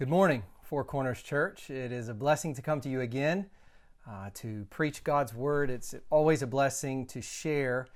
Good 0.00 0.08
morning, 0.08 0.44
Four 0.62 0.82
Corners 0.84 1.20
Church. 1.20 1.68
It 1.68 1.92
is 1.92 2.08
a 2.08 2.14
blessing 2.14 2.54
to 2.54 2.62
come 2.62 2.80
to 2.80 2.88
you 2.88 3.02
again 3.02 3.50
uh, 4.08 4.30
to 4.36 4.64
preach 4.70 5.04
God's 5.04 5.34
Word. 5.34 5.68
It's 5.68 5.94
always 6.08 6.40
a 6.40 6.46
blessing 6.46 7.04
to 7.08 7.20
share 7.20 7.86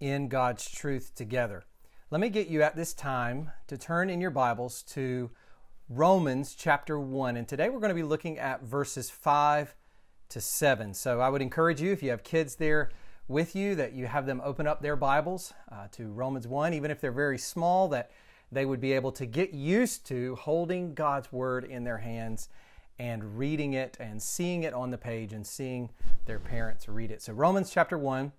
in 0.00 0.26
God's 0.26 0.68
truth 0.68 1.14
together. 1.14 1.62
Let 2.10 2.20
me 2.20 2.30
get 2.30 2.48
you 2.48 2.62
at 2.62 2.74
this 2.74 2.92
time 2.92 3.52
to 3.68 3.78
turn 3.78 4.10
in 4.10 4.20
your 4.20 4.32
Bibles 4.32 4.82
to 4.94 5.30
Romans 5.88 6.56
chapter 6.56 6.98
1. 6.98 7.36
And 7.36 7.46
today 7.46 7.68
we're 7.68 7.78
going 7.78 7.90
to 7.90 7.94
be 7.94 8.02
looking 8.02 8.40
at 8.40 8.64
verses 8.64 9.08
5 9.08 9.76
to 10.30 10.40
7. 10.40 10.94
So 10.94 11.20
I 11.20 11.28
would 11.28 11.42
encourage 11.42 11.80
you, 11.80 11.92
if 11.92 12.02
you 12.02 12.10
have 12.10 12.24
kids 12.24 12.56
there 12.56 12.90
with 13.28 13.54
you, 13.54 13.76
that 13.76 13.92
you 13.92 14.08
have 14.08 14.26
them 14.26 14.42
open 14.44 14.66
up 14.66 14.82
their 14.82 14.96
Bibles 14.96 15.54
uh, 15.70 15.86
to 15.92 16.08
Romans 16.08 16.48
1, 16.48 16.74
even 16.74 16.90
if 16.90 17.00
they're 17.00 17.12
very 17.12 17.38
small, 17.38 17.86
that 17.90 18.10
they 18.52 18.66
would 18.66 18.80
be 18.80 18.92
able 18.92 19.10
to 19.12 19.24
get 19.24 19.54
used 19.54 20.06
to 20.06 20.36
holding 20.36 20.92
God's 20.92 21.32
Word 21.32 21.64
in 21.64 21.84
their 21.84 21.98
hands 21.98 22.50
and 22.98 23.38
reading 23.38 23.72
it 23.72 23.96
and 23.98 24.22
seeing 24.22 24.62
it 24.62 24.74
on 24.74 24.90
the 24.90 24.98
page 24.98 25.32
and 25.32 25.46
seeing 25.46 25.88
their 26.26 26.38
parents 26.38 26.86
read 26.86 27.10
it. 27.10 27.22
So, 27.22 27.32
Romans 27.32 27.70
chapter 27.70 27.96
1, 27.96 28.30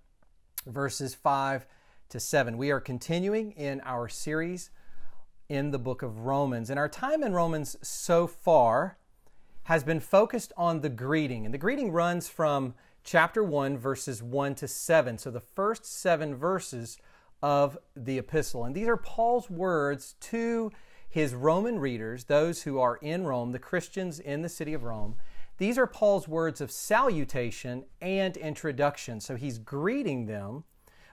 verses 0.66 1.14
5 1.16 1.66
to 2.10 2.20
7. 2.20 2.56
We 2.56 2.70
are 2.70 2.80
continuing 2.80 3.50
in 3.52 3.80
our 3.80 4.08
series 4.08 4.70
in 5.48 5.72
the 5.72 5.78
book 5.78 6.02
of 6.02 6.20
Romans. 6.20 6.70
And 6.70 6.78
our 6.78 6.88
time 6.88 7.24
in 7.24 7.32
Romans 7.32 7.76
so 7.82 8.28
far 8.28 8.96
has 9.64 9.82
been 9.82 10.00
focused 10.00 10.52
on 10.56 10.80
the 10.80 10.88
greeting. 10.88 11.44
And 11.44 11.52
the 11.52 11.58
greeting 11.58 11.90
runs 11.90 12.28
from 12.28 12.74
chapter 13.02 13.42
1, 13.42 13.76
verses 13.76 14.22
1 14.22 14.54
to 14.54 14.68
7. 14.68 15.18
So, 15.18 15.32
the 15.32 15.40
first 15.40 15.84
seven 15.84 16.36
verses 16.36 16.98
of 17.42 17.76
the 17.96 18.18
epistle. 18.18 18.64
And 18.64 18.74
these 18.74 18.88
are 18.88 18.96
Paul's 18.96 19.50
words 19.50 20.14
to 20.20 20.70
his 21.08 21.34
Roman 21.34 21.78
readers, 21.78 22.24
those 22.24 22.62
who 22.62 22.80
are 22.80 22.96
in 22.96 23.24
Rome, 23.24 23.52
the 23.52 23.58
Christians 23.58 24.18
in 24.18 24.42
the 24.42 24.48
city 24.48 24.74
of 24.74 24.82
Rome. 24.82 25.16
These 25.58 25.78
are 25.78 25.86
Paul's 25.86 26.26
words 26.26 26.60
of 26.60 26.70
salutation 26.70 27.84
and 28.00 28.36
introduction. 28.36 29.20
So 29.20 29.36
he's 29.36 29.58
greeting 29.58 30.26
them, 30.26 30.64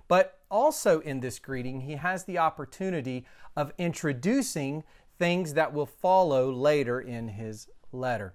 but 0.07 0.39
also 0.49 0.99
in 1.01 1.19
this 1.19 1.37
greeting, 1.37 1.81
he 1.81 1.93
has 1.93 2.23
the 2.23 2.39
opportunity 2.39 3.25
of 3.55 3.71
introducing 3.77 4.83
things 5.19 5.53
that 5.53 5.71
will 5.71 5.85
follow 5.85 6.51
later 6.51 6.99
in 6.99 7.27
his 7.27 7.67
letter. 7.91 8.33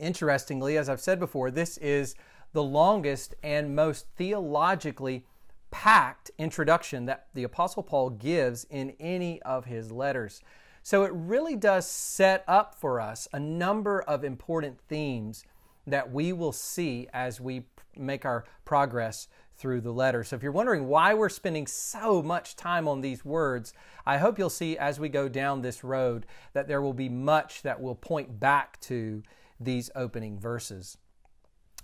Interestingly, 0.00 0.78
as 0.78 0.88
I've 0.88 1.00
said 1.00 1.20
before, 1.20 1.50
this 1.50 1.76
is 1.76 2.14
the 2.54 2.62
longest 2.62 3.34
and 3.42 3.76
most 3.76 4.06
theologically 4.16 5.26
packed 5.72 6.30
introduction 6.38 7.06
that 7.06 7.26
the 7.34 7.42
Apostle 7.42 7.82
Paul 7.82 8.10
gives 8.10 8.64
in 8.70 8.94
any 9.00 9.42
of 9.42 9.64
his 9.64 9.90
letters. 9.90 10.40
So 10.84 11.02
it 11.02 11.12
really 11.12 11.56
does 11.56 11.90
set 11.90 12.44
up 12.46 12.76
for 12.76 13.00
us 13.00 13.26
a 13.32 13.40
number 13.40 14.00
of 14.02 14.22
important 14.22 14.78
themes 14.88 15.44
that 15.86 16.12
we 16.12 16.32
will 16.32 16.52
see 16.52 17.08
as 17.12 17.40
we 17.40 17.64
make 17.96 18.24
our 18.24 18.44
progress 18.64 19.26
through 19.56 19.80
the 19.80 19.92
letter. 19.92 20.24
So 20.24 20.36
if 20.36 20.42
you're 20.42 20.52
wondering 20.52 20.88
why 20.88 21.14
we're 21.14 21.28
spending 21.28 21.66
so 21.66 22.22
much 22.22 22.56
time 22.56 22.88
on 22.88 23.00
these 23.00 23.24
words, 23.24 23.72
I 24.04 24.18
hope 24.18 24.38
you'll 24.38 24.50
see 24.50 24.76
as 24.76 24.98
we 24.98 25.08
go 25.08 25.28
down 25.28 25.62
this 25.62 25.84
road 25.84 26.26
that 26.52 26.68
there 26.68 26.82
will 26.82 26.94
be 26.94 27.08
much 27.08 27.62
that 27.62 27.80
will 27.80 27.94
point 27.94 28.40
back 28.40 28.80
to 28.82 29.22
these 29.60 29.90
opening 29.94 30.38
verses. 30.38 30.98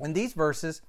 And 0.00 0.14
these 0.14 0.32
verses 0.32 0.82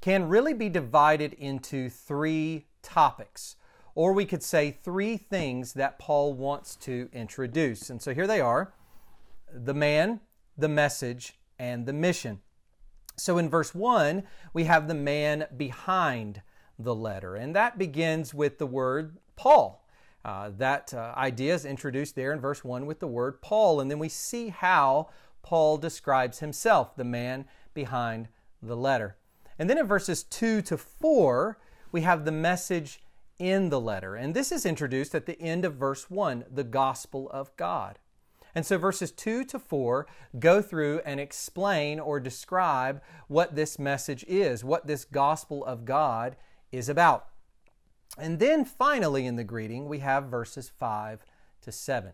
can 0.00 0.28
really 0.28 0.54
be 0.54 0.68
divided 0.68 1.34
into 1.34 1.90
three 1.90 2.66
topics, 2.82 3.56
or 3.94 4.12
we 4.12 4.24
could 4.24 4.42
say 4.42 4.70
three 4.70 5.16
things 5.16 5.74
that 5.74 5.98
Paul 5.98 6.32
wants 6.34 6.76
to 6.76 7.08
introduce. 7.12 7.90
And 7.90 8.00
so 8.00 8.14
here 8.14 8.26
they 8.26 8.40
are 8.40 8.72
the 9.52 9.74
man, 9.74 10.20
the 10.56 10.68
message, 10.68 11.38
and 11.58 11.84
the 11.86 11.92
mission. 11.92 12.40
So 13.16 13.36
in 13.36 13.50
verse 13.50 13.74
1, 13.74 14.22
we 14.54 14.64
have 14.64 14.88
the 14.88 14.94
man 14.94 15.46
behind 15.56 16.40
the 16.78 16.94
letter, 16.94 17.36
and 17.36 17.54
that 17.54 17.76
begins 17.76 18.32
with 18.32 18.58
the 18.58 18.66
word 18.66 19.18
Paul. 19.36 19.84
Uh, 20.24 20.50
that 20.58 20.92
uh, 20.92 21.14
idea 21.16 21.54
is 21.54 21.64
introduced 21.64 22.14
there 22.14 22.32
in 22.32 22.40
verse 22.40 22.62
1 22.62 22.86
with 22.86 23.00
the 23.00 23.06
word 23.06 23.42
Paul, 23.42 23.80
and 23.80 23.90
then 23.90 23.98
we 23.98 24.08
see 24.08 24.48
how 24.48 25.10
Paul 25.42 25.78
describes 25.78 26.38
himself, 26.38 26.96
the 26.96 27.04
man 27.04 27.46
behind 27.74 28.28
the 28.62 28.76
letter. 28.76 29.16
And 29.60 29.68
then 29.68 29.76
in 29.76 29.86
verses 29.86 30.22
2 30.22 30.62
to 30.62 30.78
4, 30.78 31.58
we 31.92 32.00
have 32.00 32.24
the 32.24 32.32
message 32.32 33.02
in 33.38 33.68
the 33.68 33.78
letter. 33.78 34.16
And 34.16 34.32
this 34.32 34.50
is 34.50 34.64
introduced 34.64 35.14
at 35.14 35.26
the 35.26 35.38
end 35.38 35.66
of 35.66 35.74
verse 35.74 36.08
1, 36.08 36.46
the 36.50 36.64
gospel 36.64 37.28
of 37.30 37.54
God. 37.58 37.98
And 38.54 38.64
so 38.64 38.78
verses 38.78 39.12
2 39.12 39.44
to 39.44 39.58
4 39.58 40.06
go 40.38 40.62
through 40.62 41.02
and 41.04 41.20
explain 41.20 42.00
or 42.00 42.20
describe 42.20 43.02
what 43.28 43.54
this 43.54 43.78
message 43.78 44.24
is, 44.26 44.64
what 44.64 44.86
this 44.86 45.04
gospel 45.04 45.62
of 45.66 45.84
God 45.84 46.36
is 46.72 46.88
about. 46.88 47.26
And 48.16 48.38
then 48.38 48.64
finally 48.64 49.26
in 49.26 49.36
the 49.36 49.44
greeting, 49.44 49.90
we 49.90 49.98
have 49.98 50.24
verses 50.24 50.70
5 50.70 51.22
to 51.60 51.70
7. 51.70 52.12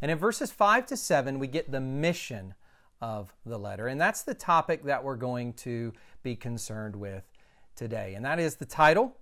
And 0.00 0.12
in 0.12 0.18
verses 0.18 0.52
5 0.52 0.86
to 0.86 0.96
7, 0.96 1.40
we 1.40 1.48
get 1.48 1.72
the 1.72 1.80
mission 1.80 2.54
of 3.00 3.34
the 3.44 3.58
letter. 3.58 3.88
And 3.88 4.00
that's 4.00 4.22
the 4.22 4.32
topic 4.32 4.84
that 4.84 5.04
we're 5.04 5.16
going 5.16 5.54
to 5.54 5.92
be 6.24 6.34
concerned 6.34 6.96
with 6.96 7.22
today. 7.76 8.14
And 8.14 8.24
that 8.24 8.40
is 8.40 8.56
the 8.56 8.64
title 8.64 9.18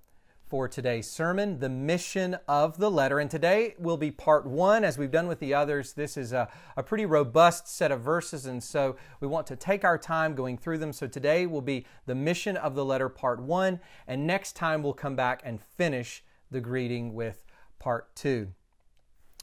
for 0.48 0.68
today's 0.68 1.10
sermon, 1.10 1.58
The 1.58 1.68
Mission 1.68 2.36
of 2.46 2.78
the 2.78 2.90
Letter. 2.90 3.18
And 3.18 3.28
today 3.28 3.74
will 3.76 3.96
be 3.96 4.12
part 4.12 4.46
one, 4.46 4.84
as 4.84 4.96
we've 4.96 5.10
done 5.10 5.26
with 5.26 5.40
the 5.40 5.52
others. 5.52 5.94
This 5.94 6.16
is 6.16 6.32
a, 6.32 6.48
a 6.76 6.82
pretty 6.82 7.04
robust 7.04 7.66
set 7.66 7.90
of 7.90 8.02
verses, 8.02 8.46
and 8.46 8.62
so 8.62 8.96
we 9.20 9.26
want 9.26 9.48
to 9.48 9.56
take 9.56 9.84
our 9.84 9.98
time 9.98 10.34
going 10.34 10.56
through 10.56 10.78
them. 10.78 10.92
So 10.92 11.08
today 11.08 11.46
will 11.46 11.60
be 11.60 11.86
The 12.06 12.14
Mission 12.14 12.56
of 12.56 12.76
the 12.76 12.84
Letter, 12.84 13.08
part 13.08 13.42
one, 13.42 13.80
and 14.06 14.26
next 14.26 14.54
time 14.54 14.82
we'll 14.82 14.92
come 14.92 15.16
back 15.16 15.42
and 15.44 15.60
finish 15.60 16.22
the 16.50 16.60
greeting 16.60 17.14
with 17.14 17.44
part 17.80 18.14
two. 18.14 18.48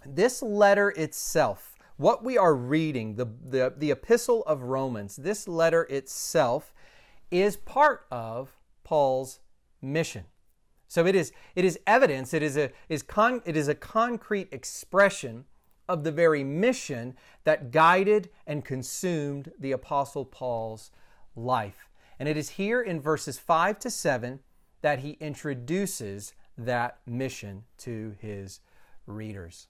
This 0.05 0.41
letter 0.41 0.91
itself 0.91 1.75
what 1.99 2.23
we 2.23 2.37
are 2.37 2.55
reading, 2.55 3.15
the, 3.15 3.25
the, 3.25 3.73
the 3.75 3.91
epistle 3.91 4.41
of 4.45 4.63
Romans, 4.63 5.17
this 5.17 5.49
letter 5.49 5.83
itself 5.89 6.73
is 7.31 7.57
part 7.57 8.05
of 8.11 8.55
Paul's 8.83 9.39
mission. 9.81 10.25
So 10.87 11.05
it 11.05 11.15
is, 11.15 11.31
it 11.55 11.63
is 11.65 11.79
evidence, 11.85 12.33
it 12.33 12.41
is, 12.41 12.57
a, 12.57 12.71
is 12.89 13.03
con, 13.03 13.41
it 13.45 13.55
is 13.55 13.67
a 13.67 13.75
concrete 13.75 14.49
expression 14.51 15.45
of 15.87 16.03
the 16.03 16.11
very 16.11 16.43
mission 16.43 17.15
that 17.43 17.71
guided 17.71 18.29
and 18.47 18.65
consumed 18.65 19.51
the 19.59 19.71
Apostle 19.71 20.25
Paul's 20.25 20.91
life. 21.35 21.89
And 22.19 22.27
it 22.27 22.37
is 22.37 22.49
here 22.49 22.81
in 22.81 22.99
verses 22.99 23.37
5 23.37 23.79
to 23.79 23.89
7 23.89 24.39
that 24.81 24.99
he 24.99 25.11
introduces 25.19 26.33
that 26.57 26.99
mission 27.05 27.63
to 27.77 28.15
his 28.19 28.59
readers. 29.05 29.67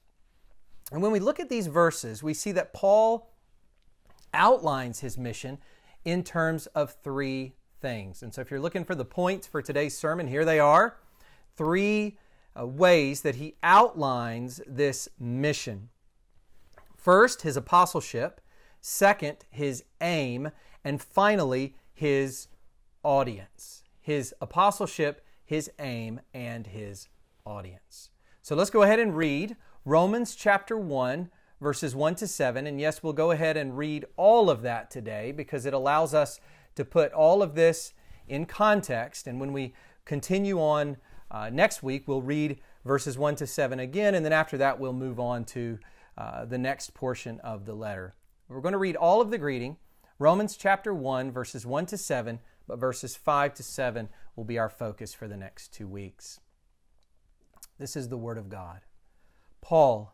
And 0.92 1.02
when 1.02 1.12
we 1.12 1.20
look 1.20 1.40
at 1.40 1.50
these 1.50 1.68
verses, 1.68 2.24
we 2.24 2.34
see 2.34 2.52
that 2.54 2.74
Paul 2.74 3.32
outlines 4.34 5.00
his 5.00 5.18
mission 5.18 5.60
in 6.06 6.24
terms 6.24 6.68
of 6.68 6.96
three 7.04 7.54
things. 7.82 8.24
And 8.24 8.34
so 8.34 8.42
if 8.42 8.52
you're 8.52 8.60
looking 8.60 8.86
for 8.86 8.96
the 8.96 9.06
points 9.06 9.48
for 9.48 9.62
today's 9.62 9.98
sermon, 9.98 10.28
here 10.28 10.46
they 10.46 10.60
are. 10.60 10.98
Three 11.56 12.18
uh, 12.60 12.66
ways 12.66 13.22
that 13.22 13.36
he 13.36 13.56
outlines 13.64 14.62
this 14.68 15.10
mission. 15.20 15.90
First, 16.96 17.44
his 17.44 17.58
apostleship. 17.58 18.42
Second, 18.82 19.46
his 19.50 19.84
aim. 20.02 20.52
And 20.84 21.02
finally, 21.02 21.76
his 21.94 22.48
audience. 23.04 23.84
His 24.00 24.34
apostleship, 24.42 25.26
his 25.46 25.70
aim, 25.80 26.22
and 26.34 26.68
his 26.68 27.08
audience. 27.46 28.10
So 28.42 28.56
let's 28.56 28.70
go 28.70 28.84
ahead 28.84 29.00
and 29.00 29.16
read 29.16 29.56
Romans 29.86 30.36
chapter 30.36 30.78
1, 30.78 31.30
verses 31.62 31.96
1 31.96 32.16
to 32.16 32.28
7. 32.28 32.68
And 32.68 32.80
yes, 32.80 33.04
we'll 33.04 33.14
go 33.14 33.32
ahead 33.32 33.58
and 33.58 33.78
read 33.78 34.06
all 34.16 34.50
of 34.50 34.62
that 34.62 34.90
today 34.90 35.32
because 35.32 35.66
it 35.66 35.74
allows 35.74 36.14
us 36.14 36.40
to 36.76 36.86
put 36.86 37.12
all 37.14 37.42
of 37.44 37.56
this 37.56 37.94
in 38.28 38.46
context. 38.46 39.28
And 39.28 39.40
when 39.40 39.54
we 39.54 39.74
continue 40.06 40.60
on 40.60 40.98
uh, 41.32 41.50
next 41.52 41.84
week, 41.84 42.08
we'll 42.08 42.22
read 42.22 42.60
verses 42.86 43.18
1 43.18 43.36
to 43.38 43.48
7 43.48 43.80
again. 43.80 44.16
And 44.16 44.26
then 44.26 44.34
after 44.34 44.58
that, 44.58 44.80
we'll 44.80 44.94
move 44.94 45.20
on 45.20 45.46
to 45.46 45.80
uh, 46.18 46.46
the 46.46 46.58
next 46.58 46.94
portion 46.94 47.40
of 47.42 47.66
the 47.66 47.74
letter. 47.74 48.16
We're 48.48 48.62
going 48.62 48.74
to 48.74 48.80
read 48.80 48.96
all 48.96 49.22
of 49.22 49.30
the 49.30 49.38
greeting, 49.38 49.78
Romans 50.18 50.58
chapter 50.58 50.94
1, 50.94 51.32
verses 51.32 51.66
1 51.66 51.86
to 51.88 51.98
7, 51.98 52.40
but 52.68 52.80
verses 52.80 53.16
5 53.16 53.54
to 53.54 53.64
7 53.64 54.10
will 54.36 54.44
be 54.44 54.58
our 54.58 54.70
focus 54.70 55.14
for 55.14 55.28
the 55.28 55.38
next 55.38 55.72
two 55.74 55.88
weeks. 55.88 56.40
This 57.78 57.96
is 57.96 58.10
the 58.10 58.18
Word 58.18 58.38
of 58.38 58.50
God. 58.50 58.82
Paul, 59.62 60.14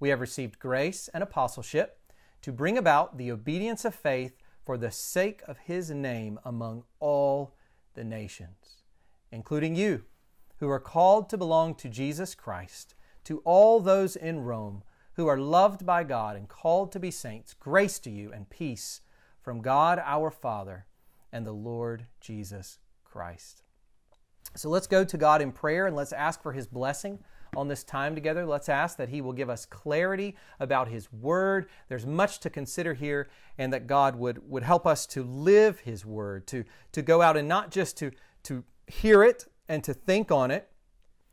we 0.00 0.08
have 0.10 0.20
received 0.20 0.58
grace 0.58 1.08
and 1.14 1.22
apostleship 1.22 1.98
to 2.42 2.52
bring 2.52 2.78
about 2.78 3.18
the 3.18 3.30
obedience 3.30 3.84
of 3.84 3.94
faith 3.94 4.36
for 4.64 4.76
the 4.76 4.90
sake 4.90 5.42
of 5.48 5.58
his 5.58 5.90
name 5.90 6.38
among 6.44 6.84
all 7.00 7.54
the 7.94 8.04
nations, 8.04 8.82
including 9.32 9.74
you, 9.74 10.04
who 10.58 10.68
are 10.68 10.80
called 10.80 11.28
to 11.30 11.38
belong 11.38 11.74
to 11.74 11.88
Jesus 11.88 12.34
Christ, 12.34 12.94
to 13.24 13.38
all 13.44 13.80
those 13.80 14.14
in 14.16 14.40
Rome 14.40 14.82
who 15.18 15.26
are 15.26 15.36
loved 15.36 15.84
by 15.84 16.04
God 16.04 16.36
and 16.36 16.48
called 16.48 16.92
to 16.92 17.00
be 17.00 17.10
saints, 17.10 17.52
grace 17.52 17.98
to 17.98 18.10
you 18.10 18.32
and 18.32 18.48
peace 18.48 19.00
from 19.42 19.60
God 19.60 20.00
our 20.04 20.30
Father 20.30 20.86
and 21.32 21.44
the 21.44 21.52
Lord 21.52 22.06
Jesus 22.20 22.78
Christ. 23.02 23.64
So 24.54 24.68
let's 24.68 24.86
go 24.86 25.04
to 25.04 25.16
God 25.16 25.42
in 25.42 25.50
prayer 25.50 25.88
and 25.88 25.96
let's 25.96 26.12
ask 26.12 26.40
for 26.40 26.52
his 26.52 26.68
blessing 26.68 27.18
on 27.56 27.68
this 27.68 27.84
time 27.84 28.14
together. 28.14 28.46
Let's 28.46 28.68
ask 28.68 28.96
that 28.98 29.08
He 29.08 29.20
will 29.20 29.32
give 29.32 29.50
us 29.50 29.66
clarity 29.66 30.36
about 30.60 30.88
His 30.88 31.12
Word. 31.12 31.68
There's 31.88 32.06
much 32.06 32.40
to 32.40 32.50
consider 32.50 32.94
here, 32.94 33.28
and 33.56 33.72
that 33.72 33.86
God 33.86 34.16
would, 34.16 34.48
would 34.50 34.62
help 34.62 34.86
us 34.86 35.06
to 35.08 35.22
live 35.22 35.80
His 35.80 36.04
Word, 36.04 36.46
to, 36.48 36.64
to 36.92 37.02
go 37.02 37.22
out 37.22 37.36
and 37.36 37.48
not 37.48 37.70
just 37.70 37.96
to, 37.98 38.12
to 38.44 38.64
hear 38.86 39.22
it 39.22 39.46
and 39.68 39.84
to 39.84 39.94
think 39.94 40.30
on 40.30 40.50
it 40.50 40.70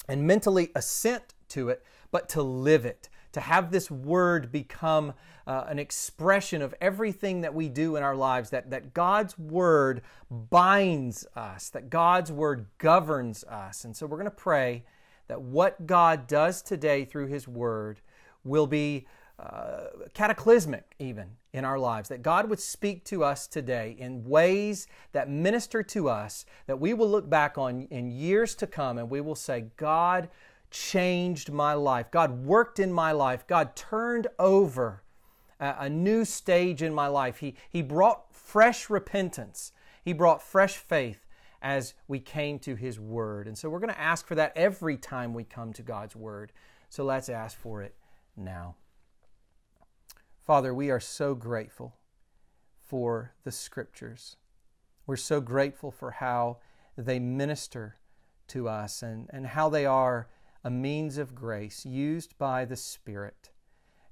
and 0.08 0.26
mentally 0.26 0.72
assent 0.76 1.34
to 1.50 1.70
it, 1.70 1.84
but 2.12 2.30
to 2.30 2.42
live 2.42 2.86
it, 2.86 3.10
to 3.34 3.40
have 3.40 3.72
this 3.72 3.90
Word 3.92 4.52
become 4.52 5.14
uh, 5.48 5.66
an 5.68 5.78
expression 5.78 6.62
of 6.62 6.74
everything 6.82 7.42
that 7.42 7.54
we 7.54 7.70
do 7.70 7.96
in 7.96 8.04
our 8.04 8.16
lives, 8.16 8.50
that, 8.50 8.72
that 8.72 8.94
God's 8.94 9.38
Word 9.38 10.02
binds 10.30 11.26
us, 11.36 11.70
that 11.70 11.90
God's 11.90 12.32
Word 12.32 12.66
governs 12.78 13.44
us. 13.44 13.86
And 13.86 13.96
so 13.96 14.06
we're 14.06 14.18
going 14.18 14.26
to 14.26 14.32
pray 14.32 14.86
that 15.28 15.42
what 15.42 15.88
God 15.88 16.28
does 16.28 16.62
today 16.62 17.06
through 17.06 17.28
His 17.28 17.48
Word 17.48 18.02
will 18.44 18.68
be 18.68 19.08
uh, 19.38 19.88
cataclysmic, 20.14 20.96
even 21.00 21.28
in 21.54 21.66
our 21.66 21.78
lives. 21.78 22.10
That 22.10 22.22
God 22.22 22.50
would 22.50 22.60
speak 22.60 23.04
to 23.06 23.24
us 23.24 23.48
today 23.48 23.96
in 24.00 24.24
ways 24.24 24.88
that 25.12 25.30
minister 25.30 25.84
to 25.84 26.10
us, 26.10 26.46
that 26.68 26.80
we 26.80 26.94
will 26.94 27.10
look 27.10 27.30
back 27.30 27.58
on 27.58 27.88
in 27.92 28.12
years 28.12 28.56
to 28.56 28.68
come 28.68 28.98
and 28.98 29.10
we 29.10 29.22
will 29.22 29.36
say, 29.36 29.66
God 29.78 30.30
changed 30.72 31.52
my 31.52 31.74
life. 31.74 32.12
God 32.12 32.46
worked 32.46 32.80
in 32.80 32.92
my 32.92 33.12
life. 33.12 33.46
God 33.48 33.76
turned 33.76 34.28
over 34.40 35.04
a, 35.60 35.76
a 35.80 35.90
new 35.90 36.24
stage 36.24 36.82
in 36.82 36.94
my 36.94 37.08
life. 37.08 37.38
He, 37.38 37.56
he 37.70 37.82
brought 37.82 38.34
fresh 38.34 38.90
repentance, 38.90 39.72
He 40.04 40.14
brought 40.14 40.42
fresh 40.42 40.78
faith 40.78 41.25
as 41.62 41.94
we 42.08 42.20
came 42.20 42.60
to 42.60 42.76
His 42.76 43.00
Word. 43.00 43.48
And 43.48 43.58
so 43.58 43.70
we're 43.70 43.80
going 43.80 43.94
to 43.94 44.00
ask 44.00 44.28
for 44.28 44.36
that 44.36 44.54
every 44.56 44.98
time 44.98 45.34
we 45.34 45.44
come 45.44 45.74
to 45.74 45.82
God's 45.82 46.16
Word. 46.16 46.52
So 46.90 47.04
let's 47.04 47.30
ask 47.30 47.58
for 47.58 47.82
it 47.82 47.96
now. 48.36 48.76
Father, 50.46 50.74
we 50.74 50.92
are 50.92 51.00
so 51.00 51.34
grateful 51.34 51.96
for 52.84 53.34
the 53.44 53.52
Scriptures. 53.52 54.38
We're 55.08 55.16
so 55.16 55.42
grateful 55.42 55.92
for 55.92 56.12
how 56.12 56.58
they 56.98 57.20
minister 57.20 57.98
to 58.48 58.70
us 58.70 59.02
and, 59.02 59.30
and 59.32 59.48
how 59.48 59.70
they 59.70 59.86
are 59.86 60.28
a 60.64 60.70
means 60.70 61.18
of 61.18 61.36
grace 61.36 61.86
used 61.86 62.38
by 62.38 62.66
the 62.66 62.76
Spirit. 62.76 63.52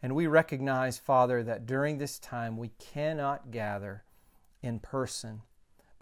And 0.02 0.16
we 0.16 0.28
recognize, 0.28 0.98
Father, 0.98 1.44
that 1.44 1.66
during 1.66 1.98
this 1.98 2.20
time 2.20 2.58
we 2.58 2.72
cannot 2.78 3.52
gather 3.52 4.04
in 4.62 4.80
person 4.80 5.42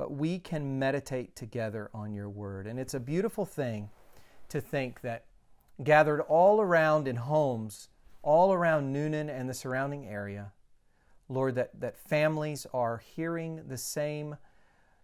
but 0.02 0.14
we 0.14 0.40
can 0.40 0.80
meditate 0.80 1.36
together 1.36 1.92
on 1.94 2.12
your 2.12 2.28
word. 2.28 2.66
And 2.66 2.80
it's 2.80 2.96
a 2.96 3.00
beautiful 3.00 3.46
thing 3.46 3.92
to 4.50 4.60
think 4.60 5.02
that 5.02 5.26
gathered 5.84 6.22
all 6.22 6.60
around 6.60 7.08
in 7.08 7.18
homes, 7.18 7.88
all 8.24 8.52
around 8.52 8.96
Newnan 8.96 9.30
and 9.30 9.48
the 9.48 9.54
surrounding 9.54 10.08
area, 10.08 10.54
Lord, 11.30 11.54
that, 11.54 11.80
that 11.80 12.00
families 12.00 12.66
are 12.74 12.98
hearing 12.98 13.62
the 13.68 13.78
same 13.78 14.38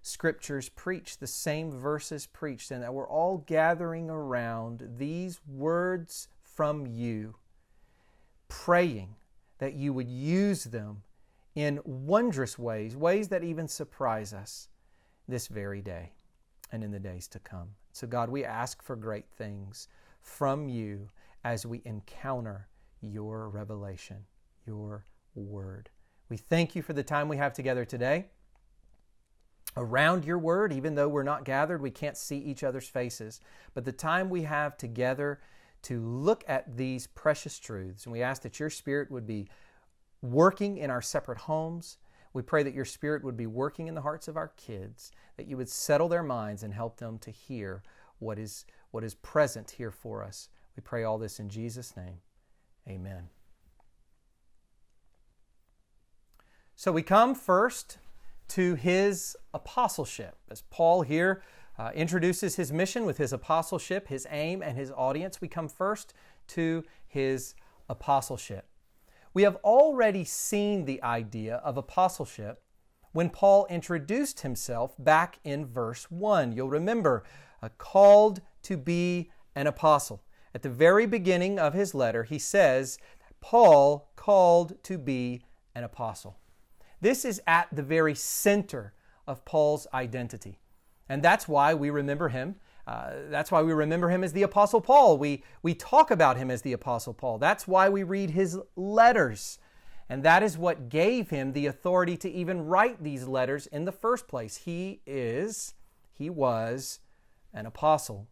scriptures 0.02 0.68
preached, 0.70 1.20
the 1.20 1.28
same 1.28 1.70
verses 1.70 2.26
preached, 2.26 2.72
and 2.72 2.82
that 2.82 2.96
we're 2.96 3.08
all 3.08 3.44
gathering 3.46 4.10
around 4.10 4.96
these 4.98 5.40
words 5.48 6.28
from 6.42 6.88
you, 6.88 7.36
praying 8.48 9.14
that 9.60 9.76
you 9.76 9.94
would 9.94 10.10
use 10.10 10.64
them 10.64 11.04
in 11.54 11.82
wondrous 11.86 12.58
ways, 12.58 12.96
ways 12.96 13.28
that 13.28 13.44
even 13.44 13.68
surprise 13.68 14.34
us 14.34 14.70
this 15.28 15.48
very 15.48 15.82
day 15.82 16.12
and 16.72 16.84
in 16.84 16.92
the 16.92 17.00
days 17.00 17.28
to 17.30 17.40
come. 17.40 17.70
So, 17.92 18.08
God, 18.08 18.30
we 18.30 18.44
ask 18.44 18.82
for 18.82 18.96
great 18.96 19.26
things 19.38 19.88
from 20.22 20.70
you 20.70 21.10
as 21.44 21.66
we 21.66 21.82
encounter 21.86 22.68
your 23.02 23.50
revelation, 23.50 24.18
your 24.66 25.06
word. 25.36 25.90
We 26.30 26.38
thank 26.38 26.76
you 26.76 26.82
for 26.82 26.94
the 26.94 27.04
time 27.04 27.30
we 27.30 27.38
have 27.38 27.54
together 27.54 27.86
today 27.86 28.28
around 29.78 30.26
your 30.26 30.40
word, 30.40 30.74
even 30.74 30.96
though 30.96 31.08
we're 31.08 31.24
not 31.24 31.46
gathered, 31.46 31.82
we 31.82 31.92
can't 31.92 32.18
see 32.18 32.38
each 32.38 32.64
other's 32.64 32.88
faces. 32.88 33.40
But 33.74 33.86
the 33.86 33.92
time 33.92 34.30
we 34.30 34.42
have 34.44 34.76
together 34.76 35.40
to 35.84 36.02
look 36.02 36.44
at 36.48 36.76
these 36.76 37.08
precious 37.08 37.60
truths, 37.60 38.06
and 38.06 38.12
we 38.12 38.24
ask 38.24 38.42
that 38.42 38.60
your 38.60 38.72
spirit 38.72 39.12
would 39.12 39.28
be 39.28 39.48
working 40.22 40.78
in 40.78 40.90
our 40.90 41.02
separate 41.02 41.38
homes 41.38 41.98
we 42.38 42.44
pray 42.44 42.62
that 42.62 42.76
your 42.76 42.86
Spirit 42.86 43.24
would 43.24 43.36
be 43.36 43.48
working 43.48 43.88
in 43.88 43.96
the 43.96 44.02
hearts 44.02 44.28
of 44.28 44.38
our 44.38 44.50
kids, 44.50 45.12
that 45.38 45.48
you 45.48 45.58
would 45.58 45.68
settle 45.68 46.08
their 46.08 46.22
minds 46.22 46.62
and 46.62 46.72
help 46.72 46.98
them 46.98 47.18
to 47.18 47.32
hear 47.32 47.82
what 48.20 48.38
is, 48.38 48.64
what 48.92 49.04
is 49.04 49.16
present 49.16 49.72
here 49.72 49.90
for 49.90 50.24
us. 50.24 50.48
We 50.76 50.82
pray 50.82 51.04
all 51.04 51.18
this 51.18 51.40
in 51.40 51.50
Jesus' 51.50 51.98
name. 51.98 52.20
Amen. 52.88 53.30
So 56.76 56.92
we 56.92 57.02
come 57.02 57.34
first 57.34 57.98
to 58.50 58.76
his 58.76 59.36
apostleship, 59.52 60.36
as 60.52 60.62
Paul 60.70 61.02
here 61.02 61.42
uh, 61.80 61.90
introduces 61.96 62.56
his 62.56 62.72
mission 62.72 63.04
with 63.04 63.18
his 63.18 63.34
apostleship, 63.34 64.10
his 64.10 64.28
aim, 64.30 64.62
and 64.62 64.78
his 64.78 64.92
audience. 64.92 65.42
We 65.42 65.48
come 65.48 65.68
first 65.68 66.14
to 66.50 66.84
his 67.08 67.56
apostleship. 67.90 68.68
We 69.34 69.44
have 69.44 69.58
already 69.58 70.24
seen 70.24 70.86
the 70.86 71.02
idea 71.04 71.58
of 71.58 71.78
apostleship 71.78 72.62
when 73.12 73.30
Paul 73.30 73.66
introduced 73.70 74.42
himself 74.42 74.96
back 75.00 75.40
in 75.44 75.66
verse 75.66 76.10
1. 76.12 76.52
You'll 76.52 76.70
remember, 76.70 77.24
uh, 77.62 77.70
called 77.78 78.42
to 78.64 78.78
be 78.78 79.32
an 79.56 79.68
apostle. 79.68 80.24
At 80.54 80.62
the 80.62 80.70
very 80.70 81.06
beginning 81.06 81.60
of 81.60 81.74
his 81.74 81.94
letter, 81.94 82.24
he 82.24 82.40
says, 82.40 82.98
Paul 83.42 84.12
called 84.16 84.82
to 84.84 84.98
be 84.98 85.42
an 85.76 85.84
apostle. 85.84 86.38
This 87.02 87.26
is 87.26 87.42
at 87.46 87.68
the 87.72 87.84
very 87.84 88.16
center 88.16 88.94
of 89.28 89.46
Paul's 89.46 89.88
identity. 89.94 90.60
And 91.10 91.22
that's 91.22 91.48
why 91.48 91.74
we 91.74 91.90
remember 91.90 92.30
him 92.30 92.56
uh, 92.88 93.12
that's 93.30 93.52
why 93.52 93.62
we 93.62 93.74
remember 93.74 94.10
him 94.10 94.24
as 94.24 94.32
the 94.32 94.44
Apostle 94.44 94.80
Paul. 94.80 95.18
We, 95.18 95.44
we 95.62 95.74
talk 95.74 96.10
about 96.10 96.38
him 96.38 96.50
as 96.50 96.62
the 96.62 96.72
Apostle 96.72 97.14
Paul. 97.14 97.38
That's 97.38 97.68
why 97.68 97.90
we 97.90 98.04
read 98.04 98.30
his 98.30 98.58
letters. 98.78 99.60
And 100.10 100.24
that 100.24 100.42
is 100.42 100.58
what 100.58 100.88
gave 100.88 101.30
him 101.30 101.52
the 101.52 101.66
authority 101.66 102.16
to 102.18 102.32
even 102.32 102.66
write 102.66 103.04
these 103.04 103.28
letters 103.28 103.68
in 103.68 103.84
the 103.84 103.92
first 103.92 104.30
place. 104.30 104.58
He 104.58 105.02
is, 105.06 105.74
he 106.14 106.30
was 106.30 107.00
an 107.54 107.66
apostle 107.66 108.28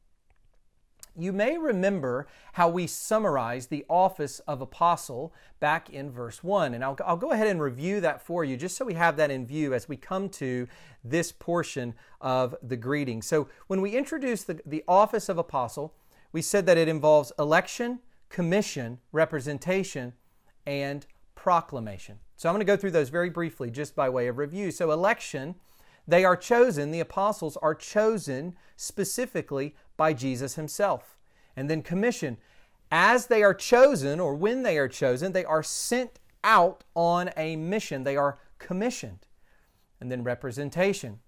you 1.17 1.31
may 1.31 1.57
remember 1.57 2.27
how 2.53 2.69
we 2.69 2.88
summarized 2.88 3.69
the 3.69 3.86
office 3.89 4.39
of 4.39 4.62
apostle 4.62 5.34
back 5.60 5.89
in 5.89 6.12
verse 6.12 6.43
1. 6.43 6.74
And 6.74 6.84
I'll, 6.84 6.98
I'll, 7.05 7.17
go 7.17 7.31
ahead 7.31 7.48
and 7.48 7.62
review 7.62 8.01
that 8.01 8.22
for 8.22 8.43
you 8.43 8.57
just 8.57 8.75
so 8.75 8.86
we 8.86 8.93
have 8.95 9.17
that 9.17 9.31
in 9.31 9.45
view 9.45 9.74
as 9.74 9.88
we 9.88 9.98
come 9.98 10.29
to 10.29 10.67
this 11.03 11.31
portion 11.31 11.93
of 12.22 12.55
the 12.62 12.75
greeting. 12.75 13.22
So, 13.22 13.48
when 13.67 13.81
we 13.81 13.91
introduced 13.91 14.48
the, 14.48 14.60
the 14.65 14.84
office 14.88 15.29
of 15.29 15.38
apostle, 15.38 15.93
we 16.31 16.41
said 16.41 16.65
that 16.65 16.77
it 16.77 16.88
involves 16.88 17.31
election, 17.39 18.00
commission, 18.29 19.00
representation, 19.12 20.13
and 20.65 21.05
proclamation. 21.36 22.19
So, 22.36 22.50
I'm 22.50 22.55
going 22.55 22.65
to 22.65 22.65
go 22.65 22.77
through 22.77 22.91
those 22.91 23.10
very 23.10 23.29
briefly 23.29 23.72
just 23.72 23.95
by 23.95 24.10
way 24.10 24.27
of 24.27 24.38
review. 24.38 24.72
So, 24.72 24.91
election, 24.91 25.55
they 26.07 26.24
are 26.24 26.38
chosen, 26.38 26.91
the 26.91 27.00
apostles 27.00 27.57
are 27.57 27.75
chosen 27.75 28.55
specifically 28.75 29.75
by 29.97 30.13
Jesus 30.13 30.55
himself. 30.55 31.17
And 31.55 31.69
then 31.69 31.81
commission. 31.81 32.38
As 32.91 33.27
they 33.27 33.43
are 33.43 33.53
chosen, 33.53 34.19
or 34.19 34.35
when 34.35 34.63
they 34.63 34.77
are 34.77 34.88
chosen, 34.88 35.31
they 35.31 35.45
are 35.45 35.63
sent 35.63 36.19
out 36.43 36.83
on 36.95 37.31
a 37.35 37.55
mission. 37.55 38.03
They 38.03 38.15
are 38.15 38.38
commissioned. 38.59 39.27
And 40.00 40.12
then 40.12 40.24
representation. 40.24 41.19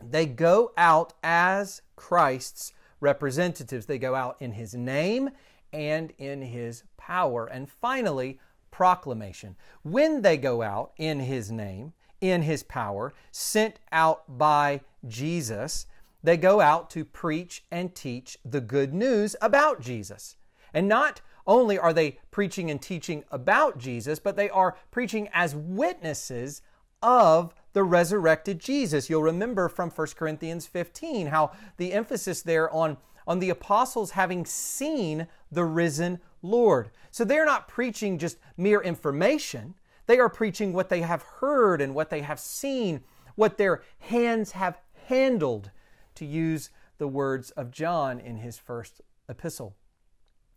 They 0.00 0.26
go 0.26 0.72
out 0.76 1.14
as 1.24 1.82
Christ's 1.96 2.72
representatives. 3.00 3.86
They 3.86 3.98
go 3.98 4.14
out 4.14 4.36
in 4.38 4.52
his 4.52 4.74
name 4.74 5.30
and 5.72 6.12
in 6.18 6.42
his 6.42 6.84
power. 6.96 7.46
And 7.46 7.68
finally, 7.68 8.38
proclamation. 8.70 9.56
When 9.82 10.22
they 10.22 10.36
go 10.36 10.62
out 10.62 10.92
in 10.98 11.18
His 11.18 11.50
name, 11.50 11.92
in 12.20 12.42
His 12.42 12.62
power, 12.62 13.12
sent 13.30 13.78
out 13.92 14.38
by 14.38 14.80
Jesus, 15.06 15.86
they 16.22 16.36
go 16.36 16.60
out 16.60 16.90
to 16.90 17.04
preach 17.04 17.64
and 17.70 17.94
teach 17.94 18.38
the 18.44 18.60
good 18.60 18.92
news 18.92 19.36
about 19.40 19.80
Jesus. 19.80 20.36
And 20.74 20.88
not 20.88 21.20
only 21.46 21.78
are 21.78 21.92
they 21.92 22.18
preaching 22.30 22.70
and 22.70 22.80
teaching 22.80 23.24
about 23.30 23.78
Jesus, 23.78 24.18
but 24.18 24.36
they 24.36 24.50
are 24.50 24.76
preaching 24.90 25.28
as 25.32 25.54
witnesses 25.54 26.62
of 27.02 27.54
the 27.72 27.82
resurrected 27.84 28.58
Jesus. 28.58 29.08
You'll 29.08 29.22
remember 29.22 29.68
from 29.68 29.90
1 29.90 30.06
Corinthians 30.16 30.66
15 30.66 31.28
how 31.28 31.52
the 31.76 31.92
emphasis 31.92 32.42
there 32.42 32.70
on, 32.70 32.98
on 33.26 33.38
the 33.38 33.50
apostles 33.50 34.10
having 34.10 34.44
seen 34.44 35.26
the 35.50 35.64
risen 35.64 36.20
Lord. 36.42 36.90
So 37.10 37.24
they're 37.24 37.46
not 37.46 37.68
preaching 37.68 38.18
just 38.18 38.36
mere 38.56 38.80
information, 38.80 39.74
they 40.08 40.18
are 40.18 40.30
preaching 40.30 40.72
what 40.72 40.88
they 40.88 41.02
have 41.02 41.22
heard 41.22 41.80
and 41.80 41.94
what 41.94 42.10
they 42.10 42.22
have 42.22 42.40
seen, 42.40 43.04
what 43.36 43.58
their 43.58 43.82
hands 44.00 44.52
have 44.52 44.80
handled, 45.06 45.70
to 46.16 46.24
use 46.24 46.70
the 46.96 47.06
words 47.06 47.50
of 47.52 47.70
John 47.70 48.18
in 48.18 48.38
his 48.38 48.58
first 48.58 49.02
epistle. 49.28 49.76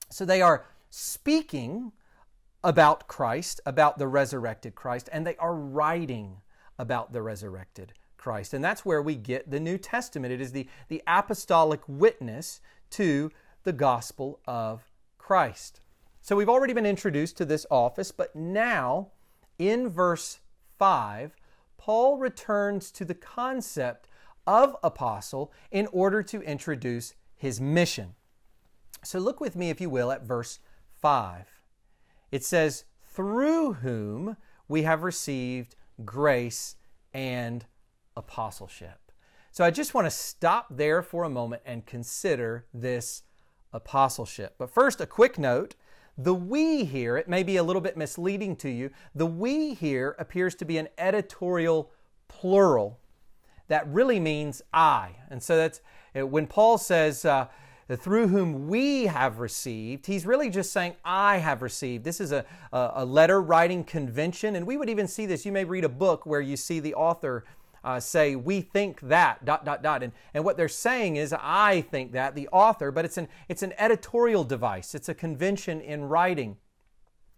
So 0.10 0.26
they 0.26 0.42
are 0.42 0.66
speaking 0.90 1.92
about 2.64 3.08
Christ, 3.08 3.60
about 3.66 3.98
the 3.98 4.08
resurrected 4.08 4.74
Christ, 4.74 5.10
and 5.12 5.28
they 5.28 5.36
are 5.36 5.54
writing 5.54 6.38
about 6.80 7.12
the 7.12 7.22
resurrected 7.22 7.94
Christ. 8.18 8.54
And 8.54 8.64
that's 8.64 8.86
where 8.86 9.02
we 9.02 9.16
get 9.16 9.52
the 9.52 9.60
New 9.60 9.78
Testament. 9.78 10.34
It 10.34 10.42
is 10.42 10.54
the, 10.54 10.68
the 10.88 11.04
apostolic 11.06 11.82
witness 11.88 12.62
to 12.92 13.32
the 13.64 13.74
gospel 13.74 14.40
of 14.48 14.90
Christ. 15.18 15.82
So 16.22 16.36
we've 16.36 16.50
already 16.50 16.74
been 16.74 16.86
introduced 16.86 17.36
to 17.38 17.46
this 17.46 17.66
office, 17.70 18.12
but 18.12 18.36
now 18.36 19.10
in 19.62 19.90
verse 19.90 20.40
5, 20.80 21.36
Paul 21.78 22.18
returns 22.18 22.90
to 22.92 23.06
the 23.06 23.14
concept 23.14 24.08
of 24.48 24.76
apostle 24.84 25.54
in 25.70 25.88
order 25.92 26.24
to 26.24 26.42
introduce 26.42 27.14
his 27.36 27.62
mission. 27.62 28.16
So 29.04 29.20
look 29.20 29.40
with 29.40 29.56
me, 29.56 29.70
if 29.70 29.80
you 29.80 29.88
will, 29.90 30.12
at 30.12 30.24
verse 30.24 30.58
5. 31.00 31.46
It 32.32 32.44
says, 32.44 32.86
Through 33.08 33.74
whom 33.74 34.36
we 34.68 34.82
have 34.82 35.04
received 35.04 35.76
grace 36.04 36.76
and 37.14 37.66
apostleship. 38.18 39.12
So 39.52 39.64
I 39.64 39.70
just 39.70 39.94
want 39.94 40.06
to 40.06 40.12
stop 40.12 40.68
there 40.72 41.04
for 41.04 41.24
a 41.24 41.30
moment 41.30 41.62
and 41.66 41.86
consider 41.86 42.66
this 42.74 43.22
apostleship. 43.72 44.56
But 44.58 44.72
first, 44.72 45.02
a 45.02 45.06
quick 45.06 45.38
note. 45.38 45.76
The 46.18 46.34
we 46.34 46.86
here, 46.86 47.18
it 47.18 47.28
may 47.28 47.44
be 47.44 47.58
a 47.58 47.64
little 47.64 47.82
bit 47.82 47.98
misleading 47.98 48.56
to 48.58 48.70
you. 48.70 48.92
The 49.16 49.26
we 49.26 49.74
here 49.74 50.16
appears 50.20 50.56
to 50.56 50.66
be 50.66 50.78
an 50.78 50.90
editorial 50.98 51.92
plural 52.28 53.00
that 53.72 53.88
really 53.88 54.20
means 54.20 54.62
I. 54.74 55.12
And 55.30 55.42
so 55.42 55.56
that's 55.56 55.80
when 56.14 56.46
Paul 56.46 56.78
says, 56.78 57.24
uh, 57.24 57.48
through 57.90 58.28
whom 58.28 58.68
we 58.68 59.06
have 59.06 59.40
received, 59.40 60.08
he's 60.08 60.26
really 60.26 60.50
just 60.50 60.74
saying, 60.74 60.98
I 61.06 61.38
have 61.38 61.62
received. 61.62 62.04
This 62.04 62.20
is 62.20 62.34
a, 62.34 62.44
a, 62.74 63.06
letter 63.06 63.42
writing 63.42 63.86
convention, 63.86 64.58
and 64.58 64.68
we 64.68 64.76
would 64.76 64.90
even 64.90 65.08
see 65.08 65.26
this. 65.26 65.46
You 65.46 65.54
may 65.54 65.64
read 65.64 65.86
a 65.86 65.90
book 65.90 66.26
where 66.26 66.42
you 66.42 66.58
see 66.58 66.82
the 66.82 66.96
author 66.96 67.46
uh, 67.84 68.00
say, 68.00 68.36
We 68.36 68.62
think 68.62 69.02
that, 69.02 69.46
dot, 69.46 69.66
dot, 69.66 69.84
dot. 69.84 70.04
And, 70.04 70.14
and 70.34 70.44
what 70.44 70.58
they're 70.58 70.70
saying 70.70 71.16
is, 71.16 71.34
I 71.34 71.82
think 71.82 72.12
that, 72.14 72.36
the 72.36 72.48
author, 72.50 72.92
but 72.92 73.06
it's 73.06 73.18
an, 73.18 73.28
it's 73.50 73.64
an 73.64 73.74
editorial 73.78 74.44
device, 74.44 74.96
it's 74.96 75.10
a 75.10 75.14
convention 75.14 75.82
in 75.82 76.06
writing. 76.06 76.58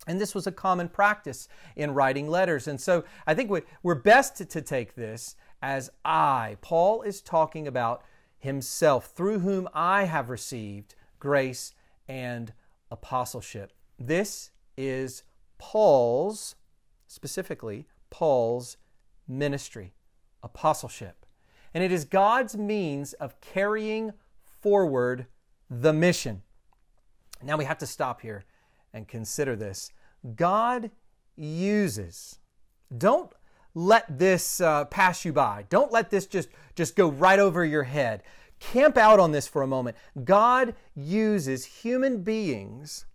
And 0.06 0.20
this 0.20 0.36
was 0.36 0.48
a 0.48 0.52
common 0.52 0.90
practice 0.90 1.48
in 1.76 1.94
writing 1.94 2.28
letters. 2.28 2.68
And 2.68 2.80
so 2.80 3.06
I 3.26 3.34
think 3.34 3.50
we're 3.84 3.96
best 3.96 4.36
to 4.36 4.62
take 4.62 4.96
this 4.96 5.36
as 5.62 5.90
I. 6.04 6.58
Paul 6.62 7.04
is 7.04 7.22
talking 7.22 7.68
about 7.68 8.04
himself, 8.38 9.14
through 9.16 9.40
whom 9.40 9.70
I 9.74 10.04
have 10.04 10.30
received 10.30 10.96
grace 11.20 11.74
and 12.10 12.52
apostleship. 12.92 13.72
This 13.98 14.52
is 14.76 15.24
Paul's, 15.58 16.56
specifically, 17.08 17.88
Paul's 18.10 18.76
ministry, 19.26 19.94
apostleship. 20.44 21.26
And 21.74 21.84
it 21.84 21.92
is 21.92 22.06
God's 22.06 22.56
means 22.56 23.14
of 23.14 23.40
carrying 23.42 24.14
forward 24.62 25.26
the 25.70 25.94
mission. 25.94 26.44
Now 27.42 27.58
we 27.58 27.66
have 27.66 27.80
to 27.80 27.88
stop 27.88 28.22
here 28.22 28.46
and 28.94 29.08
consider 29.08 29.56
this. 29.56 29.92
God 30.36 30.92
uses, 31.36 32.40
don't 32.96 33.32
let 33.74 34.20
this 34.20 34.62
uh, 34.62 34.86
pass 34.86 35.26
you 35.26 35.34
by. 35.34 35.66
Don't 35.70 35.92
let 35.92 36.12
this 36.12 36.28
just, 36.28 36.50
just 36.76 36.96
go 36.96 37.10
right 37.10 37.40
over 37.40 37.66
your 37.66 37.84
head. 37.84 38.22
Camp 38.60 38.98
out 38.98 39.20
on 39.20 39.32
this 39.32 39.48
for 39.48 39.62
a 39.62 39.68
moment. 39.68 39.98
God 40.24 40.76
uses 40.96 41.66
human 41.66 42.24
beings 42.24 43.06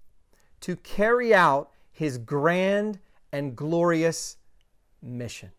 to 0.60 0.76
carry 0.76 1.32
out 1.32 1.70
his 1.90 2.18
grand 2.18 2.98
and 3.32 3.56
glorious 3.56 4.36
mission. 5.00 5.52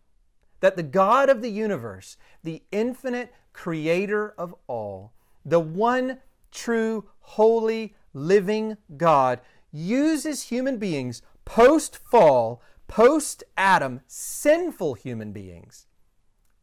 That 0.60 0.76
the 0.76 0.82
God 0.82 1.28
of 1.28 1.42
the 1.42 1.50
universe, 1.50 2.16
the 2.42 2.62
infinite 2.70 3.34
creator 3.52 4.34
of 4.38 4.54
all, 4.66 5.12
the 5.44 5.60
one 5.60 6.18
true, 6.50 7.06
holy, 7.20 7.94
living 8.12 8.76
God, 8.96 9.40
uses 9.72 10.44
human 10.44 10.78
beings 10.78 11.22
post 11.44 11.96
fall 11.96 12.62
post 12.90 13.44
Adam, 13.56 14.00
sinful 14.08 14.94
human 14.94 15.32
beings 15.32 15.86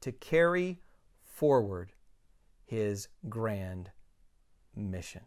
to 0.01 0.12
carry 0.12 0.82
forward 1.24 1.94
his 2.66 3.08
grand 3.30 3.92
mission. 4.75 5.22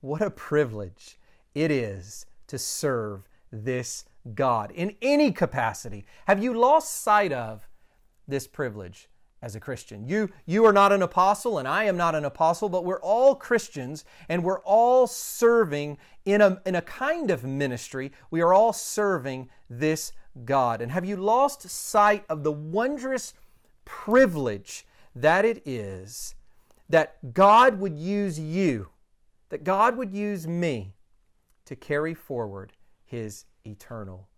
What 0.00 0.20
a 0.20 0.30
privilege 0.30 1.16
it 1.54 1.70
is 1.70 2.26
to 2.48 2.58
serve 2.58 3.28
this 3.52 4.04
God 4.34 4.70
in 4.70 4.96
any 5.02 5.32
capacity. 5.32 6.06
Have 6.26 6.42
you 6.42 6.54
lost 6.54 7.02
sight 7.02 7.32
of 7.32 7.68
this 8.26 8.46
privilege? 8.46 9.08
as 9.44 9.54
a 9.54 9.60
Christian. 9.60 10.06
You, 10.06 10.30
you 10.46 10.64
are 10.64 10.72
not 10.72 10.90
an 10.90 11.02
apostle, 11.02 11.58
and 11.58 11.68
I 11.68 11.84
am 11.84 11.98
not 11.98 12.14
an 12.14 12.24
apostle, 12.24 12.70
but 12.70 12.82
we're 12.82 13.00
all 13.00 13.34
Christians, 13.34 14.06
and 14.26 14.42
we're 14.42 14.60
all 14.60 15.06
serving 15.06 15.98
in 16.24 16.40
a, 16.40 16.62
in 16.64 16.74
a 16.74 16.80
kind 16.80 17.30
of 17.30 17.44
ministry. 17.44 18.10
We 18.30 18.40
are 18.40 18.54
all 18.54 18.72
serving 18.72 19.50
this 19.68 20.12
God. 20.46 20.80
And 20.80 20.90
have 20.92 21.04
you 21.04 21.16
lost 21.16 21.68
sight 21.68 22.24
of 22.30 22.42
the 22.42 22.52
wondrous 22.52 23.34
privilege 23.84 24.86
that 25.14 25.44
it 25.44 25.62
is 25.66 26.34
that 26.88 27.34
God 27.34 27.78
would 27.80 27.98
use 27.98 28.40
you, 28.40 28.88
that 29.50 29.62
God 29.62 29.98
would 29.98 30.12
use 30.14 30.46
me 30.46 30.94
to 31.66 31.76
carry 31.76 32.14
forward 32.14 32.72
His 33.04 33.44
eternal 33.64 34.28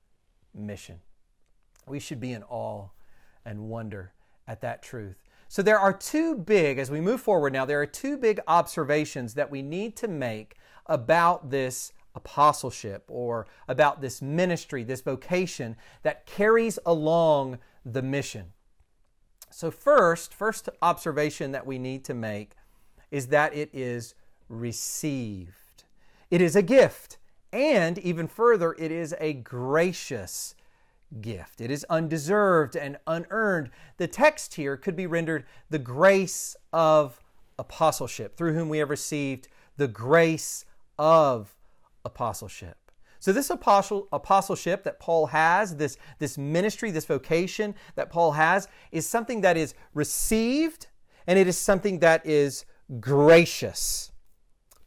mission? 0.54 1.00
We 1.86 2.00
should 2.00 2.20
be 2.20 2.32
in 2.32 2.42
awe 2.44 2.88
and 3.44 3.68
wonder 3.68 4.12
at 4.46 4.60
that 4.60 4.82
truth. 4.82 5.22
So 5.48 5.62
there 5.62 5.78
are 5.78 5.92
two 5.92 6.34
big, 6.34 6.78
as 6.78 6.90
we 6.90 7.00
move 7.00 7.20
forward 7.20 7.52
now, 7.52 7.64
there 7.64 7.80
are 7.80 7.86
two 7.86 8.16
big 8.16 8.40
observations 8.48 9.34
that 9.34 9.50
we 9.50 9.62
need 9.62 9.96
to 9.96 10.08
make 10.08 10.56
about 10.86 11.50
this 11.50 11.92
apostleship 12.14 13.04
or 13.08 13.46
about 13.68 14.00
this 14.00 14.20
ministry, 14.20 14.82
this 14.82 15.02
vocation 15.02 15.76
that 16.02 16.26
carries 16.26 16.78
along 16.84 17.58
the 17.84 18.02
mission. 18.02 18.52
So, 19.50 19.70
first, 19.70 20.34
first 20.34 20.68
observation 20.82 21.52
that 21.52 21.66
we 21.66 21.78
need 21.78 22.04
to 22.06 22.14
make 22.14 22.52
is 23.10 23.28
that 23.28 23.54
it 23.54 23.70
is 23.72 24.14
received. 24.48 25.84
It 26.30 26.40
is 26.40 26.56
a 26.56 26.62
gift, 26.62 27.18
and 27.52 27.98
even 27.98 28.28
further, 28.28 28.74
it 28.78 28.90
is 28.90 29.14
a 29.20 29.32
gracious 29.32 30.54
gift. 31.20 31.60
It 31.60 31.70
is 31.70 31.84
undeserved 31.88 32.76
and 32.76 32.98
unearned. 33.06 33.70
The 33.96 34.08
text 34.08 34.54
here 34.54 34.76
could 34.76 34.96
be 34.96 35.06
rendered 35.06 35.44
the 35.70 35.78
grace 35.78 36.56
of 36.72 37.20
apostleship, 37.58 38.36
through 38.36 38.54
whom 38.54 38.68
we 38.68 38.78
have 38.78 38.90
received 38.90 39.48
the 39.76 39.88
grace 39.88 40.64
of 40.98 41.54
apostleship. 42.04 42.76
So, 43.18 43.32
this 43.32 43.50
apostle, 43.50 44.08
apostleship 44.12 44.84
that 44.84 45.00
Paul 45.00 45.26
has, 45.26 45.76
this, 45.76 45.96
this 46.18 46.36
ministry, 46.36 46.90
this 46.90 47.06
vocation 47.06 47.74
that 47.94 48.10
Paul 48.10 48.32
has, 48.32 48.68
is 48.92 49.08
something 49.08 49.40
that 49.40 49.56
is 49.56 49.74
received 49.94 50.86
and 51.26 51.38
it 51.38 51.48
is 51.48 51.58
something 51.58 51.98
that 52.00 52.24
is 52.24 52.64
gracious. 53.00 54.12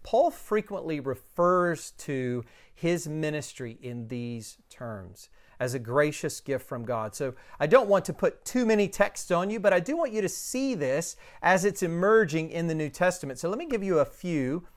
Paul 0.09 0.31
frequently 0.31 0.99
refers 0.99 1.91
to 1.99 2.43
his 2.73 3.07
ministry 3.07 3.77
in 3.79 4.07
these 4.07 4.57
terms 4.67 5.29
as 5.59 5.75
a 5.75 5.79
gracious 5.79 6.39
gift 6.39 6.67
from 6.67 6.83
God. 6.83 7.13
So 7.13 7.35
I 7.59 7.67
don't 7.67 7.87
want 7.87 8.05
to 8.05 8.13
put 8.13 8.43
too 8.43 8.65
many 8.65 8.87
texts 8.87 9.29
on 9.29 9.51
you, 9.51 9.59
but 9.59 9.71
I 9.71 9.79
do 9.79 9.95
want 9.95 10.11
you 10.11 10.23
to 10.23 10.27
see 10.27 10.73
this 10.73 11.15
as 11.43 11.63
it's 11.63 11.83
emerging 11.83 12.49
in 12.49 12.65
the 12.65 12.73
New 12.73 12.89
Testament. 12.89 13.37
So 13.37 13.49
let 13.49 13.59
me 13.59 13.67
give 13.67 13.83
you 13.83 13.99
a 13.99 14.05
few 14.05 14.67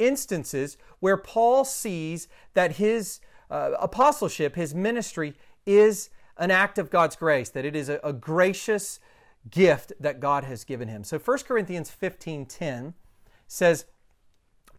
instances 0.00 0.76
where 0.98 1.16
Paul 1.16 1.64
sees 1.64 2.26
that 2.54 2.72
his 2.72 3.20
uh, 3.48 3.74
apostleship, 3.78 4.56
his 4.56 4.74
ministry, 4.74 5.36
is 5.66 6.10
an 6.36 6.50
act 6.50 6.78
of 6.78 6.90
God's 6.90 7.14
grace, 7.14 7.48
that 7.50 7.64
it 7.64 7.76
is 7.76 7.88
a, 7.88 8.00
a 8.02 8.12
gracious 8.12 8.98
gift 9.48 9.92
that 10.00 10.18
God 10.18 10.42
has 10.42 10.64
given 10.64 10.88
him. 10.88 11.04
So 11.04 11.16
1 11.16 11.38
Corinthians 11.46 11.92
15:10 11.96 12.94
says, 13.46 13.84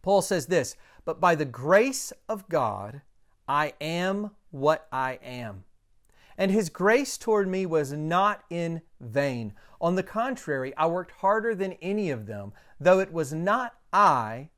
Paul 0.02 0.22
says 0.22 0.48
this, 0.48 0.76
but 1.06 1.20
by 1.20 1.36
the 1.36 1.46
grace 1.46 2.14
of 2.30 2.48
God, 2.50 3.02
I 3.48 3.74
am 3.82 4.32
what 4.52 4.88
I 4.92 5.20
am. 5.24 5.64
And 6.38 6.52
his 6.52 6.70
grace 6.70 7.18
toward 7.18 7.48
me 7.48 7.66
was 7.66 7.92
not 7.92 8.44
in 8.50 8.82
vain. 9.00 9.54
On 9.80 9.96
the 9.96 10.04
contrary, 10.04 10.76
I 10.78 10.88
worked 10.88 11.12
harder 11.12 11.54
than 11.54 11.74
any 11.74 12.10
of 12.10 12.26
them, 12.26 12.54
though 12.80 13.00
it 13.00 13.12
was 13.12 13.34
not 13.34 13.76
I, 13.92 14.50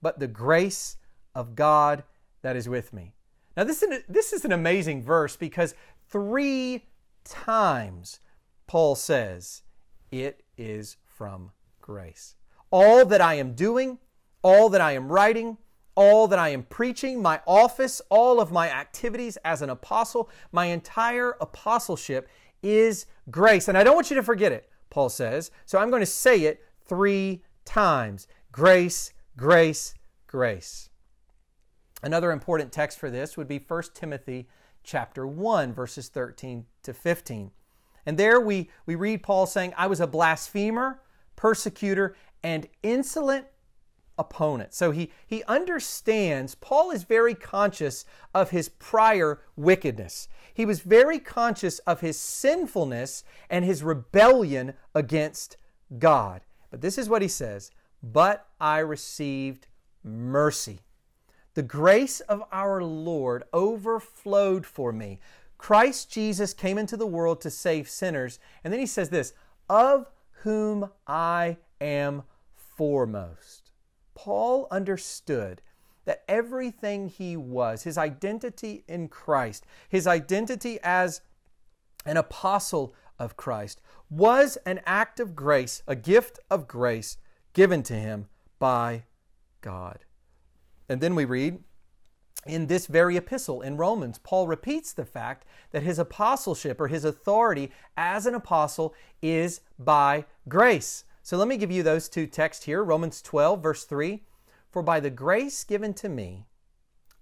but 0.00 0.18
the 0.18 0.26
grace 0.26 0.96
of 1.34 1.54
God 1.54 2.04
that 2.42 2.56
is 2.56 2.68
with 2.68 2.92
me. 2.92 3.12
Now, 3.56 3.64
this 3.64 3.82
is, 3.82 3.90
an, 3.90 4.04
this 4.08 4.32
is 4.32 4.44
an 4.44 4.52
amazing 4.52 5.02
verse 5.02 5.36
because 5.36 5.74
three 6.08 6.86
times 7.24 8.20
Paul 8.66 8.94
says, 8.94 9.62
It 10.10 10.44
is 10.56 10.96
from 11.04 11.50
grace. 11.80 12.36
All 12.70 13.04
that 13.04 13.20
I 13.20 13.34
am 13.34 13.54
doing, 13.54 13.98
all 14.48 14.70
that 14.70 14.80
I 14.80 14.92
am 14.92 15.12
writing, 15.12 15.58
all 15.94 16.26
that 16.28 16.38
I 16.38 16.48
am 16.48 16.62
preaching, 16.62 17.20
my 17.20 17.42
office, 17.46 18.00
all 18.08 18.40
of 18.40 18.50
my 18.50 18.70
activities 18.70 19.36
as 19.44 19.60
an 19.60 19.68
apostle, 19.68 20.30
my 20.52 20.66
entire 20.66 21.36
apostleship 21.38 22.30
is 22.62 23.04
grace. 23.30 23.68
And 23.68 23.76
I 23.76 23.84
don't 23.84 23.94
want 23.94 24.08
you 24.08 24.16
to 24.16 24.22
forget 24.22 24.50
it, 24.50 24.70
Paul 24.88 25.10
says. 25.10 25.50
So 25.66 25.78
I'm 25.78 25.90
going 25.90 26.00
to 26.00 26.06
say 26.06 26.44
it 26.44 26.62
three 26.86 27.42
times 27.66 28.26
grace, 28.50 29.12
grace, 29.36 29.94
grace. 30.26 30.88
Another 32.02 32.32
important 32.32 32.72
text 32.72 32.98
for 32.98 33.10
this 33.10 33.36
would 33.36 33.48
be 33.48 33.58
1 33.58 33.82
Timothy 33.92 34.48
chapter 34.82 35.26
1 35.26 35.74
verses 35.74 36.08
13 36.08 36.64
to 36.84 36.94
15. 36.94 37.50
And 38.06 38.16
there 38.16 38.40
we, 38.40 38.70
we 38.86 38.94
read 38.94 39.22
Paul 39.22 39.44
saying, 39.44 39.74
I 39.76 39.88
was 39.88 40.00
a 40.00 40.06
blasphemer, 40.06 41.02
persecutor, 41.36 42.16
and 42.42 42.66
insolent 42.82 43.44
opponent. 44.18 44.74
So 44.74 44.90
he, 44.90 45.10
he 45.26 45.42
understands, 45.44 46.54
Paul 46.54 46.90
is 46.90 47.04
very 47.04 47.34
conscious 47.34 48.04
of 48.34 48.50
his 48.50 48.68
prior 48.68 49.40
wickedness. 49.56 50.28
He 50.52 50.66
was 50.66 50.80
very 50.80 51.18
conscious 51.18 51.78
of 51.80 52.00
his 52.00 52.18
sinfulness 52.18 53.24
and 53.48 53.64
his 53.64 53.82
rebellion 53.82 54.74
against 54.94 55.56
God. 55.98 56.42
But 56.70 56.80
this 56.80 56.98
is 56.98 57.08
what 57.08 57.22
he 57.22 57.28
says 57.28 57.70
But 58.02 58.46
I 58.60 58.78
received 58.78 59.68
mercy. 60.02 60.80
The 61.54 61.62
grace 61.62 62.20
of 62.20 62.42
our 62.52 62.82
Lord 62.82 63.44
overflowed 63.52 64.64
for 64.66 64.92
me. 64.92 65.18
Christ 65.56 66.10
Jesus 66.10 66.54
came 66.54 66.78
into 66.78 66.96
the 66.96 67.06
world 67.06 67.40
to 67.40 67.50
save 67.50 67.88
sinners. 67.88 68.38
And 68.62 68.72
then 68.72 68.80
he 68.80 68.86
says 68.86 69.10
this, 69.10 69.32
of 69.68 70.10
whom 70.42 70.90
I 71.06 71.56
am 71.80 72.22
foremost. 72.54 73.67
Paul 74.18 74.66
understood 74.72 75.62
that 76.04 76.24
everything 76.26 77.08
he 77.08 77.36
was, 77.36 77.84
his 77.84 77.96
identity 77.96 78.82
in 78.88 79.06
Christ, 79.06 79.64
his 79.88 80.08
identity 80.08 80.80
as 80.82 81.20
an 82.04 82.16
apostle 82.16 82.96
of 83.20 83.36
Christ, 83.36 83.80
was 84.10 84.58
an 84.66 84.80
act 84.86 85.20
of 85.20 85.36
grace, 85.36 85.84
a 85.86 85.94
gift 85.94 86.40
of 86.50 86.66
grace 86.66 87.16
given 87.52 87.84
to 87.84 87.94
him 87.94 88.26
by 88.58 89.04
God. 89.60 90.00
And 90.88 91.00
then 91.00 91.14
we 91.14 91.24
read 91.24 91.62
in 92.44 92.66
this 92.66 92.88
very 92.88 93.16
epistle 93.16 93.60
in 93.60 93.76
Romans, 93.76 94.18
Paul 94.18 94.48
repeats 94.48 94.92
the 94.92 95.04
fact 95.04 95.46
that 95.70 95.84
his 95.84 96.00
apostleship 96.00 96.80
or 96.80 96.88
his 96.88 97.04
authority 97.04 97.70
as 97.96 98.26
an 98.26 98.34
apostle 98.34 98.94
is 99.22 99.60
by 99.78 100.24
grace. 100.48 101.04
So 101.28 101.36
let 101.36 101.46
me 101.46 101.58
give 101.58 101.70
you 101.70 101.82
those 101.82 102.08
two 102.08 102.26
texts 102.26 102.64
here 102.64 102.82
Romans 102.82 103.20
12, 103.20 103.62
verse 103.62 103.84
3. 103.84 104.22
For 104.70 104.82
by 104.82 104.98
the 104.98 105.10
grace 105.10 105.62
given 105.62 105.92
to 105.92 106.08
me, 106.08 106.46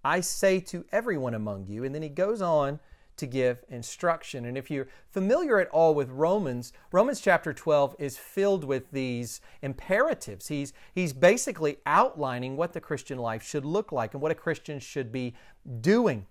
I 0.04 0.20
say 0.20 0.60
to 0.60 0.84
everyone 0.92 1.34
among 1.34 1.66
you. 1.66 1.82
And 1.82 1.92
then 1.92 2.02
he 2.02 2.08
goes 2.08 2.40
on 2.40 2.78
to 3.16 3.26
give 3.26 3.64
instruction. 3.68 4.44
And 4.44 4.56
if 4.56 4.70
you're 4.70 4.86
familiar 5.10 5.58
at 5.58 5.68
all 5.70 5.92
with 5.92 6.08
Romans, 6.10 6.72
Romans 6.92 7.20
chapter 7.20 7.52
12 7.52 7.96
is 7.98 8.16
filled 8.16 8.62
with 8.62 8.92
these 8.92 9.40
imperatives. 9.60 10.46
He's, 10.46 10.72
he's 10.94 11.12
basically 11.12 11.78
outlining 11.84 12.56
what 12.56 12.74
the 12.74 12.80
Christian 12.80 13.18
life 13.18 13.42
should 13.42 13.64
look 13.64 13.90
like 13.90 14.14
and 14.14 14.22
what 14.22 14.30
a 14.30 14.36
Christian 14.36 14.78
should 14.78 15.10
be 15.10 15.34
doing. 15.80 16.26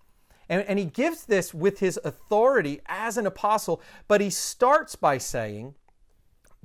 And, 0.48 0.62
and 0.62 0.80
he 0.80 0.86
gives 0.86 1.26
this 1.26 1.54
with 1.54 1.80
his 1.80 2.00
authority 2.06 2.80
as 2.86 3.18
an 3.18 3.28
apostle, 3.28 3.82
but 4.08 4.22
he 4.22 4.30
starts 4.30 4.96
by 4.96 5.18
saying, 5.18 5.76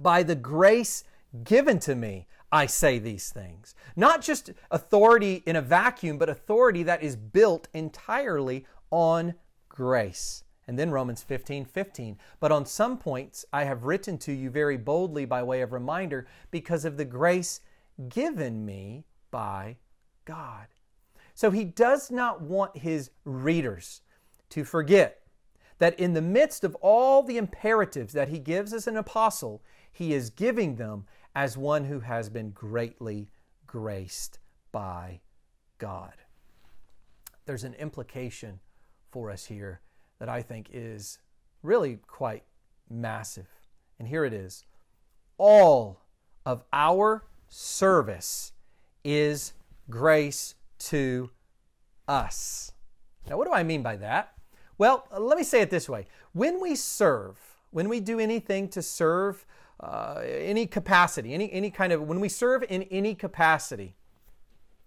By 0.02 0.22
the 0.22 0.34
grace 0.34 1.04
given 1.44 1.78
to 1.80 1.94
me, 1.94 2.26
I 2.52 2.66
say 2.66 2.98
these 2.98 3.30
things. 3.30 3.74
Not 3.94 4.22
just 4.22 4.50
authority 4.70 5.42
in 5.46 5.56
a 5.56 5.62
vacuum, 5.62 6.18
but 6.18 6.28
authority 6.28 6.82
that 6.84 7.02
is 7.02 7.16
built 7.16 7.68
entirely 7.72 8.66
on 8.90 9.34
grace. 9.68 10.44
And 10.66 10.78
then 10.78 10.90
Romans 10.90 11.22
15 11.22 11.64
15. 11.64 12.18
But 12.38 12.52
on 12.52 12.66
some 12.66 12.98
points 12.98 13.44
I 13.52 13.64
have 13.64 13.84
written 13.84 14.18
to 14.18 14.32
you 14.32 14.50
very 14.50 14.76
boldly 14.76 15.24
by 15.24 15.42
way 15.42 15.62
of 15.62 15.72
reminder 15.72 16.26
because 16.50 16.84
of 16.84 16.96
the 16.96 17.04
grace 17.04 17.60
given 18.08 18.64
me 18.64 19.04
by 19.30 19.76
God. 20.24 20.66
So 21.34 21.50
he 21.50 21.64
does 21.64 22.10
not 22.10 22.40
want 22.42 22.76
his 22.76 23.10
readers 23.24 24.02
to 24.50 24.64
forget 24.64 25.22
that 25.78 25.98
in 25.98 26.12
the 26.12 26.22
midst 26.22 26.62
of 26.64 26.74
all 26.76 27.22
the 27.22 27.38
imperatives 27.38 28.12
that 28.12 28.28
he 28.28 28.38
gives 28.38 28.72
as 28.72 28.86
an 28.86 28.96
apostle, 28.96 29.62
he 29.92 30.12
is 30.12 30.30
giving 30.30 30.76
them 30.76 31.06
as 31.34 31.56
one 31.56 31.84
who 31.84 32.00
has 32.00 32.28
been 32.28 32.50
greatly 32.50 33.30
graced 33.66 34.38
by 34.72 35.20
God. 35.78 36.14
There's 37.46 37.64
an 37.64 37.74
implication 37.74 38.60
for 39.10 39.30
us 39.30 39.46
here 39.46 39.80
that 40.18 40.28
I 40.28 40.42
think 40.42 40.68
is 40.72 41.18
really 41.62 41.98
quite 42.06 42.44
massive. 42.88 43.48
And 43.98 44.08
here 44.08 44.24
it 44.24 44.32
is 44.32 44.64
all 45.38 46.00
of 46.44 46.62
our 46.72 47.24
service 47.48 48.52
is 49.04 49.52
grace 49.88 50.54
to 50.78 51.30
us. 52.06 52.72
Now, 53.28 53.36
what 53.38 53.46
do 53.46 53.52
I 53.52 53.62
mean 53.62 53.82
by 53.82 53.96
that? 53.96 54.34
Well, 54.78 55.06
let 55.16 55.36
me 55.36 55.44
say 55.44 55.60
it 55.60 55.70
this 55.70 55.88
way 55.88 56.06
when 56.32 56.60
we 56.60 56.74
serve, 56.74 57.38
when 57.70 57.88
we 57.88 58.00
do 58.00 58.18
anything 58.18 58.68
to 58.68 58.82
serve 58.82 59.46
uh, 59.80 60.20
any 60.24 60.66
capacity, 60.66 61.34
any, 61.34 61.50
any 61.52 61.70
kind 61.70 61.92
of, 61.92 62.02
when 62.02 62.20
we 62.20 62.28
serve 62.28 62.64
in 62.68 62.82
any 62.84 63.14
capacity, 63.14 63.94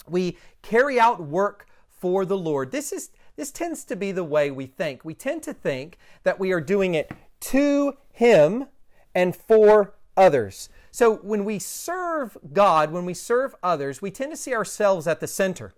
we 0.07 0.37
carry 0.61 0.99
out 0.99 1.21
work 1.21 1.67
for 1.89 2.25
the 2.25 2.37
Lord. 2.37 2.71
This 2.71 2.91
is 2.91 3.11
this 3.35 3.51
tends 3.51 3.83
to 3.85 3.95
be 3.95 4.11
the 4.11 4.23
way 4.23 4.51
we 4.51 4.67
think. 4.67 5.03
We 5.03 5.15
tend 5.15 5.41
to 5.43 5.53
think 5.53 5.97
that 6.23 6.39
we 6.39 6.51
are 6.51 6.61
doing 6.61 6.93
it 6.93 7.11
to 7.39 7.93
Him 8.11 8.67
and 9.15 9.35
for 9.35 9.95
others. 10.15 10.69
So 10.91 11.15
when 11.15 11.43
we 11.43 11.57
serve 11.57 12.37
God, 12.51 12.91
when 12.91 13.05
we 13.05 13.15
serve 13.15 13.55
others, 13.63 14.01
we 14.01 14.11
tend 14.11 14.31
to 14.31 14.37
see 14.37 14.53
ourselves 14.53 15.07
at 15.07 15.19
the 15.19 15.27
center. 15.27 15.73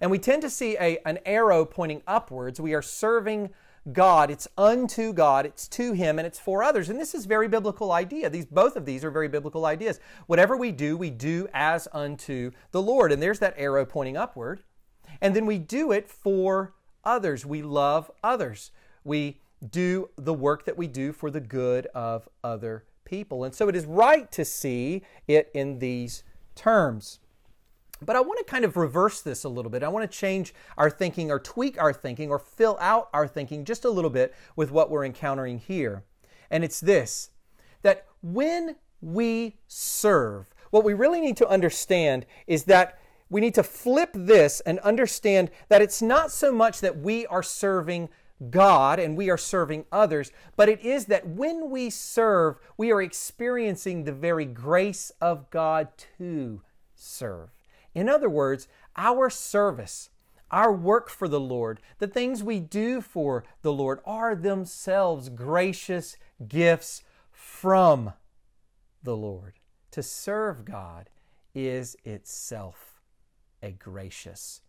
And 0.00 0.10
we 0.10 0.18
tend 0.18 0.42
to 0.42 0.50
see 0.50 0.76
a, 0.78 0.98
an 1.06 1.18
arrow 1.26 1.64
pointing 1.64 2.02
upwards. 2.06 2.60
We 2.60 2.74
are 2.74 2.82
serving 2.82 3.50
God, 3.92 4.30
it's 4.30 4.48
unto 4.58 5.12
God, 5.12 5.46
it's 5.46 5.68
to 5.68 5.92
Him, 5.92 6.18
and 6.18 6.26
it's 6.26 6.38
for 6.38 6.62
others. 6.62 6.88
And 6.88 6.98
this 6.98 7.14
is 7.14 7.26
very 7.26 7.48
biblical 7.48 7.92
idea. 7.92 8.28
These 8.28 8.46
both 8.46 8.76
of 8.76 8.84
these 8.84 9.04
are 9.04 9.10
very 9.10 9.28
biblical 9.28 9.64
ideas. 9.64 10.00
Whatever 10.26 10.56
we 10.56 10.72
do, 10.72 10.96
we 10.96 11.10
do 11.10 11.48
as 11.54 11.86
unto 11.92 12.50
the 12.72 12.82
Lord. 12.82 13.12
And 13.12 13.22
there's 13.22 13.38
that 13.38 13.54
arrow 13.56 13.84
pointing 13.84 14.16
upward. 14.16 14.62
And 15.20 15.36
then 15.36 15.46
we 15.46 15.58
do 15.58 15.92
it 15.92 16.08
for 16.08 16.74
others. 17.04 17.46
We 17.46 17.62
love 17.62 18.10
others. 18.22 18.72
We 19.04 19.40
do 19.70 20.10
the 20.16 20.34
work 20.34 20.64
that 20.64 20.76
we 20.76 20.88
do 20.88 21.12
for 21.12 21.30
the 21.30 21.40
good 21.40 21.86
of 21.94 22.28
other 22.42 22.84
people. 23.04 23.44
And 23.44 23.54
so 23.54 23.68
it 23.68 23.76
is 23.76 23.86
right 23.86 24.30
to 24.32 24.44
see 24.44 25.02
it 25.28 25.50
in 25.54 25.78
these 25.78 26.24
terms. 26.54 27.20
But 28.02 28.16
I 28.16 28.20
want 28.20 28.38
to 28.38 28.44
kind 28.44 28.64
of 28.64 28.76
reverse 28.76 29.22
this 29.22 29.44
a 29.44 29.48
little 29.48 29.70
bit. 29.70 29.82
I 29.82 29.88
want 29.88 30.10
to 30.10 30.18
change 30.18 30.54
our 30.76 30.90
thinking 30.90 31.30
or 31.30 31.38
tweak 31.38 31.80
our 31.80 31.92
thinking 31.92 32.30
or 32.30 32.38
fill 32.38 32.76
out 32.80 33.08
our 33.12 33.26
thinking 33.26 33.64
just 33.64 33.84
a 33.84 33.90
little 33.90 34.10
bit 34.10 34.34
with 34.54 34.70
what 34.70 34.90
we're 34.90 35.04
encountering 35.04 35.58
here. 35.58 36.04
And 36.50 36.64
it's 36.64 36.80
this 36.80 37.30
that 37.82 38.06
when 38.22 38.76
we 39.00 39.56
serve, 39.68 40.46
what 40.70 40.84
we 40.84 40.94
really 40.94 41.20
need 41.20 41.36
to 41.36 41.48
understand 41.48 42.26
is 42.46 42.64
that 42.64 42.98
we 43.28 43.40
need 43.40 43.54
to 43.54 43.62
flip 43.62 44.10
this 44.12 44.60
and 44.60 44.78
understand 44.80 45.50
that 45.68 45.82
it's 45.82 46.02
not 46.02 46.30
so 46.30 46.52
much 46.52 46.80
that 46.80 46.98
we 46.98 47.26
are 47.26 47.42
serving 47.42 48.08
God 48.50 48.98
and 48.98 49.16
we 49.16 49.30
are 49.30 49.38
serving 49.38 49.86
others, 49.90 50.30
but 50.56 50.68
it 50.68 50.80
is 50.80 51.06
that 51.06 51.26
when 51.26 51.70
we 51.70 51.90
serve, 51.90 52.58
we 52.76 52.92
are 52.92 53.00
experiencing 53.00 54.04
the 54.04 54.12
very 54.12 54.44
grace 54.44 55.10
of 55.20 55.50
God 55.50 55.88
to 56.18 56.60
serve. 56.94 57.55
In 57.96 58.10
other 58.10 58.28
words, 58.28 58.68
our 58.94 59.30
service, 59.30 60.10
Our 60.50 60.72
work 60.72 61.10
for 61.10 61.26
the 61.26 61.40
Lord, 61.40 61.80
the 61.98 62.06
things 62.06 62.44
we 62.44 62.60
do 62.60 63.00
for 63.00 63.44
the 63.62 63.72
Lord, 63.72 64.00
are 64.04 64.34
themselves 64.34 65.28
gracious 65.28 66.16
gifts 66.46 67.02
from 67.32 68.12
the 69.02 69.16
Lord. 69.16 69.54
To 69.90 70.02
serve 70.02 70.64
God 70.64 71.10
is 71.54 71.96
itself 72.04 73.00
a 73.62 73.72
gracious 73.72 74.60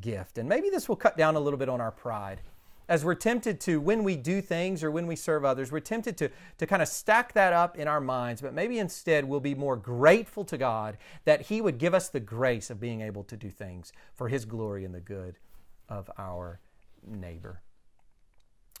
gift. 0.00 0.36
And 0.36 0.48
maybe 0.48 0.68
this 0.68 0.88
will 0.88 0.96
cut 0.96 1.16
down 1.16 1.36
a 1.36 1.40
little 1.40 1.58
bit 1.58 1.68
on 1.68 1.80
our 1.80 1.92
pride. 1.92 2.40
As 2.88 3.04
we're 3.04 3.14
tempted 3.14 3.60
to, 3.62 3.80
when 3.80 4.02
we 4.02 4.16
do 4.16 4.40
things 4.40 4.82
or 4.82 4.90
when 4.90 5.06
we 5.06 5.14
serve 5.14 5.44
others, 5.44 5.70
we're 5.70 5.80
tempted 5.80 6.16
to, 6.18 6.30
to 6.56 6.66
kind 6.66 6.80
of 6.80 6.88
stack 6.88 7.34
that 7.34 7.52
up 7.52 7.76
in 7.76 7.86
our 7.86 8.00
minds, 8.00 8.40
but 8.40 8.54
maybe 8.54 8.78
instead 8.78 9.26
we'll 9.26 9.40
be 9.40 9.54
more 9.54 9.76
grateful 9.76 10.44
to 10.46 10.56
God 10.56 10.96
that 11.24 11.42
He 11.42 11.60
would 11.60 11.76
give 11.76 11.92
us 11.92 12.08
the 12.08 12.20
grace 12.20 12.70
of 12.70 12.80
being 12.80 13.02
able 13.02 13.24
to 13.24 13.36
do 13.36 13.50
things 13.50 13.92
for 14.14 14.28
His 14.28 14.46
glory 14.46 14.86
and 14.86 14.94
the 14.94 15.00
good 15.00 15.36
of 15.88 16.10
our 16.16 16.60
neighbor. 17.06 17.60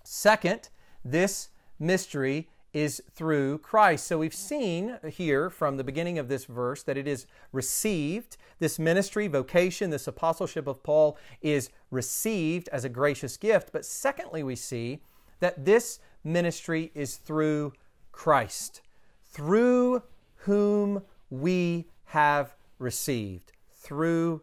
Second, 0.04 0.70
this 1.04 1.50
mystery 1.78 2.48
is 2.72 3.02
through 3.12 3.58
Christ. 3.58 4.06
So 4.06 4.18
we've 4.18 4.34
seen 4.34 4.98
here 5.08 5.48
from 5.50 5.76
the 5.76 5.84
beginning 5.84 6.18
of 6.18 6.28
this 6.28 6.44
verse 6.44 6.82
that 6.82 6.98
it 6.98 7.08
is 7.08 7.26
received. 7.52 8.36
This 8.58 8.78
ministry, 8.78 9.26
vocation, 9.26 9.90
this 9.90 10.06
apostleship 10.06 10.66
of 10.66 10.82
Paul 10.82 11.16
is 11.40 11.70
received 11.90 12.68
as 12.68 12.84
a 12.84 12.88
gracious 12.88 13.36
gift. 13.36 13.70
But 13.72 13.84
secondly, 13.84 14.42
we 14.42 14.56
see 14.56 15.00
that 15.40 15.64
this 15.64 16.00
ministry 16.22 16.90
is 16.94 17.16
through 17.16 17.72
Christ, 18.12 18.82
through 19.24 20.02
whom 20.36 21.02
we 21.30 21.88
have 22.06 22.54
received, 22.78 23.52
through 23.72 24.42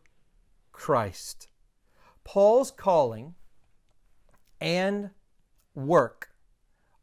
Christ. 0.72 1.48
Paul's 2.24 2.72
calling 2.72 3.36
and 4.60 5.12
work 5.76 6.30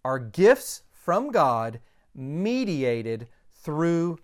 are 0.04 0.18
gifts 0.18 0.82
from 1.04 1.32
God 1.32 1.80
mediated 2.14 3.26
through 3.52 4.18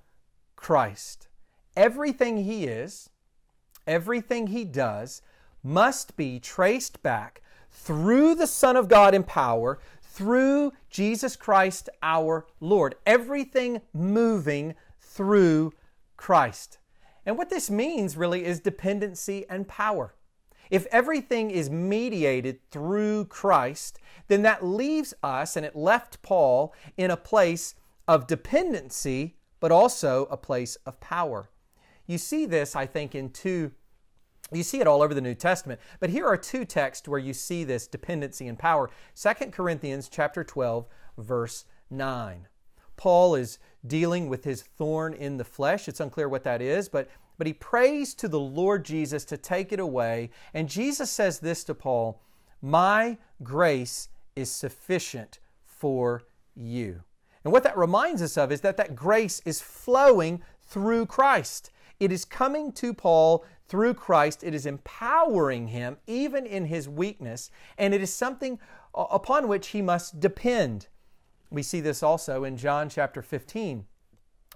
Christ. 0.54 1.28
Everything 1.76 2.44
he 2.44 2.66
is, 2.66 3.10
everything 3.86 4.48
he 4.48 4.64
does, 4.64 5.22
must 5.62 6.16
be 6.16 6.38
traced 6.38 7.02
back 7.02 7.42
through 7.70 8.34
the 8.36 8.46
Son 8.46 8.76
of 8.76 8.88
God 8.88 9.12
in 9.12 9.24
power, 9.24 9.80
through 10.00 10.72
Jesus 10.88 11.34
Christ 11.34 11.88
our 12.02 12.46
Lord. 12.60 12.94
Everything 13.04 13.80
moving 13.92 14.74
through 15.00 15.72
Christ. 16.16 16.78
And 17.26 17.36
what 17.36 17.50
this 17.50 17.70
means 17.70 18.16
really 18.16 18.44
is 18.44 18.60
dependency 18.60 19.44
and 19.50 19.66
power. 19.66 20.14
If 20.70 20.86
everything 20.86 21.50
is 21.50 21.70
mediated 21.70 22.60
through 22.70 23.26
Christ, 23.26 23.98
then 24.28 24.42
that 24.42 24.64
leaves 24.64 25.14
us, 25.22 25.56
and 25.56 25.64
it 25.64 25.76
left 25.76 26.22
Paul, 26.22 26.74
in 26.96 27.10
a 27.10 27.16
place 27.16 27.74
of 28.06 28.26
dependency, 28.26 29.36
but 29.60 29.72
also 29.72 30.26
a 30.30 30.36
place 30.36 30.76
of 30.86 31.00
power. 31.00 31.50
You 32.06 32.18
see 32.18 32.46
this, 32.46 32.76
I 32.76 32.86
think, 32.86 33.14
in 33.14 33.30
two 33.30 33.72
you 34.50 34.62
see 34.62 34.80
it 34.80 34.86
all 34.86 35.02
over 35.02 35.12
the 35.12 35.20
New 35.20 35.34
Testament, 35.34 35.78
but 36.00 36.08
here 36.08 36.26
are 36.26 36.36
two 36.36 36.64
texts 36.64 37.06
where 37.06 37.18
you 37.18 37.34
see 37.34 37.64
this 37.64 37.86
dependency 37.86 38.48
and 38.48 38.58
power. 38.58 38.88
2 39.14 39.50
Corinthians 39.50 40.08
chapter 40.08 40.42
12 40.42 40.86
verse 41.18 41.66
9. 41.90 42.48
Paul 42.96 43.34
is 43.34 43.58
dealing 43.86 44.28
with 44.28 44.44
his 44.44 44.62
thorn 44.62 45.12
in 45.12 45.36
the 45.36 45.44
flesh. 45.44 45.86
It's 45.86 46.00
unclear 46.00 46.28
what 46.28 46.44
that 46.44 46.62
is, 46.62 46.88
but 46.88 47.10
but 47.38 47.46
he 47.46 47.52
prays 47.52 48.14
to 48.14 48.28
the 48.28 48.40
Lord 48.40 48.84
Jesus 48.84 49.24
to 49.26 49.36
take 49.36 49.72
it 49.72 49.80
away. 49.80 50.30
And 50.52 50.68
Jesus 50.68 51.10
says 51.10 51.38
this 51.38 51.64
to 51.64 51.74
Paul 51.74 52.20
My 52.60 53.16
grace 53.42 54.08
is 54.36 54.50
sufficient 54.50 55.38
for 55.64 56.24
you. 56.54 57.02
And 57.44 57.52
what 57.52 57.62
that 57.62 57.78
reminds 57.78 58.20
us 58.20 58.36
of 58.36 58.50
is 58.50 58.60
that 58.62 58.76
that 58.76 58.96
grace 58.96 59.40
is 59.44 59.60
flowing 59.60 60.42
through 60.60 61.06
Christ. 61.06 61.70
It 62.00 62.12
is 62.12 62.24
coming 62.24 62.72
to 62.72 62.92
Paul 62.92 63.44
through 63.66 63.94
Christ. 63.94 64.42
It 64.42 64.54
is 64.54 64.66
empowering 64.66 65.68
him 65.68 65.96
even 66.06 66.44
in 66.44 66.66
his 66.66 66.88
weakness, 66.88 67.50
and 67.76 67.94
it 67.94 68.02
is 68.02 68.12
something 68.12 68.58
upon 68.94 69.48
which 69.48 69.68
he 69.68 69.82
must 69.82 70.20
depend. 70.20 70.88
We 71.50 71.62
see 71.62 71.80
this 71.80 72.02
also 72.02 72.44
in 72.44 72.56
John 72.56 72.88
chapter 72.88 73.22
15 73.22 73.86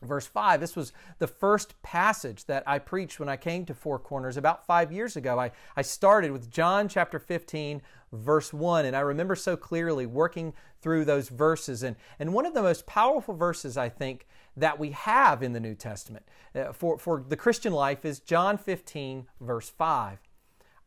verse 0.02 0.26
5. 0.26 0.60
This 0.60 0.76
was 0.76 0.92
the 1.18 1.26
first 1.26 1.80
passage 1.82 2.46
that 2.46 2.62
I 2.66 2.78
preached 2.78 3.20
when 3.20 3.28
I 3.28 3.36
came 3.36 3.64
to 3.66 3.74
Four 3.74 3.98
Corners 3.98 4.36
about 4.36 4.66
five 4.66 4.92
years 4.92 5.16
ago. 5.16 5.38
I, 5.38 5.52
I 5.76 5.82
started 5.82 6.32
with 6.32 6.50
John 6.50 6.88
chapter 6.88 7.18
15, 7.18 7.82
verse 8.12 8.52
1, 8.52 8.84
and 8.84 8.96
I 8.96 9.00
remember 9.00 9.34
so 9.34 9.56
clearly 9.56 10.06
working 10.06 10.52
through 10.80 11.04
those 11.04 11.28
verses. 11.28 11.82
And, 11.82 11.96
and 12.18 12.34
one 12.34 12.46
of 12.46 12.54
the 12.54 12.62
most 12.62 12.86
powerful 12.86 13.34
verses, 13.34 13.76
I 13.76 13.88
think, 13.88 14.26
that 14.56 14.78
we 14.78 14.90
have 14.90 15.42
in 15.42 15.52
the 15.52 15.60
New 15.60 15.74
Testament 15.74 16.26
uh, 16.54 16.72
for, 16.72 16.98
for 16.98 17.24
the 17.26 17.36
Christian 17.36 17.72
life 17.72 18.04
is 18.04 18.20
John 18.20 18.58
15, 18.58 19.26
verse 19.40 19.70
5. 19.70 20.18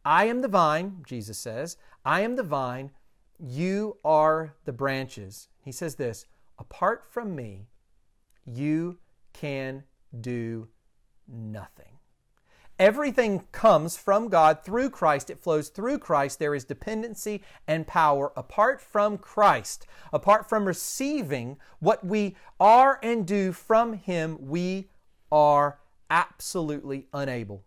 I 0.04 0.25
am 0.25 0.41
the 0.41 0.47
vine, 0.47 1.04
Jesus 1.08 1.39
says, 1.39 1.78
I 2.04 2.21
am 2.21 2.36
the 2.36 2.43
vine, 2.43 2.91
you 3.39 3.97
are 4.06 4.54
the 4.65 4.71
branches. 4.71 5.49
He 5.63 5.71
says 5.71 5.95
this, 5.95 6.28
apart 6.60 7.06
from 7.10 7.36
me, 7.36 7.67
you 8.45 8.99
can 9.36 9.84
do 10.21 10.67
nothing. 11.28 12.00
Everything 12.78 13.48
comes 13.52 13.95
from 13.95 14.28
God 14.28 14.63
through 14.65 14.89
Christ. 14.89 15.30
It 15.30 15.39
flows 15.39 15.69
through 15.69 16.00
Christ. 16.00 16.39
There 16.39 16.56
is 16.56 16.65
dependency 16.65 17.41
and 17.67 17.88
power. 17.88 18.34
Apart 18.36 18.82
from 18.82 19.17
Christ, 19.17 19.88
apart 20.12 20.50
from 20.50 20.65
receiving 20.65 21.58
what 21.80 22.06
we 22.06 22.36
are 22.60 23.00
and 23.02 23.26
do 23.26 23.54
from 23.54 23.93
Him, 23.93 24.38
we 24.41 24.89
are 25.32 25.80
absolutely 26.10 27.08
unable 27.13 27.63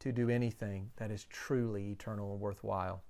to 0.00 0.12
do 0.12 0.28
anything 0.28 0.90
that 0.96 1.10
is 1.10 1.24
truly 1.24 1.90
eternal 1.90 2.32
and 2.32 2.40
worthwhile. 2.40 3.02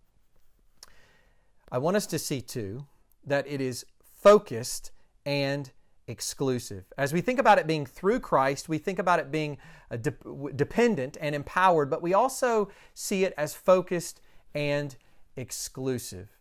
I 1.73 1.79
want 1.79 1.97
us 1.97 2.07
to 2.09 2.19
see, 2.19 2.41
too, 2.41 2.87
that 3.25 3.47
it 3.49 3.61
is 3.61 3.85
focused 4.03 4.93
and 5.27 5.73
exclusive. 6.07 6.85
As 6.99 7.13
we 7.13 7.21
think 7.21 7.39
about 7.39 7.59
it 7.59 7.67
being 7.67 7.87
through 7.87 8.21
Christ, 8.21 8.69
we 8.69 8.79
think 8.79 8.99
about 8.99 9.19
it 9.19 9.31
being 9.31 9.59
uh, 9.91 9.97
de- 9.97 10.53
dependent 10.55 11.17
and 11.21 11.35
empowered, 11.35 11.91
but 11.91 12.03
we 12.03 12.15
also 12.15 12.71
see 12.95 13.25
it 13.25 13.35
as 13.37 13.55
focused 13.55 14.21
and 14.55 14.97
exclusive. 15.37 16.37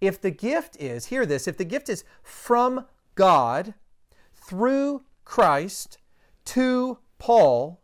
If 0.00 0.20
the 0.20 0.30
gift 0.30 0.76
is, 0.80 1.06
hear 1.06 1.26
this, 1.26 1.46
if 1.46 1.56
the 1.56 1.64
gift 1.64 1.88
is 1.88 2.04
from 2.22 2.86
God 3.14 3.74
through 4.34 5.02
Christ 5.24 5.98
to 6.46 6.98
Paul, 7.18 7.82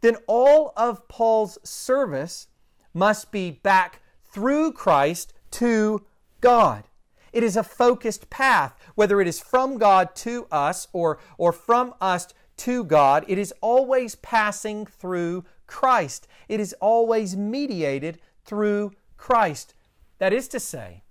then 0.00 0.16
all 0.26 0.72
of 0.76 1.08
Paul's 1.08 1.58
service 1.64 2.46
must 2.94 3.32
be 3.32 3.50
back 3.50 4.00
through 4.24 4.72
Christ 4.72 5.32
to 5.52 6.04
God. 6.40 6.84
It 7.32 7.42
is 7.42 7.56
a 7.56 7.62
focused 7.62 8.30
path, 8.30 8.74
whether 8.94 9.20
it 9.20 9.28
is 9.28 9.40
from 9.40 9.78
God 9.78 10.14
to 10.16 10.46
us 10.50 10.88
or, 10.92 11.18
or 11.38 11.52
from 11.52 11.94
us 12.00 12.28
to 12.58 12.84
God. 12.84 13.24
It 13.28 13.38
is 13.38 13.54
always 13.60 14.16
passing 14.16 14.86
through 14.86 15.44
Christ. 15.66 16.26
It 16.48 16.60
is 16.60 16.74
always 16.80 17.36
mediated 17.36 18.20
through 18.44 18.92
Christ. 19.16 19.74
That 20.18 20.32
is 20.32 20.48
to 20.48 20.60
say, 20.60 21.02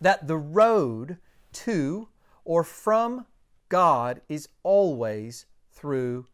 that 0.00 0.26
the 0.26 0.36
road 0.36 1.18
to 1.52 2.08
or 2.44 2.62
from 2.62 3.26
God 3.68 4.20
is 4.28 4.48
always 4.62 5.46
through 5.72 6.26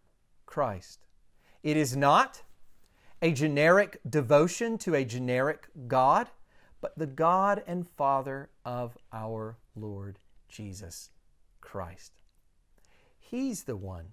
Christ. 0.46 1.06
It 1.62 1.76
is 1.76 1.96
not 1.96 2.42
a 3.20 3.32
generic 3.32 4.00
devotion 4.08 4.76
to 4.78 4.94
a 4.94 5.04
generic 5.04 5.68
God 5.86 6.28
but 6.82 6.98
the 6.98 7.06
God 7.06 7.62
and 7.66 7.88
Father 7.88 8.50
of 8.66 8.98
our 9.12 9.56
Lord 9.74 10.18
Jesus 10.48 11.08
Christ. 11.62 12.12
He's 13.18 13.62
the 13.62 13.76
one 13.76 14.08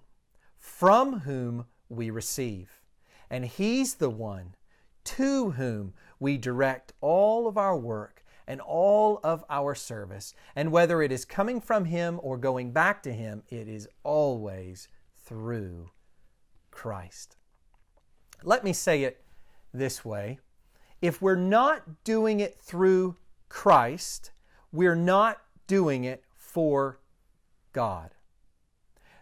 from 0.56 1.20
whom 1.20 1.66
we 1.90 2.08
receive, 2.08 2.80
and 3.28 3.44
He's 3.44 3.94
the 3.94 4.08
one 4.08 4.54
to 5.02 5.50
whom 5.50 5.92
we 6.20 6.38
direct 6.38 6.92
all 7.00 7.48
of 7.48 7.58
our 7.58 7.76
work 7.76 8.24
and 8.46 8.60
all 8.60 9.20
of 9.24 9.44
our 9.50 9.74
service. 9.74 10.32
And 10.54 10.70
whether 10.70 11.02
it 11.02 11.10
is 11.10 11.24
coming 11.24 11.60
from 11.60 11.86
Him 11.86 12.20
or 12.22 12.38
going 12.38 12.72
back 12.72 13.02
to 13.02 13.12
Him, 13.12 13.42
it 13.48 13.68
is 13.68 13.88
always 14.04 14.88
through 15.16 15.90
Christ. 16.70 17.36
Let 18.44 18.62
me 18.62 18.72
say 18.72 19.02
it 19.02 19.24
this 19.74 20.04
way 20.04 20.38
if 21.00 21.22
we're 21.22 21.34
not 21.34 22.04
doing 22.04 22.40
it 22.40 22.56
through 22.58 23.16
Christ, 23.48 24.32
we're 24.72 24.94
not 24.94 25.40
doing 25.66 26.04
it 26.04 26.24
for 26.36 27.00
God. 27.72 28.10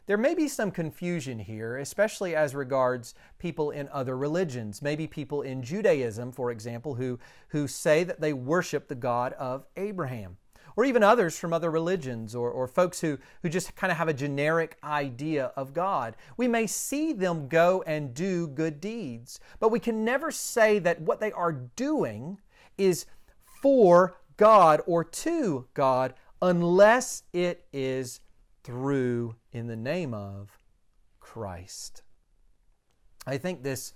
there 0.06 0.16
may 0.16 0.34
be 0.34 0.48
some 0.48 0.70
confusion 0.70 1.38
here, 1.38 1.76
especially 1.76 2.34
as 2.34 2.54
regards 2.54 3.14
people 3.38 3.70
in 3.70 3.88
other 3.92 4.16
religions. 4.16 4.80
Maybe 4.80 5.06
people 5.06 5.42
in 5.42 5.62
Judaism, 5.62 6.32
for 6.32 6.50
example, 6.50 6.94
who, 6.94 7.18
who 7.48 7.68
say 7.68 8.04
that 8.04 8.18
they 8.18 8.32
worship 8.32 8.88
the 8.88 8.94
God 8.94 9.34
of 9.34 9.66
Abraham. 9.76 10.38
Or 10.78 10.84
even 10.84 11.02
others 11.02 11.36
from 11.36 11.52
other 11.52 11.72
religions, 11.72 12.36
or, 12.36 12.52
or 12.52 12.68
folks 12.68 13.00
who, 13.00 13.18
who 13.42 13.48
just 13.48 13.74
kind 13.74 13.90
of 13.90 13.98
have 13.98 14.06
a 14.06 14.14
generic 14.14 14.78
idea 14.84 15.46
of 15.56 15.74
God. 15.74 16.14
We 16.36 16.46
may 16.46 16.68
see 16.68 17.12
them 17.12 17.48
go 17.48 17.82
and 17.84 18.14
do 18.14 18.46
good 18.46 18.80
deeds, 18.80 19.40
but 19.58 19.70
we 19.72 19.80
can 19.80 20.04
never 20.04 20.30
say 20.30 20.78
that 20.78 21.00
what 21.00 21.18
they 21.18 21.32
are 21.32 21.50
doing 21.50 22.38
is 22.78 23.06
for 23.60 24.20
God 24.36 24.80
or 24.86 25.02
to 25.02 25.66
God 25.74 26.14
unless 26.40 27.24
it 27.32 27.66
is 27.72 28.20
through 28.62 29.34
in 29.50 29.66
the 29.66 29.74
name 29.74 30.14
of 30.14 30.58
Christ. 31.18 32.02
I 33.26 33.36
think 33.36 33.64
this 33.64 33.94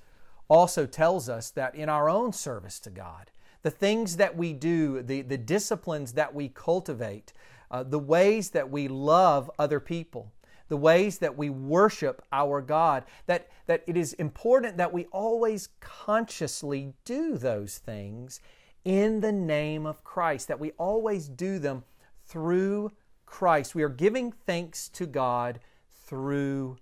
also 0.48 0.86
tells 0.86 1.28
us 1.28 1.50
that 1.50 1.76
in 1.76 1.88
our 1.88 2.10
own 2.10 2.32
service 2.32 2.80
to 2.80 2.90
God, 2.90 3.30
the 3.62 3.70
things 3.70 4.16
that 4.16 4.36
we 4.36 4.52
do, 4.52 5.02
the, 5.02 5.22
the 5.22 5.38
disciplines 5.38 6.12
that 6.12 6.34
we 6.34 6.48
cultivate, 6.48 7.32
uh, 7.70 7.82
the 7.82 7.98
ways 7.98 8.50
that 8.50 8.70
we 8.70 8.88
love 8.88 9.50
other 9.58 9.80
people, 9.80 10.32
the 10.68 10.76
ways 10.76 11.18
that 11.18 11.36
we 11.36 11.50
worship 11.50 12.24
our 12.32 12.60
God, 12.60 13.04
that, 13.26 13.48
that 13.66 13.82
it 13.86 13.96
is 13.96 14.14
important 14.14 14.76
that 14.76 14.92
we 14.92 15.06
always 15.06 15.68
consciously 15.80 16.92
do 17.04 17.36
those 17.36 17.78
things 17.78 18.40
in 18.84 19.20
the 19.20 19.32
name 19.32 19.86
of 19.86 20.02
Christ, 20.02 20.48
that 20.48 20.60
we 20.60 20.72
always 20.72 21.28
do 21.28 21.58
them 21.58 21.84
through 22.26 22.90
Christ. 23.26 23.74
We 23.74 23.82
are 23.82 23.88
giving 23.88 24.32
thanks 24.32 24.88
to 24.90 25.06
God 25.06 25.60
through 25.88 26.78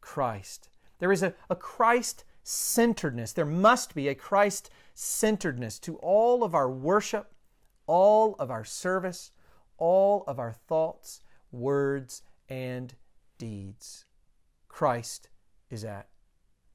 Christ. 0.00 0.68
There 0.98 1.12
is 1.12 1.22
a, 1.22 1.34
a 1.48 1.56
Christ 1.56 2.24
centeredness. 2.42 3.32
There 3.32 3.46
must 3.46 3.94
be 3.94 4.08
a 4.08 4.14
Christ 4.14 4.70
centeredness 4.98 5.78
to 5.78 5.96
all 5.96 6.42
of 6.42 6.54
our 6.54 6.70
worship, 6.70 7.32
all 7.86 8.34
of 8.38 8.50
our 8.50 8.64
service, 8.64 9.30
all 9.76 10.24
of 10.26 10.38
our 10.38 10.52
thoughts, 10.52 11.20
words, 11.52 12.22
and 12.48 12.94
deeds. 13.38 14.06
Christ 14.68 15.28
is 15.70 15.84
at 15.84 16.08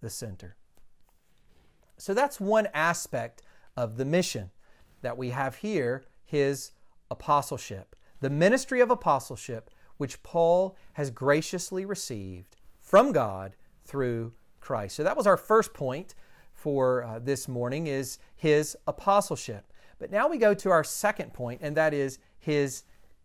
the 0.01 0.09
center. 0.09 0.55
So 1.97 2.13
that's 2.13 2.39
one 2.39 2.67
aspect 2.73 3.41
of 3.75 3.97
the 3.97 4.05
mission 4.05 4.51
that 5.01 5.17
we 5.17 5.31
have 5.31 5.57
here 5.57 6.05
his 6.23 6.71
apostleship 7.11 7.95
the 8.21 8.29
ministry 8.29 8.79
of 8.79 8.89
apostleship 8.89 9.69
which 9.97 10.23
Paul 10.23 10.77
has 10.93 11.11
graciously 11.11 11.83
received 11.83 12.55
from 12.79 13.11
God 13.11 13.57
through 13.83 14.31
Christ. 14.61 14.95
So 14.95 15.03
that 15.03 15.17
was 15.17 15.27
our 15.27 15.35
first 15.35 15.73
point 15.73 16.15
for 16.63 17.03
uh, 17.03 17.19
this 17.19 17.49
morning 17.49 17.87
is 17.87 18.19
his 18.37 18.77
apostleship. 18.87 19.73
But 19.99 20.11
now 20.11 20.29
we 20.29 20.37
go 20.37 20.53
to 20.53 20.69
our 20.69 20.85
second 20.85 21.33
point 21.33 21.59
and 21.61 21.75
that 21.75 21.93
is 21.93 22.19
his 22.39 22.83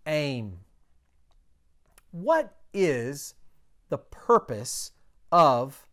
aim. 0.09 0.59
What 2.11 2.57
is 2.75 3.35
the 3.91 3.99
purpose 3.99 4.91
of 5.31 5.87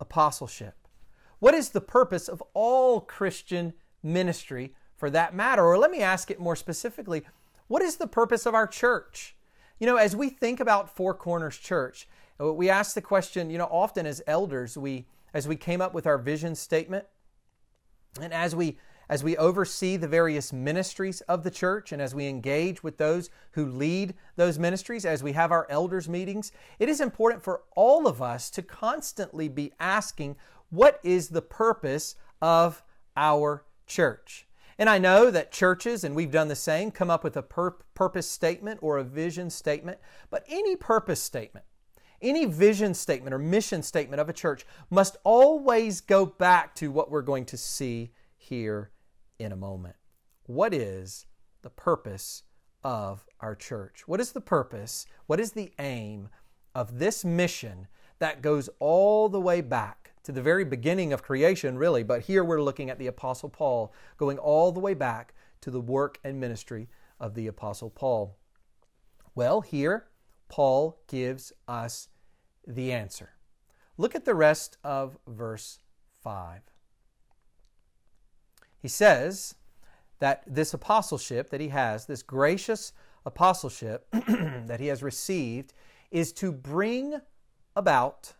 apostleship? 0.00 0.74
What 1.38 1.54
is 1.54 1.68
the 1.68 1.80
purpose 1.80 2.26
of 2.26 2.42
all 2.52 3.00
Christian 3.00 3.74
ministry 4.02 4.74
for 4.96 5.08
that 5.10 5.36
matter? 5.36 5.64
Or 5.64 5.78
let 5.78 5.92
me 5.92 6.02
ask 6.02 6.32
it 6.32 6.40
more 6.40 6.56
specifically 6.56 7.22
what 7.68 7.80
is 7.80 7.98
the 7.98 8.08
purpose 8.08 8.44
of 8.44 8.56
our 8.56 8.66
church? 8.66 9.36
You 9.78 9.86
know, 9.86 9.98
as 9.98 10.16
we 10.16 10.30
think 10.30 10.58
about 10.58 10.96
Four 10.96 11.14
Corners 11.14 11.58
Church, 11.58 12.08
we 12.40 12.68
ask 12.68 12.96
the 12.96 13.02
question, 13.02 13.50
you 13.50 13.58
know, 13.58 13.68
often 13.70 14.04
as 14.04 14.20
elders, 14.26 14.76
we 14.76 15.06
as 15.34 15.48
we 15.48 15.56
came 15.56 15.80
up 15.80 15.94
with 15.94 16.06
our 16.06 16.18
vision 16.18 16.54
statement 16.54 17.06
and 18.20 18.32
as 18.32 18.54
we 18.54 18.78
as 19.10 19.24
we 19.24 19.36
oversee 19.38 19.96
the 19.96 20.08
various 20.08 20.52
ministries 20.52 21.20
of 21.22 21.42
the 21.42 21.50
church 21.50 21.92
and 21.92 22.02
as 22.02 22.14
we 22.14 22.26
engage 22.26 22.82
with 22.82 22.98
those 22.98 23.30
who 23.52 23.64
lead 23.64 24.14
those 24.36 24.58
ministries, 24.58 25.06
as 25.06 25.22
we 25.22 25.32
have 25.32 25.50
our 25.50 25.66
elders 25.70 26.08
meetings, 26.08 26.52
it 26.78 26.88
is 26.88 27.00
important 27.00 27.42
for 27.42 27.62
all 27.74 28.06
of 28.06 28.20
us 28.20 28.50
to 28.50 28.62
constantly 28.62 29.48
be 29.48 29.72
asking, 29.80 30.36
what 30.70 31.00
is 31.02 31.28
the 31.28 31.40
purpose 31.40 32.16
of 32.42 32.82
our 33.16 33.64
church? 33.86 34.46
And 34.78 34.88
I 34.88 34.98
know 34.98 35.30
that 35.30 35.50
churches, 35.50 36.04
and 36.04 36.14
we've 36.14 36.30
done 36.30 36.48
the 36.48 36.54
same, 36.54 36.90
come 36.90 37.10
up 37.10 37.24
with 37.24 37.36
a 37.36 37.42
pur- 37.42 37.78
purpose 37.94 38.30
statement 38.30 38.78
or 38.80 38.98
a 38.98 39.04
vision 39.04 39.50
statement. 39.50 39.98
But 40.30 40.44
any 40.48 40.76
purpose 40.76 41.20
statement, 41.20 41.64
any 42.20 42.44
vision 42.44 42.94
statement 42.94 43.34
or 43.34 43.38
mission 43.38 43.82
statement 43.82 44.20
of 44.20 44.28
a 44.28 44.32
church 44.32 44.66
must 44.90 45.16
always 45.24 46.00
go 46.00 46.26
back 46.26 46.74
to 46.76 46.90
what 46.90 47.10
we're 47.10 47.22
going 47.22 47.44
to 47.46 47.56
see 47.56 48.12
here 48.36 48.90
in 49.38 49.52
a 49.52 49.56
moment. 49.56 49.96
What 50.46 50.74
is 50.74 51.26
the 51.62 51.70
purpose 51.70 52.42
of 52.82 53.24
our 53.40 53.54
church? 53.54 54.06
What 54.06 54.20
is 54.20 54.32
the 54.32 54.40
purpose? 54.40 55.06
What 55.26 55.40
is 55.40 55.52
the 55.52 55.72
aim 55.78 56.28
of 56.74 56.98
this 56.98 57.24
mission 57.24 57.88
that 58.18 58.42
goes 58.42 58.68
all 58.78 59.28
the 59.28 59.40
way 59.40 59.60
back 59.60 60.12
to 60.24 60.32
the 60.32 60.42
very 60.42 60.64
beginning 60.64 61.12
of 61.12 61.22
creation, 61.22 61.78
really, 61.78 62.02
but 62.02 62.22
here 62.22 62.44
we're 62.44 62.62
looking 62.62 62.90
at 62.90 62.98
the 62.98 63.06
Apostle 63.06 63.48
Paul 63.48 63.92
going 64.16 64.38
all 64.38 64.72
the 64.72 64.80
way 64.80 64.94
back 64.94 65.34
to 65.60 65.70
the 65.70 65.80
work 65.80 66.18
and 66.24 66.40
ministry 66.40 66.88
of 67.20 67.34
the 67.34 67.46
Apostle 67.46 67.90
Paul. 67.90 68.36
Well, 69.34 69.60
here 69.60 70.07
Paul 70.48 70.98
gives 71.06 71.52
us 71.66 72.08
the 72.66 72.92
answer. 72.92 73.30
Look 73.96 74.14
at 74.14 74.24
the 74.24 74.34
rest 74.34 74.76
of 74.84 75.18
verse 75.26 75.80
5. 76.22 76.60
He 78.80 78.88
says 78.88 79.54
that 80.20 80.42
this 80.46 80.72
apostleship 80.72 81.50
that 81.50 81.60
he 81.60 81.68
has, 81.68 82.06
this 82.06 82.22
gracious 82.22 82.92
apostleship 83.26 84.06
that 84.12 84.80
he 84.80 84.86
has 84.86 85.02
received, 85.02 85.74
is 86.10 86.32
to 86.34 86.52
bring 86.52 87.20
about 87.76 88.34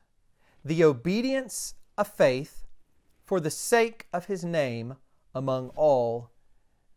the 0.65 0.85
obedience 0.85 1.75
of 1.97 2.09
faith 2.09 2.65
for 3.25 3.41
the 3.41 3.51
sake 3.51 4.07
of 4.13 4.27
his 4.27 4.45
name 4.45 4.97
among 5.35 5.69
all 5.71 6.31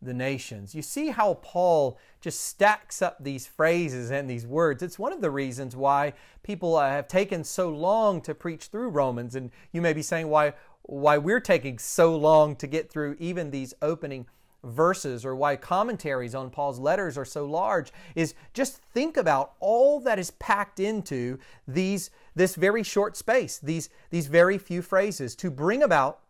the 0.02 0.14
nations. 0.14 0.74
You 0.74 0.82
see 0.82 1.10
how 1.10 1.36
Paul 1.36 1.98
just 2.22 2.42
stacks 2.42 3.02
up 3.02 3.18
these 3.20 3.48
phrases 3.48 4.12
and 4.12 4.30
these 4.30 4.48
words. 4.48 4.82
It's 4.82 5.00
one 5.00 5.14
of 5.14 5.22
the 5.22 5.32
reasons 5.32 5.76
why 5.76 6.14
people 6.44 6.76
uh, 6.76 6.90
have 6.90 7.08
taken 7.08 7.44
so 7.44 7.70
long 7.70 8.22
to 8.22 8.34
preach 8.34 8.66
through 8.66 8.90
Romans. 8.90 9.36
And 9.36 9.52
you 9.72 9.82
may 9.82 9.94
be 9.94 10.02
saying 10.02 10.28
why, 10.28 10.54
why 10.84 11.18
we're 11.18 11.40
taking 11.40 11.78
so 11.78 12.16
long 12.16 12.56
to 12.58 12.68
get 12.68 12.90
through 12.90 13.16
even 13.20 13.52
these 13.52 13.74
opening 13.82 14.26
verses 14.64 15.26
or 15.26 15.36
why 15.36 15.56
commentaries 15.56 16.36
on 16.36 16.50
Paul's 16.50 16.80
letters 16.80 17.18
are 17.18 17.26
so 17.26 17.46
large 17.46 17.92
is 18.16 18.36
just 18.54 18.78
think 18.78 19.18
about 19.18 19.54
all 19.60 20.00
that 20.02 20.20
is 20.20 20.32
packed 20.32 20.80
into 20.80 21.40
these 21.68 22.12
this 22.36 22.56
very 22.56 22.84
short 22.84 23.18
space, 23.18 23.58
these, 23.58 23.90
these 24.10 24.28
very 24.28 24.58
few 24.58 24.82
phrases 24.82 25.36
to 25.36 25.52
bring 25.52 25.84
about 25.84 26.22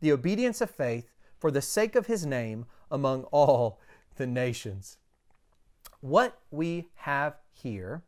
the 0.00 0.12
obedience 0.12 0.60
of 0.60 0.70
faith 0.70 1.10
for 1.38 1.50
the 1.50 1.62
sake 1.62 1.96
of 1.96 2.06
his 2.06 2.24
name 2.24 2.66
among 2.90 3.24
all 3.24 3.80
the 4.16 4.26
nations. 4.26 4.98
What 6.00 6.38
we 6.50 6.88
have 6.94 7.36
here 7.52 8.02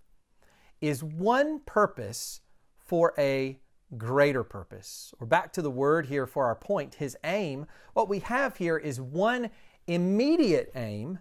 is 0.80 1.02
one 1.02 1.60
purpose 1.60 2.40
for 2.78 3.12
a 3.18 3.58
greater 3.96 4.44
purpose. 4.44 5.12
Or 5.20 5.26
back 5.26 5.52
to 5.54 5.62
the 5.62 5.70
word 5.70 6.06
here 6.06 6.26
for 6.26 6.46
our 6.46 6.54
point, 6.54 6.96
his 6.96 7.16
aim. 7.24 7.66
What 7.92 8.08
we 8.08 8.20
have 8.20 8.56
here 8.56 8.78
is 8.78 9.00
one 9.00 9.50
immediate 9.86 10.70
aim 10.74 11.18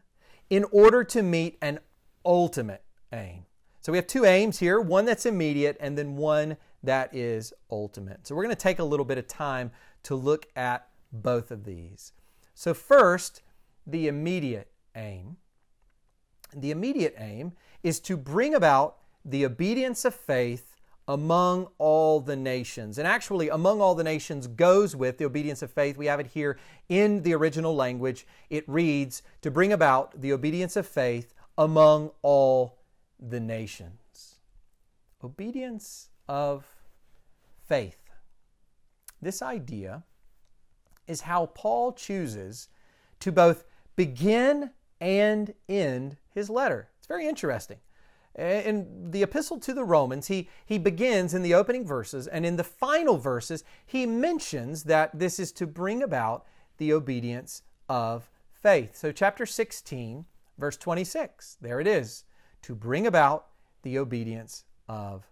in 0.50 0.66
order 0.72 1.04
to 1.04 1.22
meet 1.22 1.58
an 1.62 1.80
ultimate 2.26 2.84
aim. 3.12 3.46
So 3.82 3.92
we 3.92 3.98
have 3.98 4.08
two 4.08 4.26
aims 4.26 4.60
here 4.60 4.80
one 4.80 5.06
that's 5.06 5.26
immediate 5.26 5.78
and 5.80 5.98
then 5.98 6.16
one 6.16 6.58
that 6.84 7.14
is 7.16 7.54
ultimate. 7.72 8.28
So 8.28 8.36
we're 8.36 8.44
going 8.44 8.56
to 8.56 8.62
take 8.62 8.80
a 8.80 8.84
little 8.84 9.06
bit 9.06 9.18
of 9.18 9.28
time 9.28 9.72
to 10.04 10.16
look 10.16 10.48
at 10.56 10.88
both 11.12 11.52
of 11.52 11.66
these. 11.66 12.14
So, 12.54 12.74
first, 12.74 13.42
the 13.92 14.08
immediate 14.08 14.72
aim. 14.96 15.38
The 16.56 16.72
immediate 16.72 17.16
aim 17.18 17.54
is 17.84 18.00
to 18.02 18.18
bring 18.18 18.56
about 18.56 18.98
the 19.24 19.46
obedience 19.46 20.06
of 20.06 20.16
faith 20.16 20.76
among 21.08 21.68
all 21.80 22.20
the 22.20 22.36
nations. 22.36 23.00
And 23.00 23.08
actually, 23.08 23.50
among 23.50 23.82
all 23.82 23.96
the 23.96 24.04
nations 24.04 24.46
goes 24.46 24.96
with 24.96 25.18
the 25.18 25.26
obedience 25.26 25.64
of 25.64 25.72
faith. 25.72 25.98
We 25.98 26.06
have 26.06 26.20
it 26.20 26.28
here 26.28 26.60
in 26.88 27.24
the 27.24 27.34
original 27.34 27.76
language. 27.76 28.28
It 28.52 28.64
reads, 28.68 29.24
to 29.42 29.50
bring 29.50 29.74
about 29.74 30.22
the 30.22 30.32
obedience 30.32 30.76
of 30.76 30.86
faith 30.86 31.34
among 31.58 32.12
all 32.22 32.78
the 33.20 33.40
nations. 33.40 34.36
Obedience 35.24 36.10
of 36.28 36.66
faith. 37.68 38.12
This 39.20 39.42
idea 39.42 40.04
is 41.08 41.22
how 41.22 41.48
Paul 41.48 41.92
chooses 41.94 42.70
to 43.20 43.32
both 43.32 43.66
begin 44.00 44.70
and 45.02 45.54
end 45.68 46.16
his 46.34 46.50
letter. 46.50 46.88
It's 47.00 47.08
very 47.08 47.28
interesting. 47.28 47.80
in 48.38 49.12
the 49.12 49.24
epistle 49.24 49.60
to 49.60 49.74
the 49.74 49.84
Romans, 49.84 50.28
he, 50.28 50.48
he 50.66 50.78
begins 50.78 51.34
in 51.34 51.42
the 51.42 51.54
opening 51.54 51.86
verses, 51.86 52.26
and 52.26 52.46
in 52.46 52.56
the 52.56 52.64
final 52.64 53.18
verses, 53.18 53.66
he 53.86 54.06
mentions 54.06 54.84
that 54.86 55.20
this 55.20 55.38
is 55.38 55.52
to 55.52 55.68
bring 55.68 56.02
about 56.02 56.46
the 56.78 56.94
obedience 56.94 57.64
of 57.90 58.30
faith. 58.54 58.96
So, 58.96 59.12
chapter 59.12 59.46
16, 59.46 60.24
verse 60.58 60.78
26, 60.78 61.58
there 61.60 61.82
it 61.82 61.88
is 61.88 62.24
to 62.62 62.76
bring 62.76 63.06
about 63.06 63.48
the 63.82 63.98
obedience 63.98 64.64
of 64.88 65.28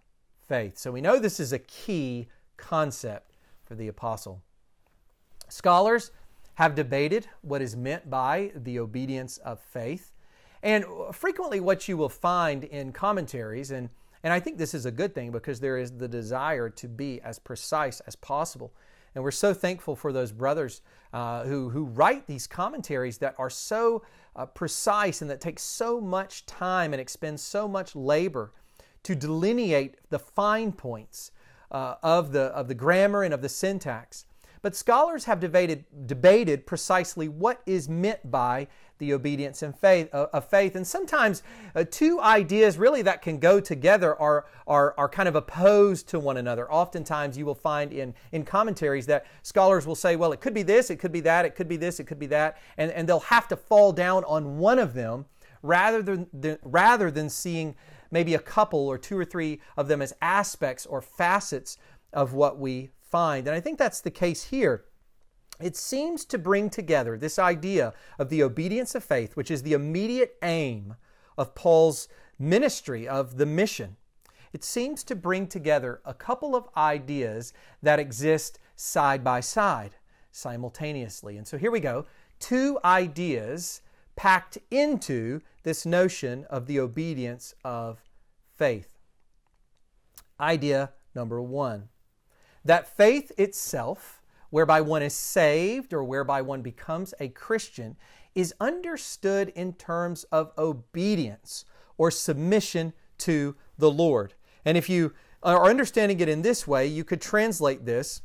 faith. 0.46 0.76
So, 0.76 0.92
we 0.92 1.00
know 1.00 1.18
this 1.18 1.40
is 1.40 1.54
a 1.54 1.58
key 1.58 2.28
concept 2.58 3.32
for 3.64 3.74
the 3.74 3.88
apostle. 3.88 4.42
Scholars 5.48 6.10
have 6.58 6.74
debated 6.74 7.28
what 7.42 7.62
is 7.62 7.76
meant 7.76 8.10
by 8.10 8.50
the 8.52 8.80
obedience 8.80 9.38
of 9.38 9.60
faith. 9.60 10.10
And 10.60 10.84
frequently, 11.12 11.60
what 11.60 11.86
you 11.86 11.96
will 11.96 12.08
find 12.08 12.64
in 12.64 12.90
commentaries, 12.90 13.70
and, 13.70 13.90
and 14.24 14.32
I 14.32 14.40
think 14.40 14.58
this 14.58 14.74
is 14.74 14.84
a 14.84 14.90
good 14.90 15.14
thing 15.14 15.30
because 15.30 15.60
there 15.60 15.78
is 15.78 15.92
the 15.92 16.08
desire 16.08 16.68
to 16.68 16.88
be 16.88 17.20
as 17.20 17.38
precise 17.38 18.00
as 18.00 18.16
possible. 18.16 18.72
And 19.14 19.22
we're 19.22 19.30
so 19.30 19.54
thankful 19.54 19.94
for 19.94 20.12
those 20.12 20.32
brothers 20.32 20.82
uh, 21.12 21.44
who, 21.44 21.68
who 21.68 21.84
write 21.84 22.26
these 22.26 22.48
commentaries 22.48 23.18
that 23.18 23.36
are 23.38 23.50
so 23.50 24.02
uh, 24.34 24.44
precise 24.46 25.22
and 25.22 25.30
that 25.30 25.40
take 25.40 25.60
so 25.60 26.00
much 26.00 26.44
time 26.44 26.92
and 26.92 27.00
expend 27.00 27.38
so 27.38 27.68
much 27.68 27.94
labor 27.94 28.52
to 29.04 29.14
delineate 29.14 29.94
the 30.10 30.18
fine 30.18 30.72
points 30.72 31.30
uh, 31.70 31.94
of, 32.02 32.32
the, 32.32 32.46
of 32.46 32.66
the 32.66 32.74
grammar 32.74 33.22
and 33.22 33.32
of 33.32 33.42
the 33.42 33.48
syntax. 33.48 34.26
But 34.62 34.76
scholars 34.76 35.24
have 35.24 35.40
debated, 35.40 35.84
debated 36.06 36.66
precisely 36.66 37.28
what 37.28 37.62
is 37.66 37.88
meant 37.88 38.30
by 38.30 38.68
the 38.98 39.12
obedience 39.12 39.62
and 39.62 39.76
faith 39.78 40.12
uh, 40.12 40.26
of 40.32 40.48
faith. 40.48 40.74
And 40.74 40.86
sometimes 40.86 41.42
uh, 41.74 41.84
two 41.90 42.20
ideas 42.20 42.78
really 42.78 43.02
that 43.02 43.22
can 43.22 43.38
go 43.38 43.60
together 43.60 44.20
are, 44.20 44.46
are, 44.66 44.94
are 44.98 45.08
kind 45.08 45.28
of 45.28 45.36
opposed 45.36 46.08
to 46.08 46.18
one 46.18 46.36
another. 46.36 46.70
Oftentimes 46.70 47.38
you 47.38 47.46
will 47.46 47.54
find 47.54 47.92
in, 47.92 48.14
in 48.32 48.44
commentaries 48.44 49.06
that 49.06 49.26
scholars 49.42 49.86
will 49.86 49.94
say, 49.94 50.16
well, 50.16 50.32
it 50.32 50.40
could 50.40 50.54
be 50.54 50.62
this, 50.62 50.90
it 50.90 50.96
could 50.96 51.12
be 51.12 51.20
that, 51.20 51.44
it 51.44 51.54
could 51.54 51.68
be 51.68 51.76
this, 51.76 52.00
it 52.00 52.04
could 52.04 52.18
be 52.18 52.26
that, 52.26 52.58
and, 52.76 52.90
and 52.90 53.08
they'll 53.08 53.20
have 53.20 53.48
to 53.48 53.56
fall 53.56 53.92
down 53.92 54.24
on 54.24 54.58
one 54.58 54.78
of 54.78 54.94
them 54.94 55.26
rather 55.62 56.02
than, 56.02 56.26
than 56.32 56.58
rather 56.62 57.10
than 57.10 57.28
seeing 57.28 57.74
maybe 58.10 58.34
a 58.34 58.38
couple 58.38 58.86
or 58.88 58.98
two 58.98 59.18
or 59.18 59.24
three 59.24 59.60
of 59.76 59.88
them 59.88 60.00
as 60.00 60.12
aspects 60.22 60.86
or 60.86 61.02
facets 61.02 61.78
of 62.12 62.32
what 62.32 62.58
we 62.58 62.90
find. 63.10 63.46
And 63.46 63.56
I 63.56 63.60
think 63.60 63.78
that's 63.78 64.00
the 64.00 64.10
case 64.10 64.44
here. 64.44 64.84
It 65.60 65.76
seems 65.76 66.24
to 66.26 66.38
bring 66.38 66.70
together 66.70 67.18
this 67.18 67.38
idea 67.38 67.92
of 68.18 68.28
the 68.28 68.42
obedience 68.42 68.94
of 68.94 69.02
faith, 69.02 69.36
which 69.36 69.50
is 69.50 69.62
the 69.62 69.72
immediate 69.72 70.36
aim 70.42 70.94
of 71.36 71.54
Paul's 71.54 72.08
ministry, 72.38 73.08
of 73.08 73.36
the 73.36 73.46
mission. 73.46 73.96
It 74.52 74.64
seems 74.64 75.02
to 75.04 75.16
bring 75.16 75.46
together 75.46 76.00
a 76.04 76.14
couple 76.14 76.54
of 76.54 76.68
ideas 76.76 77.52
that 77.82 77.98
exist 77.98 78.58
side 78.76 79.24
by 79.24 79.40
side, 79.40 79.96
simultaneously. 80.30 81.36
And 81.36 81.46
so 81.46 81.58
here 81.58 81.70
we 81.70 81.80
go 81.80 82.06
two 82.38 82.78
ideas 82.84 83.82
packed 84.14 84.58
into 84.70 85.40
this 85.64 85.84
notion 85.84 86.44
of 86.48 86.66
the 86.66 86.78
obedience 86.80 87.54
of 87.64 88.02
faith. 88.56 88.96
Idea 90.40 90.92
number 91.14 91.40
one 91.42 91.88
that 92.68 92.94
faith 92.98 93.32
itself, 93.38 94.20
whereby 94.50 94.82
one 94.82 95.02
is 95.02 95.14
saved 95.14 95.94
or 95.94 96.04
whereby 96.04 96.42
one 96.42 96.60
becomes 96.60 97.14
a 97.18 97.28
Christian, 97.28 97.96
is 98.34 98.54
understood 98.60 99.48
in 99.54 99.72
terms 99.72 100.24
of 100.24 100.52
obedience 100.58 101.64
or 101.96 102.10
submission 102.10 102.92
to 103.16 103.56
the 103.78 103.90
Lord. 103.90 104.34
And 104.66 104.76
if 104.76 104.90
you 104.90 105.14
are 105.42 105.64
understanding 105.64 106.20
it 106.20 106.28
in 106.28 106.42
this 106.42 106.66
way, 106.66 106.86
you 106.86 107.04
could 107.04 107.22
translate 107.22 107.86
this 107.86 108.20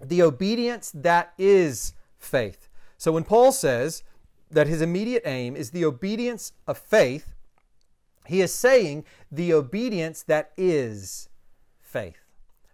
the 0.00 0.22
obedience 0.22 0.90
that 0.92 1.32
is 1.38 1.92
faith. 2.18 2.68
So 2.98 3.12
when 3.12 3.22
Paul 3.22 3.52
says 3.52 4.02
that 4.50 4.66
his 4.66 4.82
immediate 4.82 5.22
aim 5.24 5.54
is 5.54 5.70
the 5.70 5.84
obedience 5.84 6.52
of 6.66 6.78
faith, 6.78 7.32
he 8.26 8.40
is 8.40 8.52
saying 8.52 9.04
the 9.30 9.52
obedience 9.54 10.24
that 10.24 10.50
is 10.56 11.28
faith. 11.80 12.21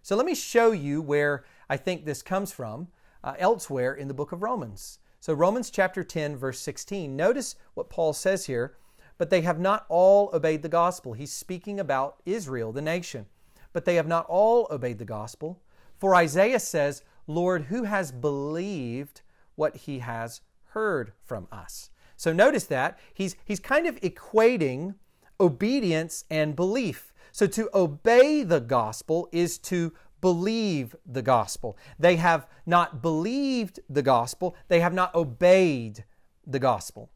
So 0.03 0.17
let 0.17 0.27
me 0.27 0.35
show 0.35 0.73
you 0.73 1.03
where 1.03 1.45
I 1.69 1.77
think 1.77 2.05
this 2.05 2.23
comes 2.23 2.53
from 2.53 2.89
uh, 3.23 3.35
elsewhere 3.39 3.95
in 3.95 4.09
the 4.09 4.15
book 4.15 4.33
of 4.33 4.43
Romans. 4.43 4.99
So, 5.21 5.35
Romans 5.35 5.71
chapter 5.71 6.05
10, 6.05 6.37
verse 6.37 6.61
16. 6.61 7.17
Notice 7.17 7.57
what 7.75 7.91
Paul 7.91 8.13
says 8.13 8.47
here, 8.47 8.77
but 9.19 9.31
they 9.31 9.41
have 9.41 9.59
not 9.59 9.85
all 9.89 10.31
obeyed 10.33 10.63
the 10.63 10.69
gospel. 10.69 11.13
He's 11.13 11.33
speaking 11.33 11.81
about 11.81 12.23
Israel, 12.25 12.73
the 12.73 12.83
nation. 12.83 13.27
But 13.73 13.85
they 13.85 13.97
have 13.97 14.07
not 14.07 14.27
all 14.27 14.69
obeyed 14.71 14.99
the 14.99 15.05
gospel. 15.05 15.61
For 15.99 16.15
Isaiah 16.15 16.61
says, 16.61 17.03
Lord, 17.27 17.65
who 17.65 17.83
has 17.83 18.13
believed 18.13 19.23
what 19.57 19.77
he 19.77 19.99
has 19.99 20.41
heard 20.67 21.13
from 21.25 21.49
us? 21.51 21.91
So 22.17 22.33
notice 22.33 22.65
that 22.65 22.99
he's, 23.13 23.37
he's 23.45 23.61
kind 23.61 23.87
of 23.87 24.01
equating 24.01 24.95
obedience 25.41 26.25
and 26.31 26.55
belief. 26.57 27.13
So 27.33 27.47
to 27.47 27.69
obey 27.75 28.43
the 28.43 28.61
gospel 28.61 29.29
is 29.33 29.59
to 29.59 29.93
believe 30.21 30.97
the 31.07 31.23
gospel. 31.23 31.77
They 31.99 32.17
have 32.17 32.49
not 32.67 33.03
believed 33.03 33.81
the 33.89 34.03
gospel, 34.03 34.57
they 34.69 34.81
have 34.81 34.95
not 34.95 35.15
obeyed 35.15 36.05
the 36.47 36.59
gospel. 36.59 37.11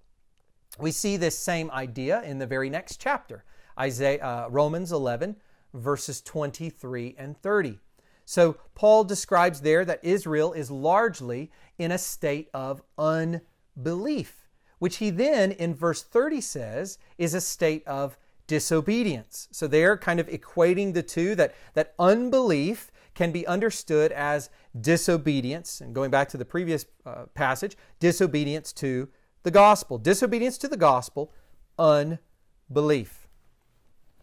We 0.79 0.91
see 0.91 1.17
this 1.17 1.39
same 1.39 1.71
idea 1.71 2.23
in 2.23 2.39
the 2.39 2.47
very 2.47 2.71
next 2.71 3.01
chapter, 3.01 3.45
Isaiah, 3.79 4.25
uh, 4.25 4.49
Romans 4.51 4.93
11, 4.93 5.37
verses 5.75 6.21
23 6.23 7.15
and 7.19 7.37
30. 7.37 7.79
So 8.25 8.57
Paul 8.75 9.05
describes 9.05 9.61
there 9.61 9.85
that 9.85 10.05
Israel 10.05 10.53
is 10.53 10.71
largely 10.71 11.51
in 11.79 11.93
a 11.93 11.99
state 11.99 12.49
of 12.55 12.83
unbelief, 12.97 14.49
which 14.79 14.97
he 14.97 15.11
then 15.11 15.53
in 15.53 15.75
verse 15.75 16.03
30 16.03 16.41
says 16.41 16.99
is 17.19 17.35
a 17.35 17.41
state 17.41 17.87
of 17.87 18.17
disobedience. 18.53 19.49
So 19.51 19.67
they're 19.67 19.97
kind 19.97 20.21
of 20.21 20.29
equating 20.29 20.93
the 20.93 21.03
two 21.03 21.35
that, 21.37 21.55
that 21.73 21.95
unbelief 21.99 22.93
can 23.15 23.33
be 23.33 23.47
understood 23.47 24.13
as 24.13 24.51
disobedience, 24.79 25.81
and 25.81 25.95
going 25.95 26.11
back 26.11 26.29
to 26.29 26.37
the 26.37 26.45
previous 26.45 26.85
uh, 27.07 27.25
passage, 27.33 27.79
disobedience 27.99 28.71
to 28.75 29.09
the 29.43 29.51
gospel. 29.51 29.97
Disobedience 29.97 30.59
to 30.59 30.69
the 30.69 30.77
gospel, 30.77 31.33
unbelief. 31.79 33.27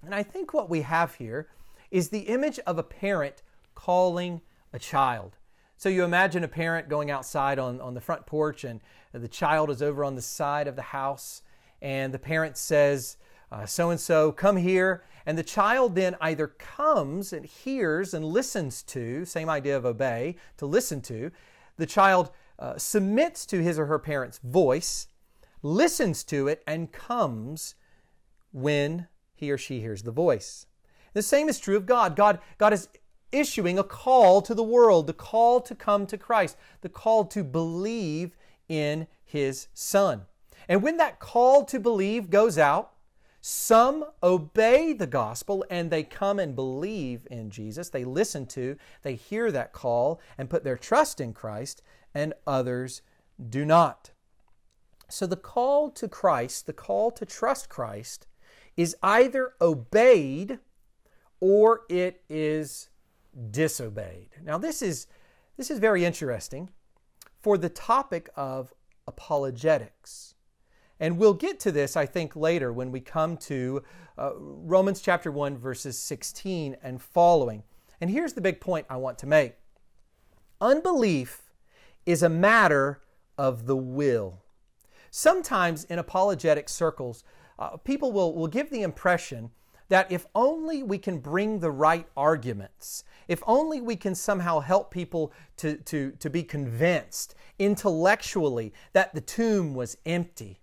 And 0.04 0.14
I 0.14 0.22
think 0.22 0.54
what 0.54 0.70
we 0.70 0.82
have 0.82 1.16
here 1.16 1.48
is 1.90 2.10
the 2.10 2.30
image 2.36 2.60
of 2.68 2.78
a 2.78 2.84
parent 2.84 3.42
calling 3.74 4.42
a 4.72 4.78
child. 4.78 5.38
So 5.76 5.90
you 5.90 6.04
imagine 6.04 6.44
a 6.44 6.48
parent 6.48 6.88
going 6.88 7.10
outside 7.10 7.58
on, 7.58 7.82
on 7.82 7.96
the 7.96 8.02
front 8.02 8.28
porch, 8.28 8.64
and 8.64 8.80
the 9.12 9.28
child 9.28 9.72
is 9.72 9.82
over 9.82 10.04
on 10.04 10.14
the 10.14 10.22
side 10.22 10.68
of 10.68 10.76
the 10.76 10.84
house, 10.84 11.42
and 11.82 12.14
the 12.14 12.20
parent 12.20 12.58
says, 12.58 13.18
so 13.66 13.90
and 13.90 14.00
so, 14.00 14.32
come 14.32 14.58
here. 14.58 15.04
And 15.26 15.38
the 15.38 15.44
child 15.44 15.96
then 15.96 16.16
either 16.22 16.48
comes 16.48 17.34
and 17.34 17.46
hears 17.46 18.14
and 18.14 18.26
listens 18.26 18.82
to, 18.84 19.26
same 19.26 19.50
idea 19.50 19.78
of 19.78 19.86
obey, 19.86 20.38
to 20.58 20.66
listen 20.66 21.02
to. 21.04 21.32
The 21.78 21.86
child 21.86 22.32
uh, 22.58 22.78
submits 22.78 23.46
to 23.48 23.62
his 23.62 23.78
or 23.78 23.86
her 23.86 24.00
parent's 24.00 24.40
voice, 24.40 25.08
listens 25.62 26.24
to 26.26 26.48
it, 26.48 26.64
and 26.66 26.92
comes 26.92 27.76
when 28.52 29.08
he 29.36 29.52
or 29.52 29.58
she 29.58 29.80
hears 29.80 30.04
the 30.04 30.12
voice. 30.12 30.66
The 31.14 31.22
same 31.22 31.50
is 31.50 31.60
true 31.60 31.78
of 31.78 31.86
God. 31.86 32.16
God, 32.16 32.40
God 32.58 32.74
is 32.74 32.88
issuing 33.32 33.78
a 33.78 33.84
call 33.84 34.42
to 34.42 34.54
the 34.54 34.64
world, 34.64 35.08
the 35.08 35.14
call 35.14 35.62
to 35.62 35.76
come 35.76 36.06
to 36.08 36.18
Christ, 36.18 36.58
the 36.82 36.90
call 36.90 37.26
to 37.26 37.44
believe 37.44 38.36
in 38.68 39.08
his 39.24 39.68
Son. 39.74 40.24
And 40.68 40.84
when 40.84 40.98
that 40.98 41.20
call 41.20 41.66
to 41.66 41.80
believe 41.80 42.30
goes 42.30 42.58
out, 42.58 42.92
some 43.42 44.06
obey 44.22 44.94
the 44.94 45.08
gospel 45.08 45.66
and 45.70 45.90
they 45.90 46.04
come 46.04 46.40
and 46.40 46.56
believe 46.56 47.28
in 47.32 47.50
Jesus. 47.50 47.90
They 47.90 48.04
listen 48.04 48.46
to, 48.48 48.76
they 49.04 49.16
hear 49.16 49.52
that 49.52 49.74
call 49.74 50.20
and 50.38 50.50
put 50.50 50.64
their 50.64 50.78
trust 50.78 51.22
in 51.22 51.34
Christ, 51.34 51.82
and 52.14 52.34
others 52.46 53.02
do 53.50 53.66
not. 53.66 54.12
So 55.08 55.26
the 55.26 55.38
call 55.38 55.90
to 55.92 56.08
Christ, 56.08 56.66
the 56.66 56.74
call 56.74 57.12
to 57.12 57.26
trust 57.26 57.70
Christ, 57.70 58.28
is 58.78 58.96
either 59.02 59.54
obeyed 59.60 60.60
or 61.40 61.82
it 61.90 62.22
is 62.30 62.90
disobeyed. 63.52 64.30
Now 64.44 64.58
this 64.58 64.82
is 64.82 65.08
this 65.58 65.70
is 65.70 65.80
very 65.80 66.06
interesting 66.06 66.70
for 67.42 67.58
the 67.58 67.70
topic 67.70 68.30
of 68.36 68.74
apologetics. 69.08 70.36
And 71.00 71.18
we'll 71.18 71.34
get 71.34 71.60
to 71.62 71.72
this, 71.72 71.96
I 71.96 72.06
think, 72.06 72.36
later 72.36 72.74
when 72.74 72.92
we 72.92 73.00
come 73.00 73.38
to 73.38 73.84
uh, 74.18 74.32
Romans 74.36 75.02
chapter 75.02 75.32
1, 75.32 75.58
verses 75.58 75.98
16 75.98 76.76
and 76.84 77.02
following. 77.02 77.64
And 78.02 78.10
here's 78.10 78.34
the 78.34 78.42
big 78.42 78.60
point 78.60 78.86
I 78.90 78.98
want 78.98 79.18
to 79.20 79.28
make 79.28 79.56
unbelief 80.62 81.52
is 82.06 82.22
a 82.22 82.30
matter 82.30 83.02
of 83.38 83.66
the 83.66 83.78
will. 83.78 84.40
Sometimes 85.12 85.86
in 85.86 86.00
apologetic 86.00 86.68
circles, 86.68 87.24
uh, 87.58 87.78
people 87.78 88.12
will, 88.12 88.34
will 88.34 88.48
give 88.48 88.70
the 88.70 88.82
impression 88.82 89.52
that 89.90 90.12
if 90.12 90.26
only 90.36 90.84
we 90.84 90.98
can 90.98 91.18
bring 91.18 91.60
the 91.60 91.72
right 91.72 92.08
arguments, 92.16 93.04
if 93.28 93.42
only 93.48 93.82
we 93.82 93.96
can 93.96 94.14
somehow 94.14 94.60
help 94.60 94.92
people 94.92 95.34
to, 95.58 95.78
to, 95.78 96.12
to 96.20 96.30
be 96.30 96.44
convinced 96.44 97.36
intellectually 97.58 98.72
that 98.94 99.14
the 99.14 99.22
tomb 99.22 99.74
was 99.74 99.98
empty, 100.06 100.59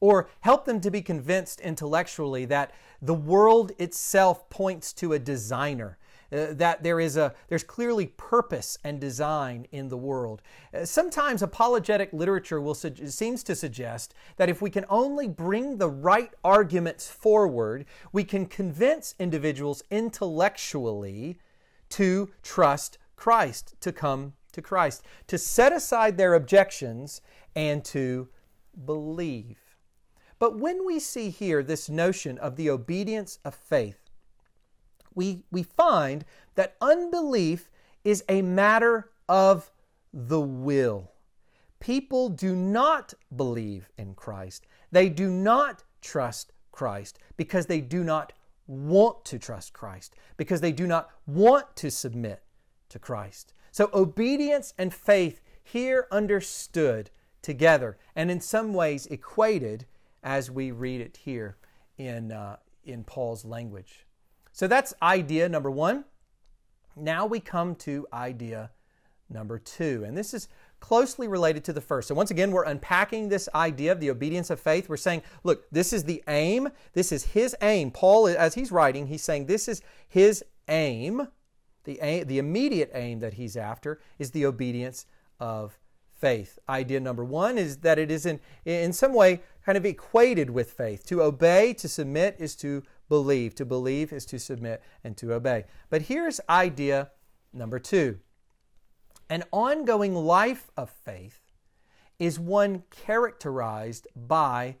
or 0.00 0.28
help 0.40 0.64
them 0.64 0.80
to 0.80 0.90
be 0.90 1.02
convinced 1.02 1.60
intellectually 1.60 2.44
that 2.44 2.72
the 3.00 3.14
world 3.14 3.72
itself 3.78 4.48
points 4.50 4.92
to 4.92 5.12
a 5.12 5.18
designer 5.18 5.98
uh, 6.32 6.46
that 6.50 6.82
there 6.82 6.98
is 6.98 7.16
a 7.16 7.32
there's 7.48 7.62
clearly 7.62 8.06
purpose 8.16 8.78
and 8.82 9.00
design 9.00 9.66
in 9.70 9.88
the 9.88 9.96
world. 9.96 10.42
Uh, 10.74 10.84
sometimes 10.84 11.40
apologetic 11.40 12.12
literature 12.12 12.60
will 12.60 12.74
su- 12.74 13.06
seems 13.06 13.44
to 13.44 13.54
suggest 13.54 14.12
that 14.36 14.48
if 14.48 14.60
we 14.60 14.70
can 14.70 14.84
only 14.88 15.28
bring 15.28 15.76
the 15.78 15.88
right 15.88 16.32
arguments 16.42 17.08
forward, 17.08 17.86
we 18.12 18.24
can 18.24 18.46
convince 18.46 19.14
individuals 19.20 19.84
intellectually 19.90 21.38
to 21.90 22.30
trust 22.42 22.98
Christ, 23.14 23.76
to 23.80 23.92
come 23.92 24.32
to 24.50 24.60
Christ, 24.60 25.04
to 25.28 25.38
set 25.38 25.72
aside 25.72 26.16
their 26.16 26.34
objections 26.34 27.20
and 27.54 27.84
to 27.84 28.28
believe. 28.84 29.65
But 30.38 30.58
when 30.58 30.84
we 30.84 30.98
see 31.00 31.30
here 31.30 31.62
this 31.62 31.88
notion 31.88 32.38
of 32.38 32.56
the 32.56 32.70
obedience 32.70 33.38
of 33.44 33.54
faith, 33.54 33.98
we, 35.14 35.44
we 35.50 35.62
find 35.62 36.24
that 36.54 36.76
unbelief 36.80 37.70
is 38.04 38.22
a 38.28 38.42
matter 38.42 39.10
of 39.28 39.70
the 40.12 40.40
will. 40.40 41.10
People 41.80 42.28
do 42.28 42.54
not 42.54 43.14
believe 43.34 43.88
in 43.96 44.14
Christ. 44.14 44.66
They 44.92 45.08
do 45.08 45.30
not 45.30 45.84
trust 46.00 46.52
Christ 46.72 47.18
because 47.36 47.66
they 47.66 47.80
do 47.80 48.04
not 48.04 48.32
want 48.66 49.24
to 49.26 49.38
trust 49.38 49.72
Christ, 49.72 50.14
because 50.36 50.60
they 50.60 50.72
do 50.72 50.86
not 50.86 51.10
want 51.26 51.76
to 51.76 51.90
submit 51.90 52.42
to 52.88 52.98
Christ. 52.98 53.52
So, 53.70 53.90
obedience 53.92 54.74
and 54.78 54.92
faith 54.92 55.40
here 55.62 56.06
understood 56.10 57.10
together 57.42 57.98
and 58.14 58.30
in 58.30 58.40
some 58.40 58.72
ways 58.72 59.06
equated 59.06 59.86
as 60.26 60.50
we 60.50 60.72
read 60.72 61.00
it 61.00 61.16
here 61.16 61.56
in, 61.98 62.32
uh, 62.32 62.56
in 62.84 63.04
Paul's 63.04 63.44
language. 63.44 64.04
So 64.52 64.66
that's 64.66 64.92
idea 65.00 65.48
number 65.48 65.70
one. 65.70 66.04
Now 66.96 67.26
we 67.26 67.38
come 67.38 67.76
to 67.76 68.06
idea 68.12 68.70
number 69.30 69.58
two. 69.58 70.02
And 70.04 70.16
this 70.16 70.34
is 70.34 70.48
closely 70.80 71.28
related 71.28 71.62
to 71.64 71.72
the 71.72 71.80
first. 71.80 72.08
So, 72.08 72.14
once 72.14 72.30
again, 72.30 72.50
we're 72.50 72.64
unpacking 72.64 73.28
this 73.28 73.48
idea 73.54 73.92
of 73.92 74.00
the 74.00 74.10
obedience 74.10 74.50
of 74.50 74.58
faith. 74.58 74.88
We're 74.88 74.96
saying, 74.96 75.22
look, 75.44 75.70
this 75.70 75.92
is 75.92 76.04
the 76.04 76.22
aim. 76.28 76.68
This 76.92 77.12
is 77.12 77.24
his 77.24 77.54
aim. 77.62 77.92
Paul, 77.92 78.26
as 78.26 78.54
he's 78.54 78.72
writing, 78.72 79.06
he's 79.06 79.22
saying 79.22 79.46
this 79.46 79.68
is 79.68 79.80
his 80.08 80.44
aim. 80.68 81.28
The, 81.84 82.00
aim, 82.02 82.26
the 82.26 82.38
immediate 82.38 82.90
aim 82.94 83.20
that 83.20 83.34
he's 83.34 83.56
after 83.56 84.00
is 84.18 84.32
the 84.32 84.44
obedience 84.44 85.06
of 85.38 85.78
faith. 86.16 86.58
Idea 86.68 87.00
number 87.00 87.24
one 87.24 87.58
is 87.58 87.78
that 87.78 87.98
it 87.98 88.10
is 88.10 88.26
in, 88.26 88.40
in 88.64 88.92
some 88.92 89.14
way 89.14 89.42
kind 89.66 89.76
of 89.76 89.84
equated 89.84 90.48
with 90.48 90.70
faith. 90.70 91.04
To 91.06 91.20
obey, 91.20 91.74
to 91.74 91.88
submit, 91.88 92.36
is 92.38 92.54
to 92.56 92.84
believe. 93.08 93.56
To 93.56 93.64
believe 93.64 94.12
is 94.12 94.24
to 94.26 94.38
submit 94.38 94.80
and 95.02 95.16
to 95.16 95.32
obey. 95.32 95.64
But 95.90 96.02
here's 96.02 96.40
idea 96.48 97.10
number 97.52 97.80
two 97.80 98.20
an 99.28 99.42
ongoing 99.50 100.14
life 100.14 100.70
of 100.76 100.88
faith 100.88 101.40
is 102.20 102.38
one 102.38 102.84
characterized 102.90 104.06
by 104.14 104.76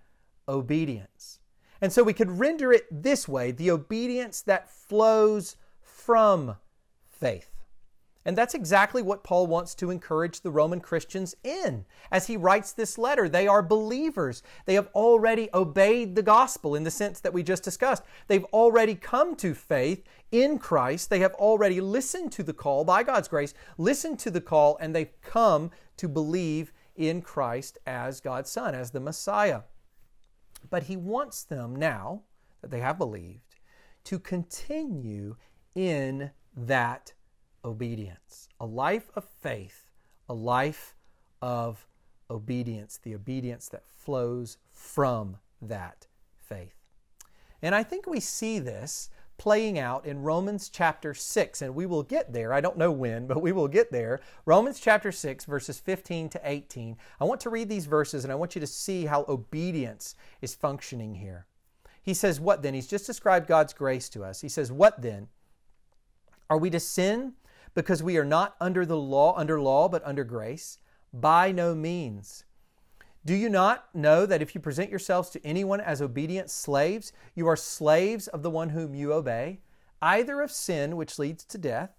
obedience. 0.48 1.40
And 1.80 1.92
so 1.92 2.04
we 2.04 2.12
could 2.12 2.38
render 2.38 2.72
it 2.72 2.86
this 2.90 3.26
way 3.26 3.50
the 3.50 3.72
obedience 3.72 4.40
that 4.42 4.70
flows 4.70 5.56
from 5.82 6.56
faith. 7.08 7.55
And 8.26 8.36
that's 8.36 8.56
exactly 8.56 9.02
what 9.02 9.22
Paul 9.22 9.46
wants 9.46 9.72
to 9.76 9.92
encourage 9.92 10.40
the 10.40 10.50
Roman 10.50 10.80
Christians 10.80 11.36
in. 11.44 11.84
As 12.10 12.26
he 12.26 12.36
writes 12.36 12.72
this 12.72 12.98
letter, 12.98 13.28
they 13.28 13.46
are 13.46 13.62
believers. 13.62 14.42
They 14.64 14.74
have 14.74 14.88
already 14.96 15.48
obeyed 15.54 16.16
the 16.16 16.24
gospel 16.24 16.74
in 16.74 16.82
the 16.82 16.90
sense 16.90 17.20
that 17.20 17.32
we 17.32 17.44
just 17.44 17.62
discussed. 17.62 18.02
They've 18.26 18.44
already 18.46 18.96
come 18.96 19.36
to 19.36 19.54
faith 19.54 20.02
in 20.32 20.58
Christ. 20.58 21.08
They 21.08 21.20
have 21.20 21.34
already 21.34 21.80
listened 21.80 22.32
to 22.32 22.42
the 22.42 22.52
call 22.52 22.82
by 22.84 23.04
God's 23.04 23.28
grace, 23.28 23.54
listened 23.78 24.18
to 24.18 24.32
the 24.32 24.40
call, 24.40 24.76
and 24.80 24.92
they've 24.92 25.22
come 25.22 25.70
to 25.96 26.08
believe 26.08 26.72
in 26.96 27.22
Christ 27.22 27.78
as 27.86 28.20
God's 28.20 28.50
Son, 28.50 28.74
as 28.74 28.90
the 28.90 28.98
Messiah. 28.98 29.60
But 30.68 30.82
he 30.82 30.96
wants 30.96 31.44
them 31.44 31.76
now 31.76 32.22
that 32.60 32.72
they 32.72 32.80
have 32.80 32.98
believed 32.98 33.54
to 34.02 34.18
continue 34.18 35.36
in 35.76 36.32
that 36.56 37.12
obedience, 37.66 38.48
a 38.60 38.66
life 38.66 39.10
of 39.14 39.24
faith, 39.24 39.90
a 40.28 40.34
life 40.34 40.94
of 41.42 41.86
obedience, 42.30 42.98
the 43.02 43.14
obedience 43.14 43.68
that 43.68 43.84
flows 43.86 44.56
from 44.70 45.36
that 45.60 46.06
faith. 46.38 46.74
And 47.62 47.74
I 47.74 47.82
think 47.82 48.06
we 48.06 48.20
see 48.20 48.58
this 48.58 49.10
playing 49.38 49.78
out 49.78 50.06
in 50.06 50.22
Romans 50.22 50.70
chapter 50.70 51.12
6, 51.12 51.62
and 51.62 51.74
we 51.74 51.84
will 51.84 52.02
get 52.02 52.32
there. 52.32 52.52
I 52.52 52.60
don't 52.60 52.78
know 52.78 52.90
when, 52.90 53.26
but 53.26 53.42
we 53.42 53.52
will 53.52 53.68
get 53.68 53.92
there. 53.92 54.20
Romans 54.46 54.80
chapter 54.80 55.12
6, 55.12 55.44
verses 55.44 55.78
15 55.78 56.30
to 56.30 56.40
18. 56.42 56.96
I 57.20 57.24
want 57.24 57.40
to 57.42 57.50
read 57.50 57.68
these 57.68 57.86
verses 57.86 58.24
and 58.24 58.32
I 58.32 58.36
want 58.36 58.54
you 58.54 58.60
to 58.60 58.66
see 58.66 59.04
how 59.04 59.24
obedience 59.28 60.14
is 60.40 60.54
functioning 60.54 61.16
here. 61.16 61.46
He 62.02 62.14
says, 62.14 62.40
What 62.40 62.62
then? 62.62 62.74
He's 62.74 62.86
just 62.86 63.06
described 63.06 63.48
God's 63.48 63.74
grace 63.74 64.08
to 64.10 64.24
us. 64.24 64.40
He 64.40 64.48
says, 64.48 64.70
What 64.72 65.02
then? 65.02 65.28
Are 66.48 66.58
we 66.58 66.70
to 66.70 66.80
sin 66.80 67.34
because 67.76 68.02
we 68.02 68.16
are 68.16 68.24
not 68.24 68.56
under 68.58 68.86
the 68.86 68.96
law, 68.96 69.36
under 69.36 69.60
law, 69.60 69.86
but 69.88 70.04
under 70.04 70.24
grace? 70.24 70.78
By 71.12 71.52
no 71.52 71.74
means. 71.74 72.44
Do 73.24 73.34
you 73.34 73.50
not 73.50 73.94
know 73.94 74.24
that 74.24 74.40
if 74.40 74.54
you 74.54 74.60
present 74.62 74.88
yourselves 74.88 75.28
to 75.30 75.46
anyone 75.46 75.80
as 75.80 76.00
obedient 76.00 76.50
slaves, 76.50 77.12
you 77.34 77.46
are 77.46 77.56
slaves 77.56 78.28
of 78.28 78.42
the 78.42 78.50
one 78.50 78.70
whom 78.70 78.94
you 78.94 79.12
obey, 79.12 79.60
either 80.00 80.40
of 80.40 80.50
sin, 80.50 80.96
which 80.96 81.18
leads 81.18 81.44
to 81.44 81.58
death, 81.58 81.90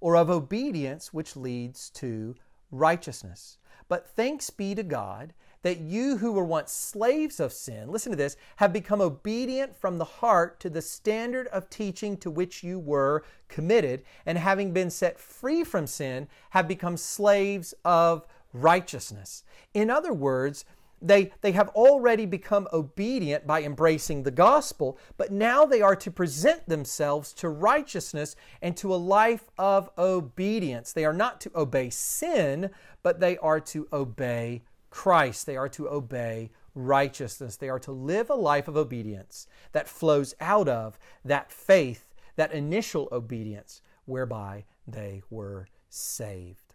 or 0.00 0.16
of 0.16 0.28
obedience, 0.28 1.14
which 1.14 1.34
leads 1.34 1.88
to 1.90 2.34
righteousness? 2.70 3.56
But 3.88 4.08
thanks 4.08 4.50
be 4.50 4.74
to 4.74 4.82
God 4.82 5.32
that 5.62 5.80
you 5.80 6.16
who 6.16 6.32
were 6.32 6.44
once 6.44 6.72
slaves 6.72 7.40
of 7.40 7.52
sin, 7.52 7.90
listen 7.90 8.10
to 8.10 8.16
this, 8.16 8.36
have 8.56 8.72
become 8.72 9.00
obedient 9.00 9.74
from 9.74 9.98
the 9.98 10.04
heart 10.04 10.60
to 10.60 10.68
the 10.68 10.82
standard 10.82 11.46
of 11.48 11.70
teaching 11.70 12.16
to 12.18 12.30
which 12.30 12.62
you 12.62 12.78
were 12.78 13.24
committed, 13.48 14.02
and 14.26 14.38
having 14.38 14.72
been 14.72 14.90
set 14.90 15.18
free 15.18 15.64
from 15.64 15.86
sin, 15.86 16.28
have 16.50 16.66
become 16.66 16.96
slaves 16.96 17.74
of 17.84 18.26
righteousness. 18.52 19.44
In 19.72 19.88
other 19.88 20.12
words, 20.12 20.64
they, 21.00 21.32
they 21.40 21.52
have 21.52 21.68
already 21.70 22.26
become 22.26 22.68
obedient 22.72 23.46
by 23.46 23.62
embracing 23.62 24.22
the 24.22 24.30
gospel, 24.30 24.98
but 25.16 25.32
now 25.32 25.64
they 25.64 25.82
are 25.82 25.96
to 25.96 26.10
present 26.10 26.68
themselves 26.68 27.32
to 27.34 27.48
righteousness 27.48 28.36
and 28.60 28.76
to 28.76 28.94
a 28.94 28.96
life 28.96 29.50
of 29.58 29.90
obedience. 29.98 30.92
They 30.92 31.04
are 31.04 31.12
not 31.12 31.40
to 31.40 31.50
obey 31.56 31.90
sin, 31.90 32.70
but 33.02 33.18
they 33.18 33.36
are 33.38 33.60
to 33.60 33.88
obey 33.92 34.62
Christ. 34.92 35.46
They 35.46 35.56
are 35.56 35.70
to 35.70 35.88
obey 35.88 36.50
righteousness. 36.74 37.56
They 37.56 37.70
are 37.70 37.80
to 37.80 37.92
live 37.92 38.28
a 38.30 38.34
life 38.34 38.68
of 38.68 38.76
obedience 38.76 39.46
that 39.72 39.88
flows 39.88 40.34
out 40.38 40.68
of 40.68 40.98
that 41.24 41.50
faith, 41.50 42.14
that 42.36 42.52
initial 42.52 43.08
obedience 43.10 43.80
whereby 44.04 44.64
they 44.86 45.22
were 45.30 45.66
saved. 45.88 46.74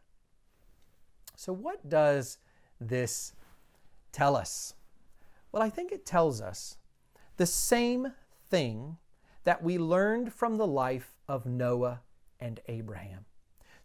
So, 1.36 1.53
what 1.53 1.88
does 1.88 2.39
this 2.82 3.34
tell 4.11 4.36
us? 4.36 4.74
Well, 5.51 5.61
I 5.61 5.70
think 5.70 5.91
it 5.91 6.05
tells 6.05 6.41
us 6.41 6.78
the 7.38 7.45
same 7.45 8.13
thing 8.49 8.97
that 9.43 9.63
we 9.63 9.78
learned 9.78 10.34
from 10.34 10.57
the 10.57 10.68
life 10.68 11.13
of 11.28 11.45
Noah 11.45 12.01
and 12.39 12.59
Abraham. 12.68 13.26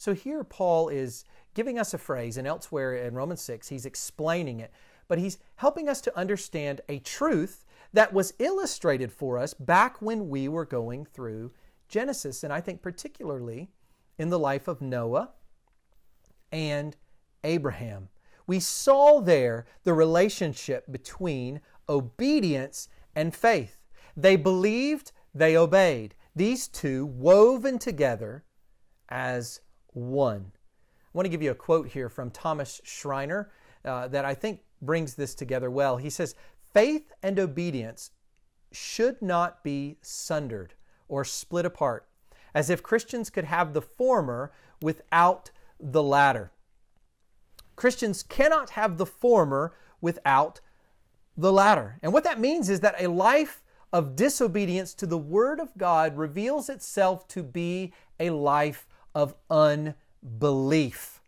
So 0.02 0.14
here 0.14 0.42
Paul 0.42 0.88
is 0.88 1.24
giving 1.54 1.78
us 1.78 1.94
a 1.94 1.98
phrase, 1.98 2.36
and 2.36 2.44
elsewhere 2.44 2.96
in 2.96 3.14
Romans 3.14 3.40
6, 3.42 3.68
he's 3.68 3.86
explaining 3.86 4.58
it, 4.58 4.72
but 5.06 5.16
he's 5.16 5.38
helping 5.54 5.88
us 5.88 6.00
to 6.00 6.18
understand 6.18 6.80
a 6.88 6.98
truth 6.98 7.64
that 7.92 8.12
was 8.12 8.34
illustrated 8.40 9.12
for 9.12 9.38
us 9.38 9.54
back 9.54 10.02
when 10.02 10.28
we 10.28 10.48
were 10.48 10.64
going 10.64 11.04
through 11.04 11.52
Genesis, 11.86 12.42
and 12.42 12.52
I 12.52 12.60
think 12.60 12.82
particularly 12.82 13.70
in 14.18 14.28
the 14.28 14.40
life 14.40 14.66
of 14.66 14.82
Noah 14.82 15.30
and 16.50 16.96
Abraham. 17.44 18.08
We 18.48 18.58
saw 18.58 19.20
there 19.20 19.66
the 19.84 19.94
relationship 19.94 20.90
between 20.90 21.60
obedience 21.88 22.88
and 23.14 23.32
faith. 23.32 23.78
They 24.16 24.34
believed, 24.34 25.12
they 25.32 25.56
obeyed. 25.56 26.16
These 26.34 26.66
two 26.66 27.06
woven 27.06 27.78
together 27.78 28.42
as 29.08 29.60
one. 29.92 30.52
I 30.54 31.10
want 31.12 31.26
to 31.26 31.30
give 31.30 31.42
you 31.42 31.50
a 31.50 31.54
quote 31.54 31.88
here 31.88 32.08
from 32.08 32.30
Thomas 32.30 32.80
Schreiner 32.84 33.50
uh, 33.84 34.08
that 34.08 34.24
I 34.24 34.34
think 34.34 34.60
brings 34.80 35.14
this 35.14 35.34
together 35.34 35.70
well. 35.70 35.96
He 35.96 36.10
says, 36.10 36.34
Faith 36.72 37.12
and 37.22 37.38
obedience 37.38 38.10
should 38.72 39.20
not 39.20 39.62
be 39.62 39.98
sundered, 40.00 40.74
or 41.08 41.24
split 41.24 41.66
apart, 41.66 42.08
as 42.54 42.70
if 42.70 42.82
Christians 42.82 43.28
could 43.28 43.44
have 43.44 43.74
the 43.74 43.82
former 43.82 44.52
without 44.80 45.50
the 45.78 46.02
latter. 46.02 46.50
Christians 47.76 48.22
cannot 48.22 48.70
have 48.70 48.96
the 48.96 49.06
former 49.06 49.74
without 50.00 50.60
the 51.36 51.52
latter. 51.52 51.98
And 52.02 52.12
what 52.12 52.24
that 52.24 52.40
means 52.40 52.68
is 52.68 52.80
that 52.80 53.00
a 53.00 53.08
life 53.08 53.62
of 53.92 54.16
disobedience 54.16 54.94
to 54.94 55.06
the 55.06 55.18
Word 55.18 55.60
of 55.60 55.76
God 55.76 56.16
reveals 56.16 56.68
itself 56.68 57.28
to 57.28 57.42
be 57.42 57.92
a 58.18 58.30
life 58.30 58.86
of 59.14 59.34
unbelief. 59.50 61.22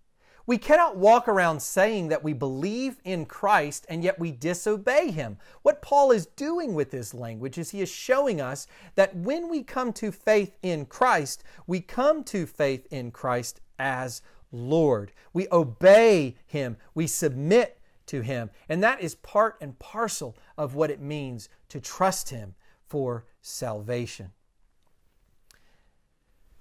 We 0.47 0.59
cannot 0.59 0.99
walk 0.99 1.27
around 1.27 1.61
saying 1.61 2.09
that 2.09 2.23
we 2.23 2.35
believe 2.35 2.99
in 3.03 3.25
Christ 3.25 3.87
and 3.89 4.05
yet 4.05 4.19
we 4.19 4.31
disobey 4.31 5.11
Him. 5.11 5.39
What 5.63 5.81
Paul 5.81 6.11
is 6.11 6.27
doing 6.27 6.75
with 6.75 6.91
this 6.91 7.15
language 7.15 7.57
is 7.57 7.71
he 7.71 7.81
is 7.81 7.89
showing 7.89 8.43
us 8.43 8.67
that 8.95 9.17
when 9.17 9.49
we 9.49 9.63
come 9.63 9.93
to 9.95 10.13
faith 10.13 10.57
in 10.63 10.85
Christ, 10.85 11.45
we 11.67 11.81
come 11.81 12.25
to 12.25 12.45
faith 12.45 12.87
in 12.91 13.11
Christ 13.11 13.63
as 13.79 14.21
Lord. 14.53 15.13
We 15.33 15.49
obey 15.51 16.37
Him, 16.47 16.77
we 16.95 17.07
submit 17.07 17.81
to 18.07 18.21
Him. 18.21 18.51
And 18.69 18.83
that 18.83 19.01
is 19.01 19.15
part 19.15 19.57
and 19.63 19.79
parcel 19.79 20.37
of 20.59 20.75
what 20.75 20.91
it 20.91 21.01
means 21.01 21.49
to 21.71 21.81
trust 21.81 22.29
Him 22.29 22.55
for 22.87 23.25
salvation. 23.41 24.33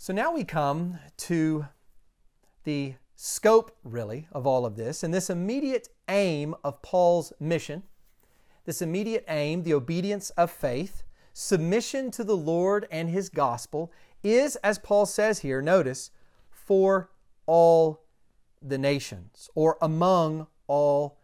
So 0.03 0.11
now 0.11 0.33
we 0.33 0.43
come 0.43 0.99
to 1.15 1.65
the 2.65 2.95
scope, 3.15 3.71
really, 3.85 4.27
of 4.33 4.45
all 4.45 4.65
of 4.65 4.75
this 4.75 5.01
and 5.01 5.13
this 5.13 5.29
immediate 5.29 5.87
aim 6.09 6.55
of 6.61 6.81
Paul's 6.81 7.31
mission. 7.39 7.83
This 8.65 8.81
immediate 8.81 9.23
aim, 9.29 9.63
the 9.63 9.73
obedience 9.73 10.29
of 10.31 10.51
faith, 10.51 11.03
submission 11.31 12.11
to 12.11 12.25
the 12.25 12.35
Lord 12.35 12.85
and 12.91 13.09
His 13.09 13.29
gospel, 13.29 13.93
is, 14.23 14.57
as 14.57 14.77
Paul 14.77 15.05
says 15.05 15.39
here, 15.39 15.61
notice, 15.61 16.11
for 16.51 17.09
all 17.45 18.03
the 18.61 18.77
nations, 18.77 19.49
or 19.55 19.77
among 19.81 20.47
all 20.67 21.17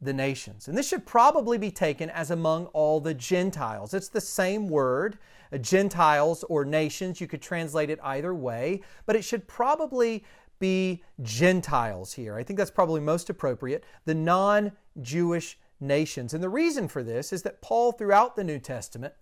the 0.00 0.12
nations. 0.12 0.68
And 0.68 0.78
this 0.78 0.88
should 0.88 1.06
probably 1.06 1.58
be 1.58 1.70
taken 1.70 2.10
as 2.10 2.30
among 2.30 2.66
all 2.66 3.00
the 3.00 3.14
Gentiles. 3.14 3.94
It's 3.94 4.08
the 4.08 4.20
same 4.20 4.68
word, 4.68 5.18
uh, 5.52 5.58
Gentiles 5.58 6.44
or 6.44 6.64
nations. 6.64 7.20
You 7.20 7.26
could 7.26 7.42
translate 7.42 7.90
it 7.90 7.98
either 8.02 8.34
way, 8.34 8.82
but 9.06 9.16
it 9.16 9.22
should 9.22 9.48
probably 9.48 10.24
be 10.58 11.02
Gentiles 11.22 12.12
here. 12.12 12.36
I 12.36 12.42
think 12.42 12.58
that's 12.58 12.70
probably 12.70 13.00
most 13.00 13.30
appropriate, 13.30 13.84
the 14.04 14.14
non 14.14 14.72
Jewish 15.00 15.58
nations. 15.80 16.34
And 16.34 16.42
the 16.42 16.48
reason 16.48 16.88
for 16.88 17.02
this 17.02 17.32
is 17.32 17.42
that 17.42 17.62
Paul, 17.62 17.92
throughout 17.92 18.36
the 18.36 18.44
New 18.44 18.58
Testament, 18.58 19.14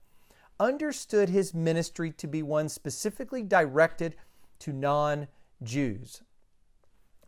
understood 0.58 1.28
his 1.28 1.54
ministry 1.54 2.10
to 2.12 2.26
be 2.26 2.42
one 2.42 2.68
specifically 2.68 3.42
directed 3.42 4.16
to 4.60 4.72
non 4.72 5.28
Jews. 5.62 6.22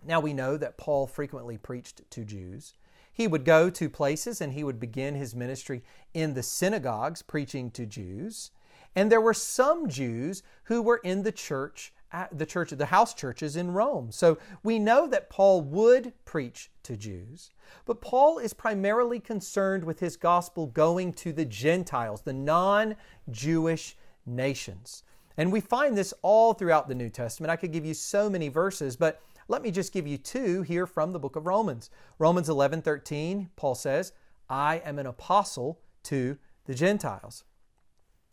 Now 0.07 0.21
we 0.21 0.33
know 0.33 0.57
that 0.57 0.79
Paul 0.79 1.07
frequently 1.07 1.59
preached 1.59 2.03
to 2.11 2.25
Jews. 2.25 2.75
He 3.19 3.27
would 3.27 3.45
go 3.45 3.69
to 3.69 3.91
places 3.91 4.41
and 4.41 4.53
he 4.53 4.63
would 4.63 4.79
begin 4.79 5.17
his 5.17 5.35
ministry 5.35 5.83
in 6.15 6.35
the 6.35 6.43
synagogues 6.43 7.21
preaching 7.21 7.69
to 7.73 7.85
Jews. 7.85 8.53
And 8.95 9.11
there 9.11 9.21
were 9.21 9.35
some 9.35 9.89
Jews 9.89 10.45
who 10.65 10.81
were 10.81 11.01
in 11.03 11.25
the 11.25 11.33
church 11.33 11.93
the 12.33 12.47
church 12.47 12.71
the 12.71 12.87
house 12.87 13.13
churches 13.13 13.57
in 13.57 13.73
Rome. 13.73 14.11
So 14.13 14.39
we 14.63 14.79
know 14.79 15.07
that 15.09 15.29
Paul 15.29 15.61
would 15.63 16.13
preach 16.25 16.71
to 16.85 16.97
Jews, 16.97 17.51
but 17.85 18.01
Paul 18.01 18.39
is 18.39 18.55
primarily 18.55 19.21
concerned 19.21 19.85
with 19.85 20.01
his 20.01 20.17
gospel 20.17 20.69
going 20.69 21.13
to 21.15 21.35
the 21.35 21.45
Gentiles, 21.45 22.23
the 22.23 22.33
non-Jewish 22.33 23.97
nations. 24.25 25.03
And 25.37 25.53
we 25.53 25.61
find 25.61 25.99
this 25.99 26.15
all 26.23 26.55
throughout 26.55 26.89
the 26.89 26.95
New 26.95 27.11
Testament. 27.11 27.51
I 27.51 27.57
could 27.57 27.73
give 27.73 27.85
you 27.85 27.93
so 27.93 28.31
many 28.31 28.49
verses, 28.49 28.97
but 28.97 29.21
let 29.49 29.63
me 29.63 29.71
just 29.71 29.93
give 29.93 30.07
you 30.07 30.19
two 30.19 30.63
here 30.63 30.87
from 30.87 31.13
the 31.13 31.19
book 31.19 31.35
of 31.35 31.47
Romans. 31.47 31.91
Romans 32.19 32.49
11 32.49 32.83
13, 32.83 33.51
Paul 33.57 33.75
says, 33.75 34.13
I 34.49 34.83
am 34.85 34.99
an 34.99 35.07
apostle 35.07 35.81
to 36.05 36.39
the 36.67 36.75
Gentiles. 36.75 37.45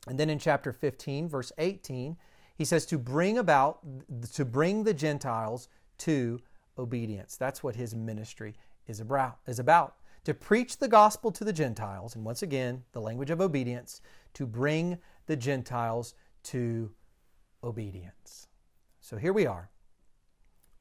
And 0.08 0.20
then 0.20 0.30
in 0.30 0.40
chapter 0.40 0.72
15, 0.72 1.30
verse 1.30 1.52
18, 1.58 2.18
he 2.58 2.66
says 2.66 2.86
to 2.88 2.98
bring 2.98 3.38
about, 3.38 3.80
to 4.34 4.46
bring 4.46 4.84
the 4.84 4.94
Gentiles 4.94 5.68
to 6.00 6.40
obedience. 6.78 7.38
That's 7.38 7.64
what 7.64 7.76
his 7.76 7.96
ministry 7.96 8.56
is 8.88 9.00
about, 9.00 9.40
is 9.48 9.60
about. 9.60 9.96
To 10.26 10.34
preach 10.34 10.78
the 10.78 10.88
gospel 10.88 11.32
to 11.32 11.44
the 11.44 11.54
Gentiles, 11.54 12.16
and 12.16 12.26
once 12.26 12.42
again, 12.44 12.84
the 12.92 13.02
language 13.02 13.30
of 13.30 13.42
obedience, 13.42 14.02
to 14.34 14.46
bring 14.46 14.98
the 15.28 15.36
Gentiles 15.36 16.14
to 16.44 16.92
obedience. 17.64 18.48
So 19.02 19.18
here 19.18 19.34
we 19.34 19.46
are 19.46 19.70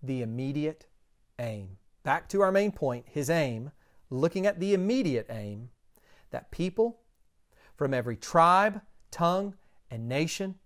the 0.06 0.22
immediate 0.22 0.86
aim. 1.38 1.76
Back 2.02 2.28
to 2.30 2.40
our 2.40 2.52
main 2.52 2.72
point, 2.72 3.06
his 3.08 3.30
aim, 3.30 3.70
looking 4.10 4.46
at 4.46 4.60
the 4.60 4.74
immediate 4.74 5.26
aim 5.30 5.70
that 6.30 6.50
people 6.50 7.00
from 7.74 7.94
every 7.94 8.16
tribe, 8.16 8.80
tongue, 9.10 9.54
and 9.90 10.08
nation 10.08 10.56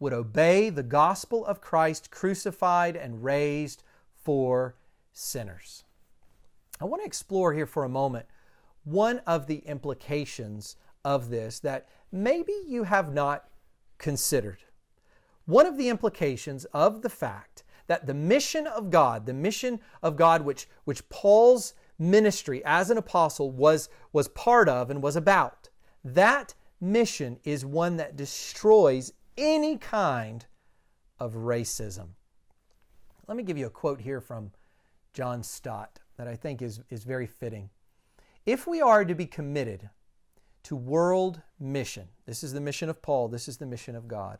would 0.00 0.12
obey 0.12 0.70
the 0.70 0.82
gospel 0.82 1.44
of 1.44 1.60
Christ 1.60 2.10
crucified 2.10 2.96
and 2.96 3.24
raised 3.24 3.82
for 4.14 4.76
sinners. 5.12 5.84
I 6.80 6.84
want 6.84 7.02
to 7.02 7.06
explore 7.06 7.52
here 7.52 7.66
for 7.66 7.84
a 7.84 7.88
moment 7.88 8.26
one 8.84 9.18
of 9.26 9.46
the 9.46 9.58
implications 9.58 10.76
of 11.04 11.30
this 11.30 11.58
that 11.60 11.88
maybe 12.12 12.54
you 12.66 12.84
have 12.84 13.12
not 13.12 13.48
considered. 13.98 14.58
One 15.44 15.66
of 15.66 15.76
the 15.76 15.88
implications 15.88 16.64
of 16.66 17.02
the 17.02 17.10
fact 17.10 17.64
that 17.88 18.06
the 18.06 18.14
mission 18.14 18.66
of 18.66 18.90
God, 18.90 19.26
the 19.26 19.34
mission 19.34 19.80
of 20.02 20.16
God 20.16 20.42
which, 20.42 20.68
which 20.84 21.06
Paul's 21.08 21.74
ministry 21.98 22.62
as 22.64 22.90
an 22.90 22.98
apostle 22.98 23.50
was, 23.50 23.88
was 24.12 24.28
part 24.28 24.68
of 24.68 24.90
and 24.90 25.02
was 25.02 25.16
about, 25.16 25.68
that 26.04 26.54
mission 26.80 27.38
is 27.44 27.64
one 27.64 27.96
that 27.96 28.16
destroys 28.16 29.12
any 29.36 29.76
kind 29.76 30.46
of 31.18 31.34
racism. 31.34 32.10
Let 33.26 33.36
me 33.36 33.42
give 33.42 33.58
you 33.58 33.66
a 33.66 33.70
quote 33.70 34.00
here 34.00 34.20
from 34.20 34.52
John 35.12 35.42
Stott 35.42 35.98
that 36.16 36.28
I 36.28 36.36
think 36.36 36.62
is, 36.62 36.80
is 36.90 37.04
very 37.04 37.26
fitting. 37.26 37.70
If 38.46 38.66
we 38.66 38.80
are 38.80 39.04
to 39.04 39.14
be 39.14 39.26
committed 39.26 39.90
to 40.64 40.76
world 40.76 41.40
mission, 41.58 42.08
this 42.26 42.42
is 42.42 42.52
the 42.52 42.60
mission 42.60 42.88
of 42.88 43.02
Paul, 43.02 43.28
this 43.28 43.48
is 43.48 43.56
the 43.56 43.66
mission 43.66 43.96
of 43.96 44.08
God. 44.08 44.38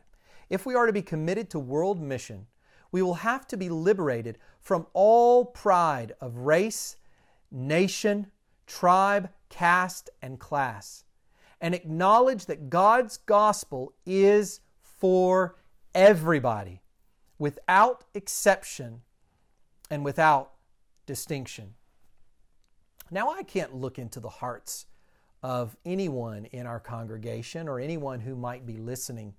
If 0.49 0.65
we 0.65 0.75
are 0.75 0.87
to 0.87 0.93
be 0.93 1.03
committed 1.03 1.51
to 1.51 1.59
world 1.59 2.01
mission, 2.01 2.47
we 2.91 3.03
will 3.03 3.15
have 3.15 3.47
to 3.49 3.57
be 3.57 3.69
liberated 3.69 4.39
from 4.61 4.87
all 4.93 5.45
pride 5.45 6.15
of 6.21 6.39
race, 6.39 6.97
nation, 7.51 8.31
tribe, 8.67 9.31
caste, 9.49 10.11
and 10.23 10.39
class, 10.39 11.05
and 11.61 11.75
acknowledge 11.75 12.47
that 12.47 12.71
God's 12.71 13.17
gospel 13.17 13.93
is 14.07 14.61
for 14.83 15.57
everybody, 15.95 16.83
without 17.39 18.05
exception 18.15 19.03
and 19.91 20.05
without 20.05 20.53
distinction. 21.07 21.75
Now, 23.11 23.31
I 23.31 23.43
can't 23.43 23.75
look 23.75 23.99
into 23.99 24.21
the 24.21 24.29
hearts 24.29 24.87
of 25.43 25.77
anyone 25.85 26.45
in 26.47 26.67
our 26.67 26.81
congregation 26.81 27.69
or 27.69 27.81
anyone 27.81 28.21
who 28.21 28.35
might 28.35 28.67
be 28.67 28.77
listening 28.77 29.35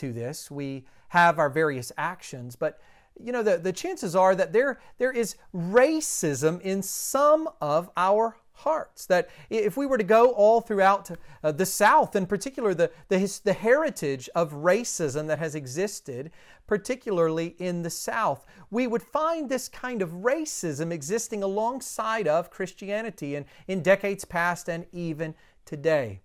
to 0.00 0.12
this. 0.12 0.50
We 0.50 0.84
have 1.08 1.38
our 1.38 1.50
various 1.50 1.92
actions, 1.98 2.56
but 2.56 2.80
you 3.22 3.32
know 3.32 3.42
the, 3.42 3.58
the 3.58 3.72
chances 3.72 4.16
are 4.16 4.34
that 4.34 4.52
there 4.52 4.80
there 4.98 5.12
is 5.12 5.36
racism 5.54 6.60
in 6.62 6.82
some 6.82 7.48
of 7.60 7.90
our 7.96 8.36
hearts 8.52 9.06
that 9.06 9.28
if 9.48 9.76
we 9.76 9.86
were 9.86 9.98
to 9.98 10.04
go 10.04 10.30
all 10.30 10.60
throughout 10.60 11.10
uh, 11.42 11.50
the 11.50 11.66
south 11.66 12.14
in 12.14 12.26
particular 12.26 12.74
the, 12.74 12.90
the, 13.08 13.18
his, 13.18 13.40
the 13.40 13.52
heritage 13.52 14.28
of 14.34 14.52
racism 14.52 15.26
that 15.26 15.38
has 15.38 15.54
existed 15.54 16.30
particularly 16.66 17.56
in 17.58 17.82
the 17.82 17.90
south 17.90 18.44
we 18.70 18.86
would 18.86 19.02
find 19.02 19.48
this 19.48 19.68
kind 19.68 20.02
of 20.02 20.10
racism 20.10 20.92
existing 20.92 21.42
alongside 21.42 22.28
of 22.28 22.50
christianity 22.50 23.34
and 23.34 23.46
in 23.66 23.82
decades 23.82 24.24
past 24.24 24.68
and 24.68 24.86
even 24.92 25.34
today 25.64 26.20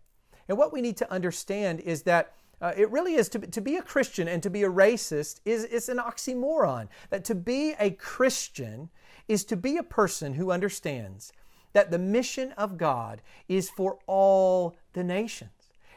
and 0.48 0.58
what 0.58 0.74
we 0.74 0.82
need 0.82 0.98
to 0.98 1.12
understand 1.12 1.80
is 1.80 2.04
that 2.04 2.34
uh, 2.62 2.74
it 2.76 2.90
really 2.90 3.16
is 3.16 3.30
to, 3.30 3.40
to 3.40 3.62
be 3.62 3.76
a 3.76 3.82
Christian 3.82 4.28
and 4.28 4.42
to 4.44 4.50
be 4.50 4.64
a 4.64 4.70
racist 4.70 5.40
is, 5.46 5.64
is 5.66 5.90
an 5.90 5.98
oxymoron. 5.98 6.88
That 7.10 7.26
to 7.26 7.36
be 7.36 7.76
a 7.80 7.92
Christian 7.92 8.90
is 9.28 9.44
to 9.46 9.56
be 9.56 9.78
a 9.78 9.84
person 9.84 10.34
who 10.34 10.52
understands 10.52 11.34
that 11.74 11.92
the 11.92 12.00
mission 12.00 12.54
of 12.54 12.78
God 12.78 13.22
is 13.50 13.70
for 13.70 14.00
all 14.08 14.78
the 14.94 15.04
nations. 15.04 15.50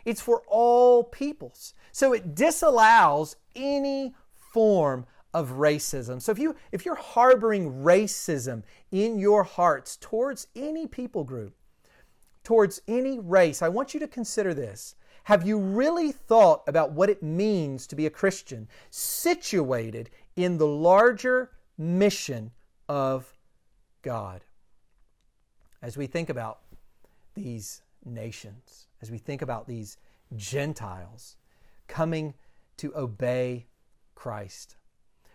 It's 0.04 0.20
for 0.20 0.42
all 0.48 1.04
peoples. 1.04 1.74
So 1.92 2.12
it 2.12 2.34
disallows 2.34 3.36
any 3.54 4.14
form 4.34 5.06
of 5.34 5.50
racism. 5.50 6.20
So 6.20 6.32
if 6.32 6.38
you 6.38 6.56
if 6.72 6.84
you're 6.84 6.94
harboring 6.94 7.84
racism 7.84 8.62
in 8.90 9.18
your 9.18 9.44
hearts 9.44 9.96
towards 10.00 10.48
any 10.56 10.86
people 10.86 11.24
group, 11.24 11.54
towards 12.42 12.80
any 12.88 13.18
race, 13.18 13.60
I 13.62 13.68
want 13.68 13.94
you 13.94 14.00
to 14.00 14.08
consider 14.08 14.54
this. 14.54 14.94
Have 15.28 15.46
you 15.46 15.58
really 15.58 16.10
thought 16.10 16.62
about 16.66 16.92
what 16.92 17.10
it 17.10 17.22
means 17.22 17.86
to 17.88 17.94
be 17.94 18.06
a 18.06 18.10
Christian 18.10 18.66
situated 18.88 20.08
in 20.36 20.56
the 20.56 20.66
larger 20.66 21.50
mission 21.76 22.50
of 22.88 23.36
God? 24.00 24.42
As 25.82 25.98
we 25.98 26.06
think 26.06 26.30
about 26.30 26.60
these 27.34 27.82
nations, 28.06 28.86
as 29.02 29.10
we 29.10 29.18
think 29.18 29.42
about 29.42 29.68
these 29.68 29.98
Gentiles 30.34 31.36
coming 31.88 32.32
to 32.78 32.96
obey 32.96 33.66
Christ, 34.14 34.76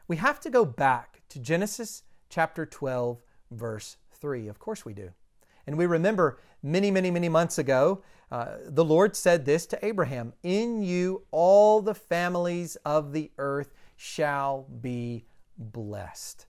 we 0.07 0.15
have 0.15 0.39
to 0.39 0.49
go 0.49 0.65
back 0.65 1.21
to 1.29 1.37
Genesis 1.37 2.01
chapter 2.29 2.65
12, 2.65 3.21
verse 3.51 3.97
3. 4.09 4.47
Of 4.47 4.57
course 4.57 4.85
we 4.85 4.95
do. 4.95 5.11
And 5.67 5.77
we 5.77 5.85
remember 5.85 6.39
many, 6.63 6.89
many, 6.89 7.11
many 7.11 7.29
months 7.29 7.59
ago, 7.59 8.01
uh, 8.33 8.57
the 8.65 8.83
Lord 8.83 9.15
said 9.15 9.45
this 9.45 9.67
to 9.67 9.85
Abraham 9.85 10.33
In 10.41 10.81
you 10.81 11.21
all 11.29 11.83
the 11.83 11.93
families 11.93 12.75
of 12.77 13.13
the 13.13 13.29
earth 13.37 13.71
shall 13.95 14.65
be 14.81 15.25
blessed. 15.55 16.47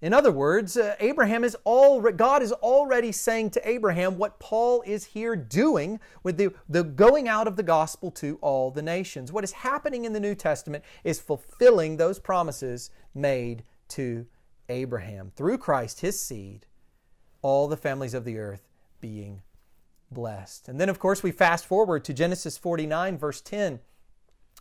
In 0.00 0.14
other 0.14 0.32
words, 0.32 0.78
uh, 0.78 0.96
Abraham 0.98 1.44
is 1.44 1.58
all 1.64 2.00
God 2.00 2.42
is 2.42 2.52
already 2.52 3.12
saying 3.12 3.50
to 3.50 3.68
Abraham 3.68 4.16
what 4.16 4.40
Paul 4.40 4.82
is 4.86 5.04
here 5.04 5.36
doing 5.36 6.00
with 6.22 6.38
the, 6.38 6.54
the 6.70 6.82
going 6.82 7.28
out 7.28 7.46
of 7.46 7.56
the 7.56 7.62
gospel 7.62 8.10
to 8.12 8.38
all 8.40 8.70
the 8.70 8.80
nations. 8.80 9.30
What 9.30 9.44
is 9.44 9.52
happening 9.52 10.06
in 10.06 10.14
the 10.14 10.20
New 10.20 10.34
Testament 10.34 10.82
is 11.04 11.20
fulfilling 11.20 11.98
those 11.98 12.18
promises 12.18 12.90
made 13.14 13.62
to 13.88 14.24
Abraham 14.70 15.32
through 15.36 15.58
Christ, 15.58 16.00
his 16.00 16.18
seed, 16.18 16.64
all 17.42 17.68
the 17.68 17.76
families 17.76 18.14
of 18.14 18.24
the 18.24 18.38
earth 18.38 18.66
being 19.02 19.42
blessed. 20.10 20.68
And 20.68 20.80
then, 20.80 20.88
of 20.88 20.98
course, 20.98 21.22
we 21.22 21.32
fast 21.32 21.66
forward 21.66 22.04
to 22.04 22.14
Genesis 22.14 22.58
49, 22.58 23.18
verse 23.18 23.40
10. 23.40 23.80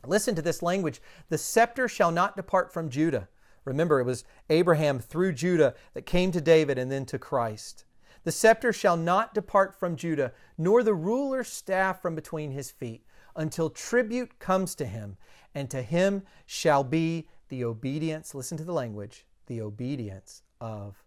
Listen 0.06 0.36
to 0.36 0.41
this 0.41 0.62
language 0.62 1.02
The 1.30 1.38
scepter 1.38 1.88
shall 1.88 2.12
not 2.12 2.36
depart 2.36 2.72
from 2.72 2.89
Judah. 2.89 3.28
Remember, 3.66 4.00
it 4.00 4.06
was 4.06 4.24
Abraham 4.50 5.00
through 5.00 5.34
Judah 5.34 5.76
that 5.93 6.06
came 6.06 6.32
to 6.32 6.41
David 6.41 6.78
and 6.78 6.91
then 6.91 7.06
to 7.08 7.20
Christ. 7.20 7.86
The 8.24 8.32
scepter 8.32 8.74
shall 8.74 8.97
not 8.97 9.34
depart 9.34 9.78
from 9.78 9.95
Judah, 9.95 10.34
nor 10.58 10.84
the 10.84 10.93
ruler's 10.93 11.47
staff 11.47 12.02
from 12.02 12.16
between 12.16 12.52
his 12.52 12.72
feet, 12.72 13.06
until 13.36 13.70
tribute 13.70 14.39
comes 14.39 14.76
to 14.76 14.86
him, 14.86 15.18
and 15.56 15.70
to 15.70 15.82
him 15.82 16.24
shall 16.45 16.84
be 16.84 17.28
the 17.50 17.64
obedience, 17.64 18.36
listen 18.36 18.58
to 18.58 18.64
the 18.64 18.74
language, 18.74 19.26
the 19.47 19.62
obedience 19.62 20.43
of 20.60 21.04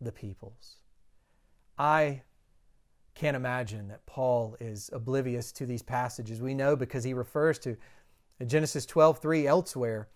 the 0.00 0.12
peoples. 0.12 0.76
I 1.78 2.22
can't 3.18 3.36
imagine 3.36 3.88
that 3.88 4.06
Paul 4.06 4.56
is 4.60 4.90
oblivious 4.92 5.50
to 5.52 5.66
these 5.66 5.82
passages. 5.82 6.40
We 6.40 6.54
know 6.54 6.76
because 6.76 7.02
he 7.02 7.12
refers 7.12 7.58
to 7.60 7.76
Genesis 8.46 8.86
12:3 8.86 9.44
elsewhere. 9.44 10.08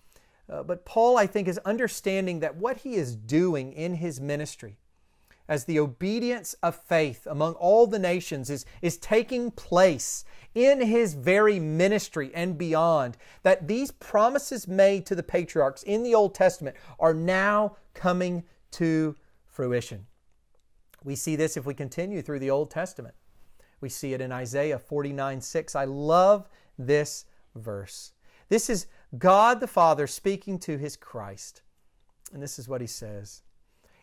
Uh, 0.48 0.62
but 0.62 0.84
Paul, 0.84 1.18
I 1.18 1.26
think, 1.26 1.48
is 1.48 1.58
understanding 1.64 2.38
that 2.40 2.56
what 2.56 2.78
he 2.78 2.94
is 2.94 3.16
doing 3.16 3.72
in 3.72 3.94
his 3.94 4.20
ministry 4.20 4.78
as 5.48 5.64
the 5.64 5.80
obedience 5.80 6.54
of 6.62 6.76
faith 6.76 7.26
among 7.26 7.54
all 7.54 7.88
the 7.88 7.98
nations 7.98 8.48
is, 8.48 8.64
is 8.80 8.96
taking 8.98 9.50
place 9.50 10.24
in 10.54 10.80
his 10.80 11.14
very 11.14 11.58
ministry 11.58 12.30
and 12.34 12.56
beyond. 12.56 13.16
That 13.42 13.66
these 13.66 13.90
promises 13.90 14.68
made 14.68 15.06
to 15.06 15.16
the 15.16 15.24
patriarchs 15.24 15.82
in 15.82 16.04
the 16.04 16.14
Old 16.14 16.36
Testament 16.36 16.76
are 17.00 17.14
now 17.14 17.76
coming 17.94 18.44
to 18.72 19.16
fruition. 19.48 20.06
We 21.04 21.16
see 21.16 21.36
this 21.36 21.56
if 21.56 21.66
we 21.66 21.74
continue 21.74 22.22
through 22.22 22.38
the 22.38 22.50
Old 22.50 22.70
Testament. 22.70 23.14
We 23.80 23.88
see 23.88 24.14
it 24.14 24.20
in 24.20 24.32
Isaiah 24.32 24.78
49 24.78 25.40
6. 25.40 25.74
I 25.74 25.84
love 25.84 26.48
this 26.78 27.24
verse. 27.54 28.12
This 28.48 28.70
is 28.70 28.86
God 29.18 29.60
the 29.60 29.66
Father 29.66 30.06
speaking 30.06 30.58
to 30.60 30.78
his 30.78 30.96
Christ. 30.96 31.62
And 32.32 32.42
this 32.42 32.58
is 32.58 32.68
what 32.68 32.80
he 32.80 32.86
says 32.86 33.42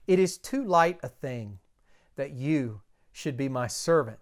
It 0.07 0.19
is 0.19 0.37
too 0.37 0.63
light 0.63 0.99
a 1.01 1.07
thing 1.07 1.59
that 2.15 2.31
you 2.31 2.81
should 3.11 3.37
be 3.37 3.49
my 3.49 3.67
servant 3.67 4.19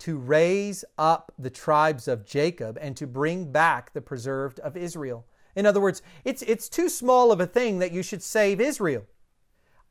to 0.00 0.16
raise 0.16 0.84
up 0.96 1.32
the 1.38 1.50
tribes 1.50 2.06
of 2.06 2.24
Jacob 2.24 2.78
and 2.80 2.96
to 2.96 3.06
bring 3.06 3.50
back 3.50 3.92
the 3.92 4.00
preserved 4.00 4.60
of 4.60 4.76
Israel. 4.76 5.26
In 5.56 5.66
other 5.66 5.80
words, 5.80 6.02
it's, 6.24 6.42
it's 6.42 6.68
too 6.68 6.88
small 6.88 7.32
of 7.32 7.40
a 7.40 7.46
thing 7.46 7.80
that 7.80 7.90
you 7.90 8.02
should 8.02 8.22
save 8.22 8.60
Israel. 8.60 9.06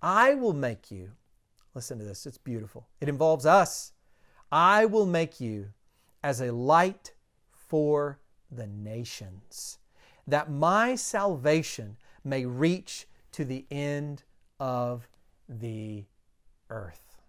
I 0.02 0.34
will 0.36 0.54
make 0.54 0.92
you 0.92 1.12
Listen 1.78 2.00
to 2.00 2.06
this, 2.06 2.26
it's 2.26 2.40
beautiful. 2.40 2.88
It 3.02 3.08
involves 3.08 3.46
us. 3.46 3.92
I 4.52 4.86
will 4.86 5.06
make 5.06 5.40
you 5.40 5.68
as 6.24 6.42
a 6.42 6.52
light 6.52 7.12
for 7.52 8.18
the 8.50 8.66
nations, 8.66 9.78
that 10.26 10.50
my 10.50 10.96
salvation 10.96 11.98
may 12.24 12.48
reach 12.48 13.08
to 13.34 13.46
the 13.46 13.68
end 13.70 14.24
of 14.60 15.08
the 15.48 16.06
earth. 16.72 17.22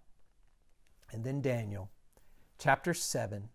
And 1.12 1.24
then 1.24 1.42
Daniel 1.42 1.90
chapter 2.59 2.94
7 2.94 3.51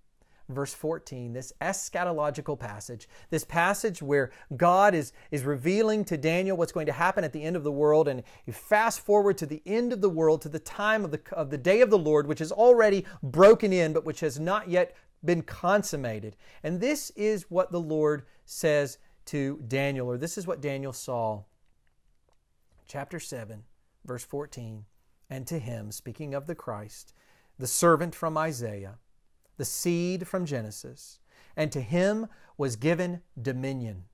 verse 0.50 0.74
14, 0.74 1.34
this 1.34 1.54
eschatological 1.62 2.60
passage, 2.60 3.08
this 3.30 3.44
passage 3.44 4.02
where 4.02 4.32
God 4.56 4.94
is, 4.94 5.14
is 5.32 5.44
revealing 5.44 6.04
to 6.06 6.18
Daniel 6.18 6.58
what's 6.58 6.72
going 6.72 6.86
to 6.86 6.92
happen 6.92 7.24
at 7.24 7.34
the 7.34 7.44
end 7.44 7.56
of 7.56 7.64
the 7.64 7.72
world. 7.72 8.08
And 8.08 8.24
you 8.46 8.54
fast 8.54 9.00
forward 9.00 9.38
to 9.40 9.46
the 9.46 9.62
end 9.66 9.94
of 9.94 10.02
the 10.02 10.10
world, 10.10 10.42
to 10.42 10.50
the 10.50 10.60
time 10.60 11.06
of 11.06 11.12
the, 11.12 11.22
of 11.32 11.50
the 11.50 11.58
day 11.58 11.82
of 11.82 11.90
the 11.90 11.98
Lord, 11.98 12.28
which 12.28 12.42
is 12.42 12.52
already 12.52 13.06
broken 13.22 13.72
in, 13.72 13.94
but 13.94 14.06
which 14.06 14.20
has 14.20 14.40
not 14.40 14.70
yet 14.70 14.96
been 15.24 15.42
consummated. 15.42 16.36
And 16.64 16.82
this 16.82 17.10
is 17.12 17.50
what 17.50 17.72
the 17.72 17.80
Lord 17.80 18.24
says 18.46 18.98
to 19.26 19.62
Daniel, 19.68 20.08
or 20.08 20.18
this 20.18 20.38
is 20.38 20.46
what 20.46 20.62
Daniel 20.62 20.94
saw. 20.94 21.44
Chapter 22.86 23.20
7, 23.20 23.64
verse 24.06 24.26
14. 24.26 24.86
And 25.30 25.48
to 25.48 25.58
him, 25.58 25.92
speaking 25.92 26.34
of 26.34 26.48
the 26.48 26.56
Christ, 26.56 27.14
the 27.58 27.68
servant 27.68 28.14
from 28.14 28.38
Isaiah, 28.38 28.98
the 29.58 29.66
seed 29.66 30.28
from 30.28 30.46
Genesis, 30.46 31.20
and 31.56 31.72
to 31.72 31.82
him 31.82 32.28
was 32.58 32.76
given 32.76 33.22
dominion 33.40 34.06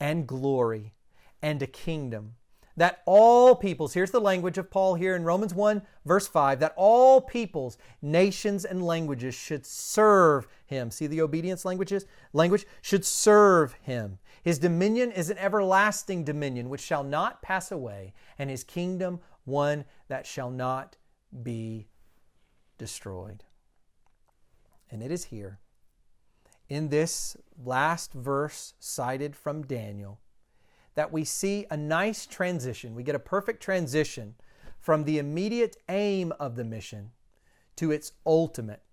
and 0.00 0.26
glory 0.26 0.94
and 1.42 1.62
a 1.62 1.66
kingdom 1.66 2.34
that 2.76 3.02
all 3.06 3.54
peoples, 3.54 3.94
here's 3.94 4.10
the 4.10 4.20
language 4.20 4.58
of 4.58 4.70
Paul 4.70 4.94
here 4.94 5.14
in 5.14 5.22
Romans 5.22 5.54
1, 5.54 5.82
verse 6.04 6.26
5, 6.26 6.58
that 6.60 6.74
all 6.76 7.20
peoples, 7.20 7.78
nations, 8.02 8.64
and 8.64 8.84
languages 8.84 9.34
should 9.34 9.64
serve 9.64 10.48
him. 10.66 10.90
See 10.90 11.06
the 11.06 11.20
obedience 11.20 11.64
languages? 11.64 12.06
Language 12.32 12.66
should 12.82 13.04
serve 13.04 13.74
him. 13.74 14.18
His 14.42 14.58
dominion 14.58 15.12
is 15.12 15.30
an 15.30 15.38
everlasting 15.38 16.24
dominion 16.24 16.68
which 16.68 16.80
shall 16.80 17.04
not 17.04 17.42
pass 17.42 17.70
away, 17.70 18.12
and 18.38 18.50
his 18.50 18.64
kingdom 18.64 19.20
one 19.44 19.84
that 20.08 20.26
shall 20.26 20.50
not 20.50 20.96
be 21.42 21.86
destroyed. 22.76 23.44
And 24.94 25.02
it 25.02 25.10
is 25.10 25.24
here, 25.24 25.58
in 26.68 26.88
this 26.88 27.36
last 27.60 28.12
verse 28.12 28.74
cited 28.78 29.34
from 29.34 29.66
Daniel, 29.66 30.20
that 30.94 31.10
we 31.10 31.24
see 31.24 31.66
a 31.68 31.76
nice 31.76 32.26
transition. 32.26 32.94
We 32.94 33.02
get 33.02 33.16
a 33.16 33.18
perfect 33.18 33.60
transition 33.60 34.36
from 34.78 35.02
the 35.02 35.18
immediate 35.18 35.76
aim 35.88 36.32
of 36.38 36.54
the 36.54 36.62
mission 36.62 37.10
to 37.74 37.90
its 37.90 38.12
ultimate 38.24 38.84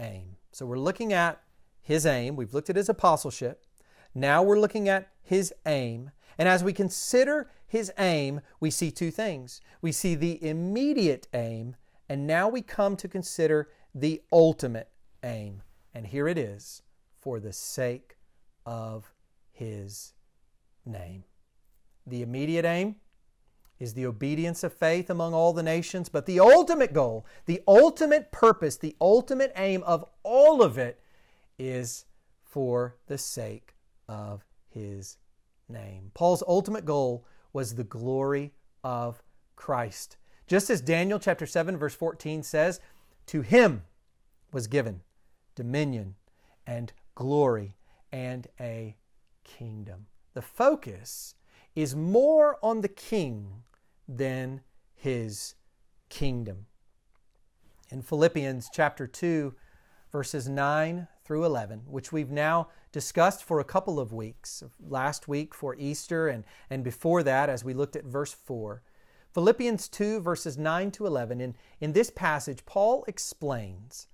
aim. 0.00 0.36
So 0.50 0.64
we're 0.64 0.78
looking 0.78 1.12
at 1.12 1.42
his 1.82 2.06
aim. 2.06 2.36
We've 2.36 2.54
looked 2.54 2.70
at 2.70 2.76
his 2.76 2.88
apostleship. 2.88 3.62
Now 4.14 4.42
we're 4.42 4.58
looking 4.58 4.88
at 4.88 5.10
his 5.20 5.52
aim. 5.66 6.10
And 6.38 6.48
as 6.48 6.64
we 6.64 6.72
consider 6.72 7.50
his 7.66 7.92
aim, 7.98 8.40
we 8.60 8.70
see 8.70 8.90
two 8.90 9.10
things. 9.10 9.60
We 9.82 9.92
see 9.92 10.14
the 10.14 10.42
immediate 10.42 11.28
aim, 11.34 11.76
and 12.08 12.26
now 12.26 12.48
we 12.48 12.62
come 12.62 12.96
to 12.96 13.08
consider 13.08 13.68
the 13.94 14.22
ultimate 14.32 14.88
aim. 15.22 15.62
And 15.94 16.06
here 16.06 16.28
it 16.28 16.38
is 16.38 16.82
for 17.18 17.40
the 17.40 17.52
sake 17.52 18.16
of 18.64 19.12
his 19.52 20.14
name. 20.86 21.24
The 22.06 22.22
immediate 22.22 22.64
aim 22.64 22.96
is 23.78 23.94
the 23.94 24.06
obedience 24.06 24.62
of 24.62 24.72
faith 24.72 25.08
among 25.08 25.32
all 25.32 25.52
the 25.52 25.62
nations, 25.62 26.08
but 26.08 26.26
the 26.26 26.38
ultimate 26.38 26.92
goal, 26.92 27.26
the 27.46 27.62
ultimate 27.66 28.30
purpose, 28.30 28.76
the 28.76 28.94
ultimate 29.00 29.52
aim 29.56 29.82
of 29.84 30.04
all 30.22 30.62
of 30.62 30.76
it 30.76 31.02
is 31.58 32.04
for 32.42 32.96
the 33.06 33.18
sake 33.18 33.74
of 34.08 34.44
his 34.68 35.16
name. 35.68 36.10
Paul's 36.14 36.42
ultimate 36.46 36.84
goal 36.84 37.24
was 37.52 37.74
the 37.74 37.84
glory 37.84 38.52
of 38.84 39.22
Christ. 39.56 40.16
Just 40.46 40.68
as 40.68 40.80
Daniel 40.80 41.18
chapter 41.18 41.46
7 41.46 41.76
verse 41.76 41.94
14 41.94 42.42
says, 42.42 42.80
to 43.26 43.42
him 43.42 43.84
was 44.52 44.66
given 44.66 45.00
dominion, 45.60 46.14
and 46.66 46.90
glory, 47.14 47.76
and 48.10 48.46
a 48.58 48.96
kingdom. 49.44 50.06
The 50.32 50.40
focus 50.40 51.34
is 51.74 51.94
more 51.94 52.56
on 52.62 52.80
the 52.80 52.88
king 52.88 53.64
than 54.08 54.62
his 54.94 55.56
kingdom. 56.08 56.64
In 57.90 58.00
Philippians 58.00 58.70
chapter 58.72 59.06
2, 59.06 59.54
verses 60.10 60.48
9 60.48 61.06
through 61.26 61.44
11, 61.44 61.82
which 61.86 62.10
we've 62.10 62.30
now 62.30 62.68
discussed 62.90 63.44
for 63.44 63.60
a 63.60 63.64
couple 63.64 64.00
of 64.00 64.14
weeks. 64.14 64.62
Last 64.80 65.28
week 65.28 65.54
for 65.54 65.74
Easter, 65.74 66.28
and, 66.28 66.44
and 66.70 66.82
before 66.82 67.22
that, 67.22 67.50
as 67.50 67.62
we 67.62 67.74
looked 67.74 67.96
at 67.96 68.04
verse 68.04 68.32
4. 68.32 68.82
Philippians 69.34 69.88
2, 69.88 70.20
verses 70.20 70.56
9 70.56 70.90
to 70.92 71.04
11. 71.04 71.38
In, 71.42 71.54
in 71.82 71.92
this 71.92 72.08
passage, 72.08 72.64
Paul 72.64 73.04
explains 73.06 74.06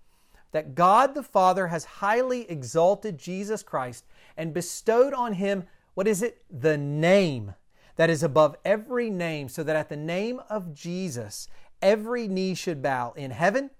that 0.52 0.74
God 0.74 1.14
the 1.14 1.22
Father 1.22 1.66
has 1.68 1.84
highly 1.84 2.48
exalted 2.50 3.18
Jesus 3.18 3.62
Christ 3.62 4.04
and 4.36 4.54
bestowed 4.54 5.12
on 5.12 5.34
him, 5.34 5.64
what 5.94 6.06
is 6.06 6.22
it? 6.22 6.44
The 6.50 6.76
name 6.76 7.54
that 7.96 8.10
is 8.10 8.22
above 8.22 8.56
every 8.64 9.10
name, 9.10 9.48
so 9.48 9.62
that 9.62 9.76
at 9.76 9.88
the 9.88 9.96
name 9.96 10.40
of 10.50 10.74
Jesus, 10.74 11.48
every 11.80 12.28
knee 12.28 12.54
should 12.54 12.82
bow 12.82 13.12
in 13.16 13.30
heaven 13.30 13.70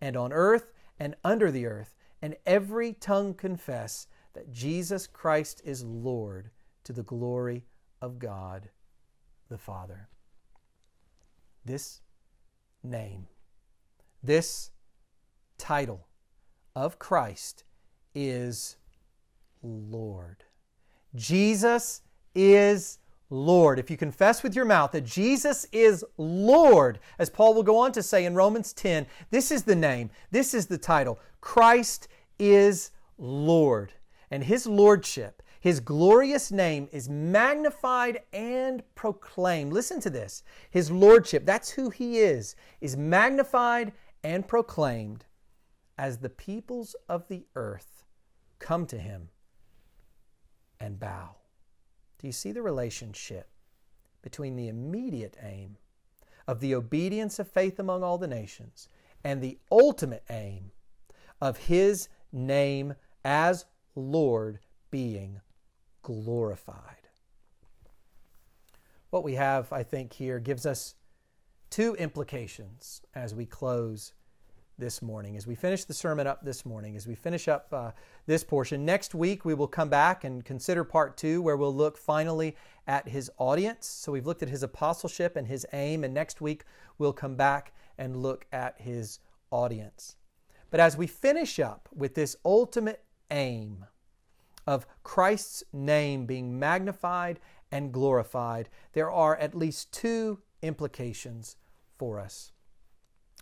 and 0.00 0.16
on 0.16 0.32
earth 0.32 0.72
and 0.98 1.14
under 1.22 1.50
the 1.50 1.66
earth, 1.66 1.94
and 2.22 2.36
every 2.46 2.94
tongue 2.94 3.34
confess 3.34 4.06
that 4.32 4.50
Jesus 4.50 5.06
Christ 5.06 5.60
is 5.64 5.84
Lord 5.84 6.50
to 6.84 6.92
the 6.92 7.02
glory 7.02 7.64
of 8.00 8.18
God 8.18 8.70
the 9.48 9.58
Father. 9.58 10.08
This 11.64 12.00
name, 12.82 13.26
this 14.22 14.70
title 15.58 16.06
of 16.76 16.98
Christ 16.98 17.64
is 18.14 18.76
Lord. 19.62 20.44
Jesus 21.14 22.02
is 22.34 22.98
Lord. 23.30 23.78
If 23.78 23.90
you 23.90 23.96
confess 23.96 24.42
with 24.42 24.54
your 24.54 24.66
mouth 24.66 24.92
that 24.92 25.04
Jesus 25.06 25.66
is 25.72 26.04
Lord, 26.18 27.00
as 27.18 27.30
Paul 27.30 27.54
will 27.54 27.62
go 27.62 27.78
on 27.78 27.92
to 27.92 28.02
say 28.02 28.26
in 28.26 28.34
Romans 28.34 28.74
10, 28.74 29.06
this 29.30 29.50
is 29.50 29.62
the 29.62 29.74
name, 29.74 30.10
this 30.30 30.52
is 30.52 30.66
the 30.66 30.78
title. 30.78 31.18
Christ 31.40 32.08
is 32.38 32.90
Lord. 33.16 33.94
And 34.30 34.44
his 34.44 34.66
lordship, 34.66 35.42
his 35.60 35.80
glorious 35.80 36.52
name 36.52 36.88
is 36.92 37.08
magnified 37.08 38.20
and 38.34 38.82
proclaimed. 38.94 39.72
Listen 39.72 39.98
to 40.00 40.10
this. 40.10 40.42
His 40.70 40.90
lordship, 40.90 41.46
that's 41.46 41.70
who 41.70 41.88
he 41.88 42.18
is, 42.18 42.54
is 42.82 42.96
magnified 42.96 43.92
and 44.22 44.46
proclaimed 44.46 45.24
as 45.98 46.18
the 46.18 46.30
peoples 46.30 46.94
of 47.08 47.28
the 47.28 47.46
earth 47.54 48.04
come 48.58 48.86
to 48.86 48.98
him 48.98 49.28
and 50.80 50.98
bow. 50.98 51.36
Do 52.18 52.26
you 52.26 52.32
see 52.32 52.52
the 52.52 52.62
relationship 52.62 53.48
between 54.22 54.56
the 54.56 54.68
immediate 54.68 55.36
aim 55.42 55.76
of 56.46 56.60
the 56.60 56.74
obedience 56.74 57.38
of 57.38 57.48
faith 57.48 57.78
among 57.78 58.02
all 58.02 58.18
the 58.18 58.26
nations 58.26 58.88
and 59.24 59.42
the 59.42 59.58
ultimate 59.70 60.24
aim 60.30 60.70
of 61.40 61.56
His 61.56 62.08
name 62.32 62.94
as 63.24 63.66
Lord 63.94 64.60
being 64.90 65.40
glorified? 66.02 67.08
What 69.10 69.24
we 69.24 69.34
have, 69.34 69.72
I 69.72 69.82
think, 69.82 70.12
here 70.12 70.38
gives 70.38 70.66
us 70.66 70.94
two 71.70 71.94
implications 71.94 73.02
as 73.14 73.34
we 73.34 73.46
close 73.46 74.12
this 74.78 75.00
morning. 75.00 75.36
As 75.36 75.46
we 75.46 75.54
finish 75.54 75.84
the 75.84 75.94
sermon 75.94 76.26
up 76.26 76.44
this 76.44 76.66
morning, 76.66 76.96
as 76.96 77.06
we 77.06 77.14
finish 77.14 77.48
up 77.48 77.68
uh, 77.72 77.90
this 78.26 78.44
portion, 78.44 78.84
next 78.84 79.14
week 79.14 79.44
we 79.44 79.54
will 79.54 79.66
come 79.66 79.88
back 79.88 80.24
and 80.24 80.44
consider 80.44 80.84
part 80.84 81.16
two, 81.16 81.40
where 81.42 81.56
we'll 81.56 81.74
look 81.74 81.96
finally 81.96 82.56
at 82.86 83.08
his 83.08 83.30
audience. 83.38 83.86
So 83.86 84.12
we've 84.12 84.26
looked 84.26 84.42
at 84.42 84.48
his 84.48 84.62
apostleship 84.62 85.36
and 85.36 85.46
his 85.46 85.66
aim, 85.72 86.04
and 86.04 86.12
next 86.12 86.40
week 86.40 86.64
we'll 86.98 87.12
come 87.12 87.36
back 87.36 87.72
and 87.98 88.22
look 88.22 88.46
at 88.52 88.80
his 88.80 89.18
audience. 89.50 90.16
But 90.70 90.80
as 90.80 90.96
we 90.96 91.06
finish 91.06 91.58
up 91.58 91.88
with 91.94 92.14
this 92.14 92.36
ultimate 92.44 93.02
aim 93.30 93.86
of 94.66 94.86
Christ's 95.02 95.64
name 95.72 96.26
being 96.26 96.58
magnified 96.58 97.40
and 97.72 97.92
glorified, 97.92 98.68
there 98.92 99.10
are 99.10 99.36
at 99.36 99.54
least 99.54 99.92
two 99.92 100.40
implications 100.62 101.56
for 101.98 102.18
us. 102.20 102.52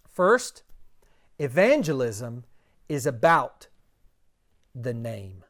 First, 0.09 0.63
Evangelism 1.39 2.45
is 2.89 3.07
about 3.07 3.69
the 4.75 4.95
name. 4.95 5.45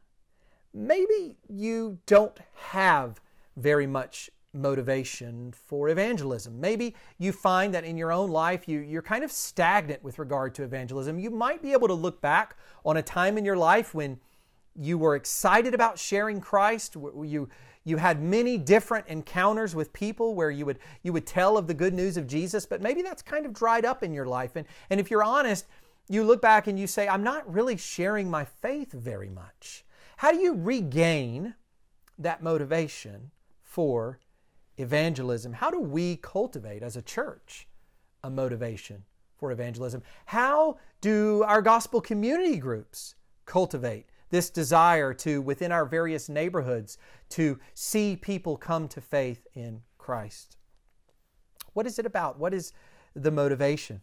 Maybe 0.72 1.36
you 1.48 1.98
don't 2.06 2.38
have 2.54 3.20
very 3.56 3.86
much 3.86 4.30
motivation 4.52 5.52
for 5.52 5.88
evangelism. 5.88 6.60
Maybe 6.60 6.94
you 7.18 7.32
find 7.32 7.74
that 7.74 7.84
in 7.84 7.96
your 7.96 8.12
own 8.12 8.30
life 8.30 8.68
you, 8.68 8.80
you're 8.80 9.02
kind 9.02 9.24
of 9.24 9.32
stagnant 9.32 10.02
with 10.02 10.18
regard 10.18 10.54
to 10.54 10.62
evangelism. 10.62 11.18
You 11.18 11.30
might 11.30 11.60
be 11.60 11.72
able 11.72 11.88
to 11.88 11.94
look 11.94 12.20
back 12.20 12.56
on 12.84 12.96
a 12.96 13.02
time 13.02 13.36
in 13.36 13.44
your 13.44 13.56
life 13.56 13.94
when 13.94 14.20
you 14.76 14.96
were 14.98 15.16
excited 15.16 15.74
about 15.74 15.98
sharing 15.98 16.40
Christ, 16.40 16.96
you, 17.22 17.48
you 17.84 17.98
had 17.98 18.22
many 18.22 18.56
different 18.56 19.06
encounters 19.08 19.74
with 19.74 19.92
people 19.92 20.34
where 20.34 20.50
you 20.50 20.64
would, 20.64 20.78
you 21.02 21.12
would 21.12 21.26
tell 21.26 21.58
of 21.58 21.66
the 21.66 21.74
good 21.74 21.92
news 21.92 22.16
of 22.16 22.26
Jesus, 22.26 22.64
but 22.64 22.80
maybe 22.80 23.02
that's 23.02 23.22
kind 23.22 23.44
of 23.44 23.52
dried 23.52 23.84
up 23.84 24.02
in 24.02 24.12
your 24.12 24.26
life. 24.26 24.56
And, 24.56 24.66
and 24.88 24.98
if 24.98 25.10
you're 25.10 25.22
honest, 25.22 25.66
you 26.08 26.24
look 26.24 26.40
back 26.40 26.66
and 26.66 26.78
you 26.78 26.86
say, 26.86 27.06
I'm 27.06 27.22
not 27.22 27.50
really 27.52 27.76
sharing 27.76 28.30
my 28.30 28.44
faith 28.44 28.92
very 28.92 29.28
much. 29.28 29.84
How 30.16 30.32
do 30.32 30.38
you 30.38 30.54
regain 30.54 31.54
that 32.18 32.42
motivation 32.42 33.30
for 33.62 34.18
evangelism? 34.78 35.52
How 35.52 35.70
do 35.70 35.80
we 35.80 36.16
cultivate 36.16 36.82
as 36.82 36.96
a 36.96 37.02
church 37.02 37.68
a 38.22 38.30
motivation 38.30 39.04
for 39.36 39.52
evangelism? 39.52 40.02
How 40.26 40.78
do 41.00 41.42
our 41.42 41.60
gospel 41.60 42.00
community 42.00 42.56
groups 42.56 43.14
cultivate 43.44 44.06
this 44.30 44.50
desire 44.50 45.14
to, 45.14 45.40
within 45.40 45.70
our 45.70 45.84
various 45.84 46.28
neighborhoods, 46.28 46.98
to 47.34 47.58
see 47.74 48.16
people 48.16 48.56
come 48.56 48.88
to 48.88 49.00
faith 49.00 49.46
in 49.54 49.82
Christ. 49.98 50.56
What 51.72 51.86
is 51.86 51.98
it 51.98 52.06
about? 52.06 52.38
What 52.38 52.54
is 52.54 52.72
the 53.14 53.30
motivation? 53.30 54.02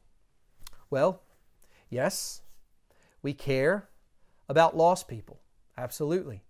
Well, 0.90 1.22
yes, 1.90 2.42
we 3.22 3.34
care 3.34 3.90
about 4.50 4.76
lost 4.76 5.08
people. 5.08 5.40
Absolutely 5.78 6.44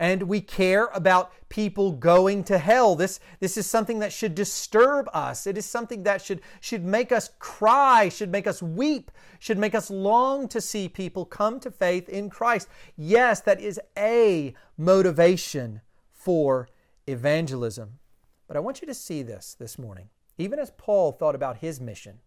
and 0.00 0.22
we 0.22 0.40
care 0.40 0.86
about 0.94 1.30
people 1.50 1.92
going 1.92 2.42
to 2.44 2.56
hell. 2.56 2.96
This, 2.96 3.20
this 3.38 3.58
is 3.58 3.66
something 3.66 3.98
that 3.98 4.14
should 4.14 4.34
disturb 4.34 5.10
us. 5.12 5.46
It 5.46 5.58
is 5.58 5.66
something 5.66 6.04
that 6.04 6.22
should, 6.22 6.40
should 6.60 6.86
make 6.86 7.12
us 7.12 7.28
cry, 7.38 8.08
should 8.08 8.32
make 8.32 8.46
us 8.46 8.62
weep, 8.62 9.10
should 9.38 9.58
make 9.58 9.74
us 9.74 9.90
long 9.90 10.48
to 10.48 10.60
see 10.60 10.88
people 10.88 11.26
come 11.26 11.60
to 11.60 11.70
faith 11.70 12.08
in 12.08 12.30
Christ. 12.30 12.66
Yes, 12.96 13.42
that 13.42 13.60
is 13.60 13.78
a 13.96 14.54
motivation 14.78 15.82
for 16.20 16.68
evangelism. 17.06 17.98
But 18.46 18.56
I 18.56 18.60
want 18.60 18.80
you 18.80 18.86
to 18.86 18.94
see 18.94 19.22
this 19.22 19.54
this 19.58 19.78
morning. 19.78 20.10
Even 20.38 20.58
as 20.58 20.70
Paul 20.72 21.12
thought 21.12 21.34
about 21.34 21.58
his 21.58 21.80
mission, 21.80 22.18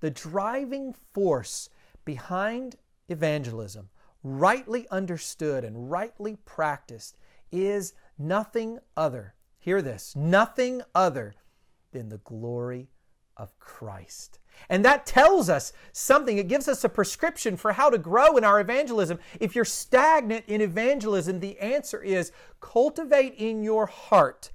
the 0.00 0.10
driving 0.10 0.94
force 1.12 1.68
behind 2.04 2.76
evangelism 3.08 3.88
rightly 4.22 4.86
understood 4.90 5.64
and 5.64 5.90
rightly 5.90 6.36
practiced, 6.44 7.16
is 7.50 7.94
nothing 8.18 8.78
other, 8.96 9.34
hear 9.58 9.80
this, 9.80 10.14
nothing 10.14 10.82
other 10.94 11.34
than 11.92 12.08
the 12.08 12.18
glory 12.18 12.88
of 13.36 13.58
Christ. 13.58 14.38
And 14.68 14.84
that 14.84 15.06
tells 15.06 15.48
us 15.48 15.72
something. 15.92 16.38
It 16.38 16.48
gives 16.48 16.68
us 16.68 16.84
a 16.84 16.88
prescription 16.88 17.56
for 17.56 17.72
how 17.72 17.90
to 17.90 17.98
grow 17.98 18.36
in 18.36 18.44
our 18.44 18.60
evangelism. 18.60 19.18
If 19.40 19.54
you're 19.54 19.64
stagnant 19.64 20.44
in 20.46 20.60
evangelism, 20.60 21.40
the 21.40 21.58
answer 21.58 22.02
is 22.02 22.32
cultivate 22.60 23.34
in 23.36 23.62
your 23.62 23.86
heart 23.86 24.50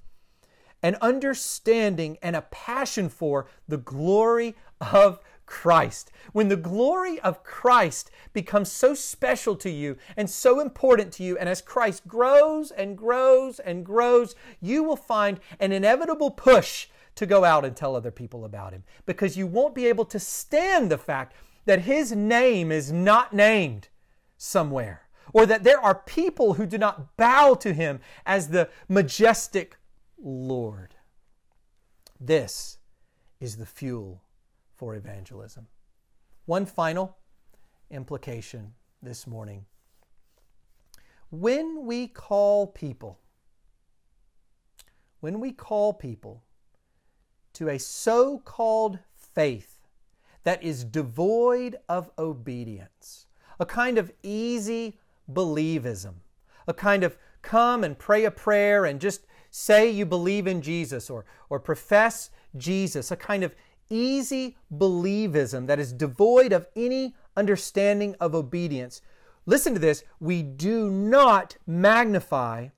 an 0.84 0.96
understanding 1.00 2.18
and 2.22 2.36
a 2.36 2.42
passion 2.42 3.08
for 3.08 3.46
the 3.66 3.78
glory 3.78 4.54
of 4.92 5.18
Christ. 5.46 6.10
When 6.32 6.48
the 6.48 6.56
glory 6.56 7.18
of 7.20 7.42
Christ 7.42 8.10
becomes 8.34 8.70
so 8.70 8.94
special 8.94 9.56
to 9.56 9.70
you 9.70 9.96
and 10.14 10.28
so 10.28 10.60
important 10.60 11.12
to 11.14 11.22
you, 11.22 11.38
and 11.38 11.48
as 11.48 11.62
Christ 11.62 12.06
grows 12.06 12.70
and 12.70 12.98
grows 12.98 13.58
and 13.60 13.84
grows, 13.84 14.34
you 14.60 14.82
will 14.82 14.96
find 14.96 15.40
an 15.58 15.72
inevitable 15.72 16.30
push 16.30 16.88
to 17.16 17.26
go 17.26 17.44
out 17.44 17.64
and 17.64 17.76
tell 17.76 17.94
other 17.94 18.10
people 18.10 18.44
about 18.44 18.72
Him 18.72 18.84
because 19.06 19.36
you 19.36 19.46
won't 19.46 19.74
be 19.74 19.86
able 19.86 20.04
to 20.06 20.18
stand 20.18 20.90
the 20.90 20.98
fact 20.98 21.34
that 21.64 21.82
His 21.82 22.12
name 22.12 22.72
is 22.72 22.92
not 22.92 23.32
named 23.32 23.88
somewhere 24.36 25.02
or 25.32 25.46
that 25.46 25.64
there 25.64 25.80
are 25.80 25.94
people 25.94 26.54
who 26.54 26.66
do 26.66 26.78
not 26.78 27.16
bow 27.16 27.54
to 27.54 27.72
Him 27.72 28.00
as 28.26 28.48
the 28.48 28.68
majestic 28.88 29.76
Lord. 30.18 30.94
This 32.20 32.78
is 33.40 33.56
the 33.56 33.66
fuel 33.66 34.22
for 34.74 34.94
evangelism. 34.94 35.66
One 36.46 36.66
final 36.66 37.16
implication 37.90 38.74
this 39.02 39.26
morning. 39.26 39.64
When 41.30 41.84
we 41.84 42.06
call 42.06 42.66
people, 42.66 43.18
when 45.20 45.40
we 45.40 45.52
call 45.52 45.92
people 45.92 46.42
to 47.54 47.68
a 47.68 47.78
so 47.78 48.38
called 48.38 48.98
faith 49.16 49.74
that 50.44 50.62
is 50.62 50.84
devoid 50.84 51.76
of 51.88 52.10
obedience, 52.18 53.26
a 53.58 53.66
kind 53.66 53.98
of 53.98 54.12
easy 54.22 54.98
believism, 55.32 56.14
a 56.68 56.74
kind 56.74 57.02
of 57.02 57.16
come 57.42 57.82
and 57.82 57.98
pray 57.98 58.24
a 58.24 58.30
prayer 58.30 58.84
and 58.84 59.00
just 59.00 59.26
say 59.50 59.88
you 59.88 60.04
believe 60.04 60.46
in 60.46 60.60
Jesus 60.60 61.08
or, 61.08 61.24
or 61.48 61.58
profess 61.58 62.30
Jesus, 62.56 63.10
a 63.10 63.16
kind 63.16 63.44
of 63.44 63.54
easy 63.88 64.56
believism 64.72 65.66
that 65.66 65.78
is 65.78 65.92
devoid 65.92 66.52
of 66.52 66.66
any 66.74 67.14
understanding 67.36 68.14
of 68.20 68.34
obedience. 68.34 69.00
Listen 69.46 69.74
to 69.74 69.80
this 69.80 70.04
we 70.20 70.42
do 70.42 70.90
not 70.90 71.56
magnify 71.66 72.68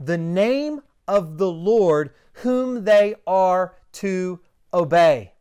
the 0.00 0.18
name 0.18 0.82
of 1.06 1.38
the 1.38 1.50
Lord 1.50 2.12
whom 2.42 2.84
they 2.84 3.14
are 3.26 3.76
to 3.96 4.40
obey. 4.72 5.32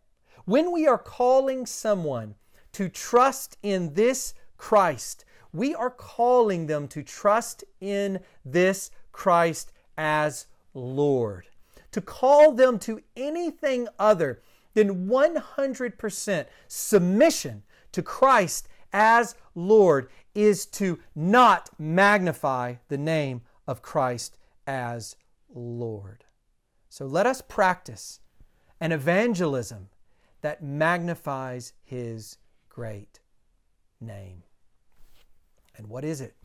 When 0.46 0.72
we 0.72 0.88
are 0.88 0.98
calling 0.98 1.66
someone 1.66 2.36
to 2.74 2.90
trust 2.90 3.58
in 3.64 3.94
this 3.94 4.34
Christ, 4.58 5.26
we 5.52 5.74
are 5.74 5.90
calling 5.90 6.68
them 6.68 6.88
to 6.90 7.04
trust 7.04 7.64
in 7.82 8.20
this 8.44 8.92
Christ 9.12 9.72
as 9.98 10.48
Lord. 10.74 11.48
To 11.92 12.02
call 12.02 12.52
them 12.52 12.78
to 12.80 13.02
anything 13.16 13.88
other 13.98 14.42
than 14.74 15.08
100% 15.08 16.46
submission 16.68 17.64
to 17.94 18.02
Christ 18.02 18.68
as 18.92 19.36
Lord 19.56 20.10
is 20.34 20.66
to 20.68 21.00
not 21.16 21.70
magnify 21.80 22.76
the 22.90 22.98
name 22.98 23.42
of 23.68 23.82
Christ 23.82 24.38
as 24.68 25.16
Lord. 25.54 26.26
So 26.90 27.06
let 27.06 27.26
us 27.26 27.42
practice 27.42 28.20
an 28.86 28.92
evangelism 28.92 29.90
that 30.42 30.62
magnifies 30.62 31.74
His 31.84 32.38
great 32.70 33.20
name. 34.00 34.44
And 35.76 35.88
what 35.88 36.06
is 36.06 36.22
it? 36.22 36.36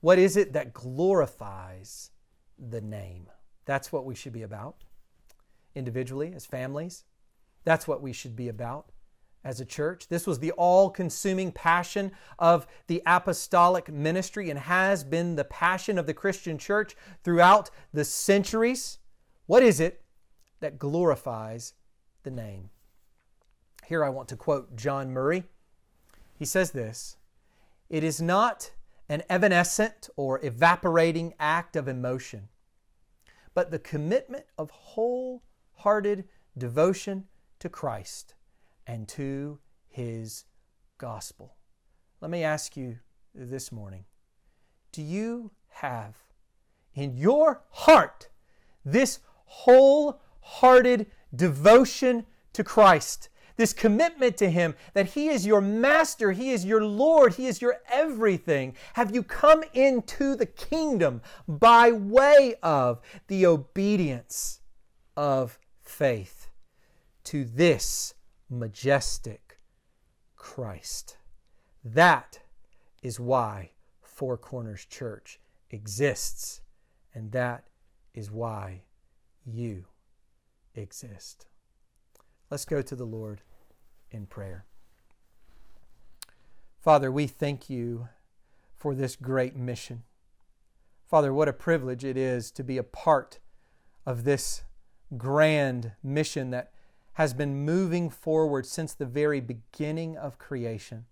What 0.00 0.18
is 0.18 0.36
it 0.36 0.52
that 0.52 0.74
glorifies 0.74 2.10
the 2.58 2.82
name? 2.82 3.26
That's 3.64 3.90
what 3.90 4.04
we 4.04 4.14
should 4.14 4.34
be 4.34 4.42
about 4.42 4.84
individually, 5.74 6.34
as 6.36 6.44
families. 6.44 7.04
That's 7.64 7.88
what 7.88 8.02
we 8.02 8.12
should 8.12 8.36
be 8.36 8.48
about 8.48 8.92
as 9.42 9.62
a 9.62 9.64
church. 9.64 10.08
This 10.08 10.26
was 10.26 10.40
the 10.40 10.52
all 10.52 10.90
consuming 10.90 11.52
passion 11.52 12.12
of 12.38 12.66
the 12.86 13.02
apostolic 13.06 13.90
ministry 13.90 14.50
and 14.50 14.58
has 14.58 15.04
been 15.04 15.36
the 15.36 15.44
passion 15.44 15.96
of 15.96 16.06
the 16.06 16.12
Christian 16.12 16.58
church 16.58 16.94
throughout 17.24 17.70
the 17.94 18.04
centuries. 18.04 18.98
What 19.46 19.62
is 19.62 19.80
it 19.80 19.99
that 20.60 20.78
glorifies 20.78 21.74
the 22.22 22.30
name? 22.30 22.70
Here 23.86 24.04
I 24.04 24.08
want 24.08 24.28
to 24.28 24.36
quote 24.36 24.76
John 24.76 25.10
Murray. 25.12 25.44
He 26.38 26.44
says 26.44 26.70
this 26.70 27.16
It 27.88 28.04
is 28.04 28.20
not 28.20 28.72
an 29.08 29.22
evanescent 29.28 30.08
or 30.16 30.44
evaporating 30.44 31.34
act 31.40 31.74
of 31.74 31.88
emotion, 31.88 32.48
but 33.54 33.70
the 33.70 33.78
commitment 33.78 34.44
of 34.56 34.70
wholehearted 34.70 36.24
devotion 36.56 37.24
to 37.58 37.68
Christ 37.68 38.34
and 38.86 39.08
to 39.08 39.58
His 39.88 40.44
gospel. 40.98 41.56
Let 42.20 42.30
me 42.30 42.44
ask 42.44 42.76
you 42.76 42.98
this 43.34 43.72
morning 43.72 44.04
do 44.92 45.02
you 45.02 45.52
have 45.68 46.16
in 46.94 47.16
your 47.16 47.62
heart 47.70 48.28
this 48.84 49.20
wholehearted 50.50 51.06
devotion 51.34 52.26
to 52.52 52.64
Christ? 52.64 53.28
This 53.56 53.72
commitment 53.72 54.36
to 54.38 54.50
Him 54.50 54.74
that 54.94 55.10
He 55.10 55.28
is 55.28 55.46
your 55.46 55.60
master, 55.60 56.32
He 56.32 56.50
is 56.50 56.64
your 56.64 56.84
Lord, 56.84 57.34
He 57.34 57.46
is 57.46 57.60
your 57.60 57.78
everything. 57.90 58.74
Have 58.94 59.14
you 59.14 59.22
come 59.22 59.62
into 59.74 60.34
the 60.34 60.46
kingdom 60.46 61.20
by 61.46 61.92
way 61.92 62.54
of 62.62 63.00
the 63.26 63.46
obedience 63.46 64.60
of 65.16 65.58
faith 65.82 66.48
to 67.24 67.44
this 67.44 68.14
majestic 68.48 69.58
Christ. 70.36 71.18
That 71.84 72.40
is 73.02 73.20
why 73.20 73.72
Four 74.02 74.36
Corners 74.36 74.84
Church 74.84 75.38
exists, 75.70 76.60
and 77.14 77.30
that 77.32 77.68
is 78.14 78.30
why 78.30 78.82
you 79.44 79.84
exist. 80.80 81.46
Let's 82.50 82.64
go 82.64 82.82
to 82.82 82.96
the 82.96 83.04
Lord 83.04 83.42
in 84.10 84.26
prayer. 84.26 84.64
Father, 86.80 87.12
we 87.12 87.26
thank 87.26 87.70
you 87.70 88.08
for 88.74 88.94
this 88.94 89.14
great 89.14 89.54
mission. 89.54 90.02
Father, 91.06 91.32
what 91.34 91.48
a 91.48 91.52
privilege 91.52 92.04
it 92.04 92.16
is 92.16 92.50
to 92.52 92.64
be 92.64 92.78
a 92.78 92.82
part 92.82 93.38
of 94.06 94.24
this 94.24 94.62
grand 95.16 95.92
mission 96.02 96.50
that 96.50 96.72
has 97.14 97.34
been 97.34 97.64
moving 97.64 98.08
forward 98.08 98.64
since 98.64 98.94
the 98.94 99.04
very 99.04 99.40
beginning 99.40 100.16
of 100.16 100.38
creation. 100.38 101.04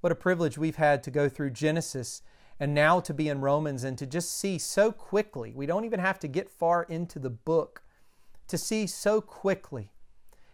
What 0.00 0.12
a 0.12 0.16
privilege 0.16 0.58
we've 0.58 0.76
had 0.76 1.02
to 1.04 1.10
go 1.10 1.28
through 1.28 1.50
Genesis 1.50 2.22
and 2.58 2.74
now 2.74 2.98
to 3.00 3.14
be 3.14 3.28
in 3.28 3.40
Romans 3.40 3.84
and 3.84 3.96
to 3.98 4.06
just 4.06 4.36
see 4.36 4.58
so 4.58 4.90
quickly. 4.90 5.52
We 5.54 5.66
don't 5.66 5.84
even 5.84 6.00
have 6.00 6.18
to 6.20 6.28
get 6.28 6.50
far 6.50 6.84
into 6.84 7.18
the 7.18 7.30
book 7.30 7.82
to 8.48 8.58
see 8.58 8.86
so 8.86 9.20
quickly 9.20 9.90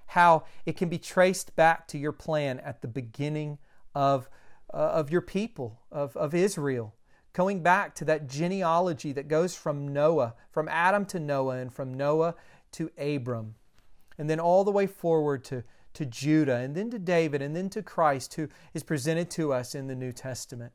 how 0.08 0.44
it 0.66 0.76
can 0.76 0.88
be 0.88 0.98
traced 0.98 1.56
back 1.56 1.88
to 1.88 1.98
your 1.98 2.12
plan 2.12 2.60
at 2.60 2.82
the 2.82 2.88
beginning 2.88 3.58
of, 3.94 4.28
uh, 4.72 4.76
of 4.76 5.10
your 5.10 5.20
people, 5.22 5.80
of, 5.90 6.16
of 6.16 6.34
Israel, 6.34 6.94
going 7.32 7.62
back 7.62 7.94
to 7.96 8.04
that 8.04 8.28
genealogy 8.28 9.12
that 9.12 9.28
goes 9.28 9.56
from 9.56 9.88
Noah, 9.88 10.34
from 10.50 10.68
Adam 10.68 11.04
to 11.06 11.18
Noah, 11.18 11.56
and 11.56 11.72
from 11.72 11.94
Noah 11.94 12.34
to 12.72 12.90
Abram 12.98 13.54
and 14.18 14.28
then 14.28 14.40
all 14.40 14.64
the 14.64 14.70
way 14.70 14.86
forward 14.86 15.44
to, 15.44 15.64
to 15.94 16.06
Judah, 16.06 16.56
and 16.56 16.74
then 16.74 16.90
to 16.90 16.98
David, 16.98 17.42
and 17.42 17.54
then 17.54 17.68
to 17.70 17.82
Christ, 17.82 18.34
who 18.34 18.48
is 18.72 18.82
presented 18.82 19.30
to 19.30 19.52
us 19.52 19.74
in 19.74 19.86
the 19.86 19.94
New 19.94 20.12
Testament. 20.12 20.72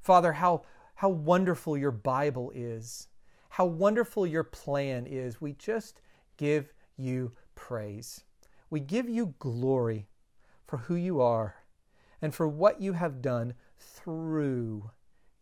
Father, 0.00 0.32
how, 0.32 0.62
how 0.96 1.08
wonderful 1.08 1.76
your 1.76 1.90
Bible 1.90 2.52
is, 2.54 3.08
how 3.50 3.66
wonderful 3.66 4.26
your 4.26 4.44
plan 4.44 5.06
is. 5.06 5.40
We 5.40 5.52
just 5.52 6.00
give 6.36 6.72
you 6.96 7.32
praise. 7.54 8.24
We 8.70 8.80
give 8.80 9.08
you 9.08 9.34
glory 9.38 10.08
for 10.66 10.78
who 10.78 10.94
you 10.94 11.20
are 11.20 11.56
and 12.20 12.34
for 12.34 12.48
what 12.48 12.80
you 12.80 12.92
have 12.94 13.20
done 13.20 13.54
through 13.78 14.90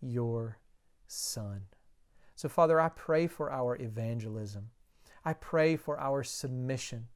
your 0.00 0.58
Son. 1.06 1.62
So, 2.34 2.48
Father, 2.48 2.80
I 2.80 2.88
pray 2.88 3.26
for 3.26 3.52
our 3.52 3.76
evangelism. 3.76 4.70
I 5.24 5.34
pray 5.34 5.76
for 5.76 6.00
our 6.00 6.22
submission. 6.22 7.08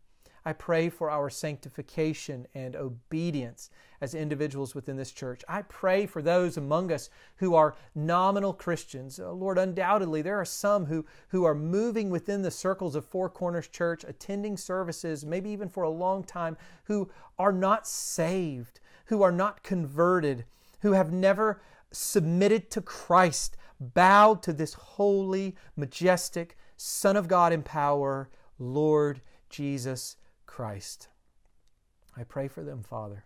I 0.46 0.52
pray 0.52 0.90
for 0.90 1.10
our 1.10 1.30
sanctification 1.30 2.46
and 2.54 2.76
obedience 2.76 3.70
as 4.02 4.14
individuals 4.14 4.74
within 4.74 4.96
this 4.96 5.10
church. 5.10 5.42
I 5.48 5.62
pray 5.62 6.04
for 6.04 6.20
those 6.20 6.58
among 6.58 6.92
us 6.92 7.08
who 7.36 7.54
are 7.54 7.76
nominal 7.94 8.52
Christians. 8.52 9.18
Oh, 9.18 9.32
Lord, 9.32 9.56
undoubtedly, 9.56 10.20
there 10.20 10.38
are 10.38 10.44
some 10.44 10.84
who, 10.84 11.06
who 11.28 11.44
are 11.44 11.54
moving 11.54 12.10
within 12.10 12.42
the 12.42 12.50
circles 12.50 12.94
of 12.94 13.06
Four 13.06 13.30
Corners 13.30 13.68
Church, 13.68 14.04
attending 14.04 14.58
services, 14.58 15.24
maybe 15.24 15.48
even 15.48 15.70
for 15.70 15.82
a 15.82 15.90
long 15.90 16.22
time, 16.22 16.58
who 16.84 17.10
are 17.38 17.52
not 17.52 17.86
saved, 17.86 18.80
who 19.06 19.22
are 19.22 19.32
not 19.32 19.62
converted, 19.62 20.44
who 20.80 20.92
have 20.92 21.10
never 21.10 21.62
submitted 21.90 22.70
to 22.72 22.82
Christ, 22.82 23.56
bowed 23.80 24.42
to 24.42 24.52
this 24.52 24.74
holy, 24.74 25.56
majestic 25.74 26.58
Son 26.76 27.16
of 27.16 27.28
God 27.28 27.50
in 27.50 27.62
power, 27.62 28.28
Lord 28.58 29.22
Jesus 29.48 30.16
Christ. 30.54 31.08
I 32.16 32.22
pray 32.22 32.46
for 32.46 32.62
them, 32.62 32.84
Father. 32.84 33.24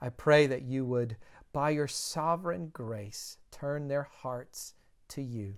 I 0.00 0.08
pray 0.08 0.46
that 0.46 0.62
you 0.62 0.86
would, 0.86 1.18
by 1.52 1.68
your 1.68 1.86
sovereign 1.86 2.70
grace, 2.72 3.36
turn 3.50 3.88
their 3.88 4.04
hearts 4.04 4.72
to 5.08 5.20
you, 5.20 5.56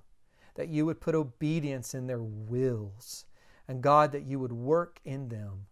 that 0.56 0.70
you 0.70 0.84
would 0.86 1.00
put 1.00 1.14
obedience 1.14 1.94
in 1.94 2.08
their 2.08 2.20
wills, 2.20 3.26
and 3.68 3.80
God, 3.80 4.10
that 4.10 4.24
you 4.24 4.40
would 4.40 4.50
work 4.50 4.98
in 5.04 5.28
them 5.28 5.66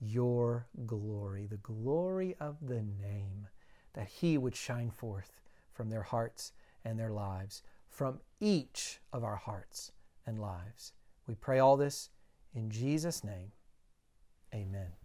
your 0.00 0.66
glory, 0.86 1.46
the 1.46 1.58
glory 1.58 2.34
of 2.40 2.56
the 2.66 2.82
name, 2.82 3.48
that 3.92 4.08
He 4.08 4.38
would 4.38 4.56
shine 4.56 4.90
forth 4.90 5.42
from 5.74 5.90
their 5.90 6.04
hearts 6.04 6.52
and 6.86 6.98
their 6.98 7.12
lives, 7.12 7.62
from 7.90 8.20
each 8.40 9.02
of 9.12 9.24
our 9.24 9.36
hearts 9.36 9.92
and 10.26 10.40
lives. 10.40 10.94
We 11.26 11.34
pray 11.34 11.58
all 11.58 11.76
this 11.76 12.08
in 12.54 12.70
Jesus' 12.70 13.22
name. 13.22 13.52
Amen. 14.54 14.99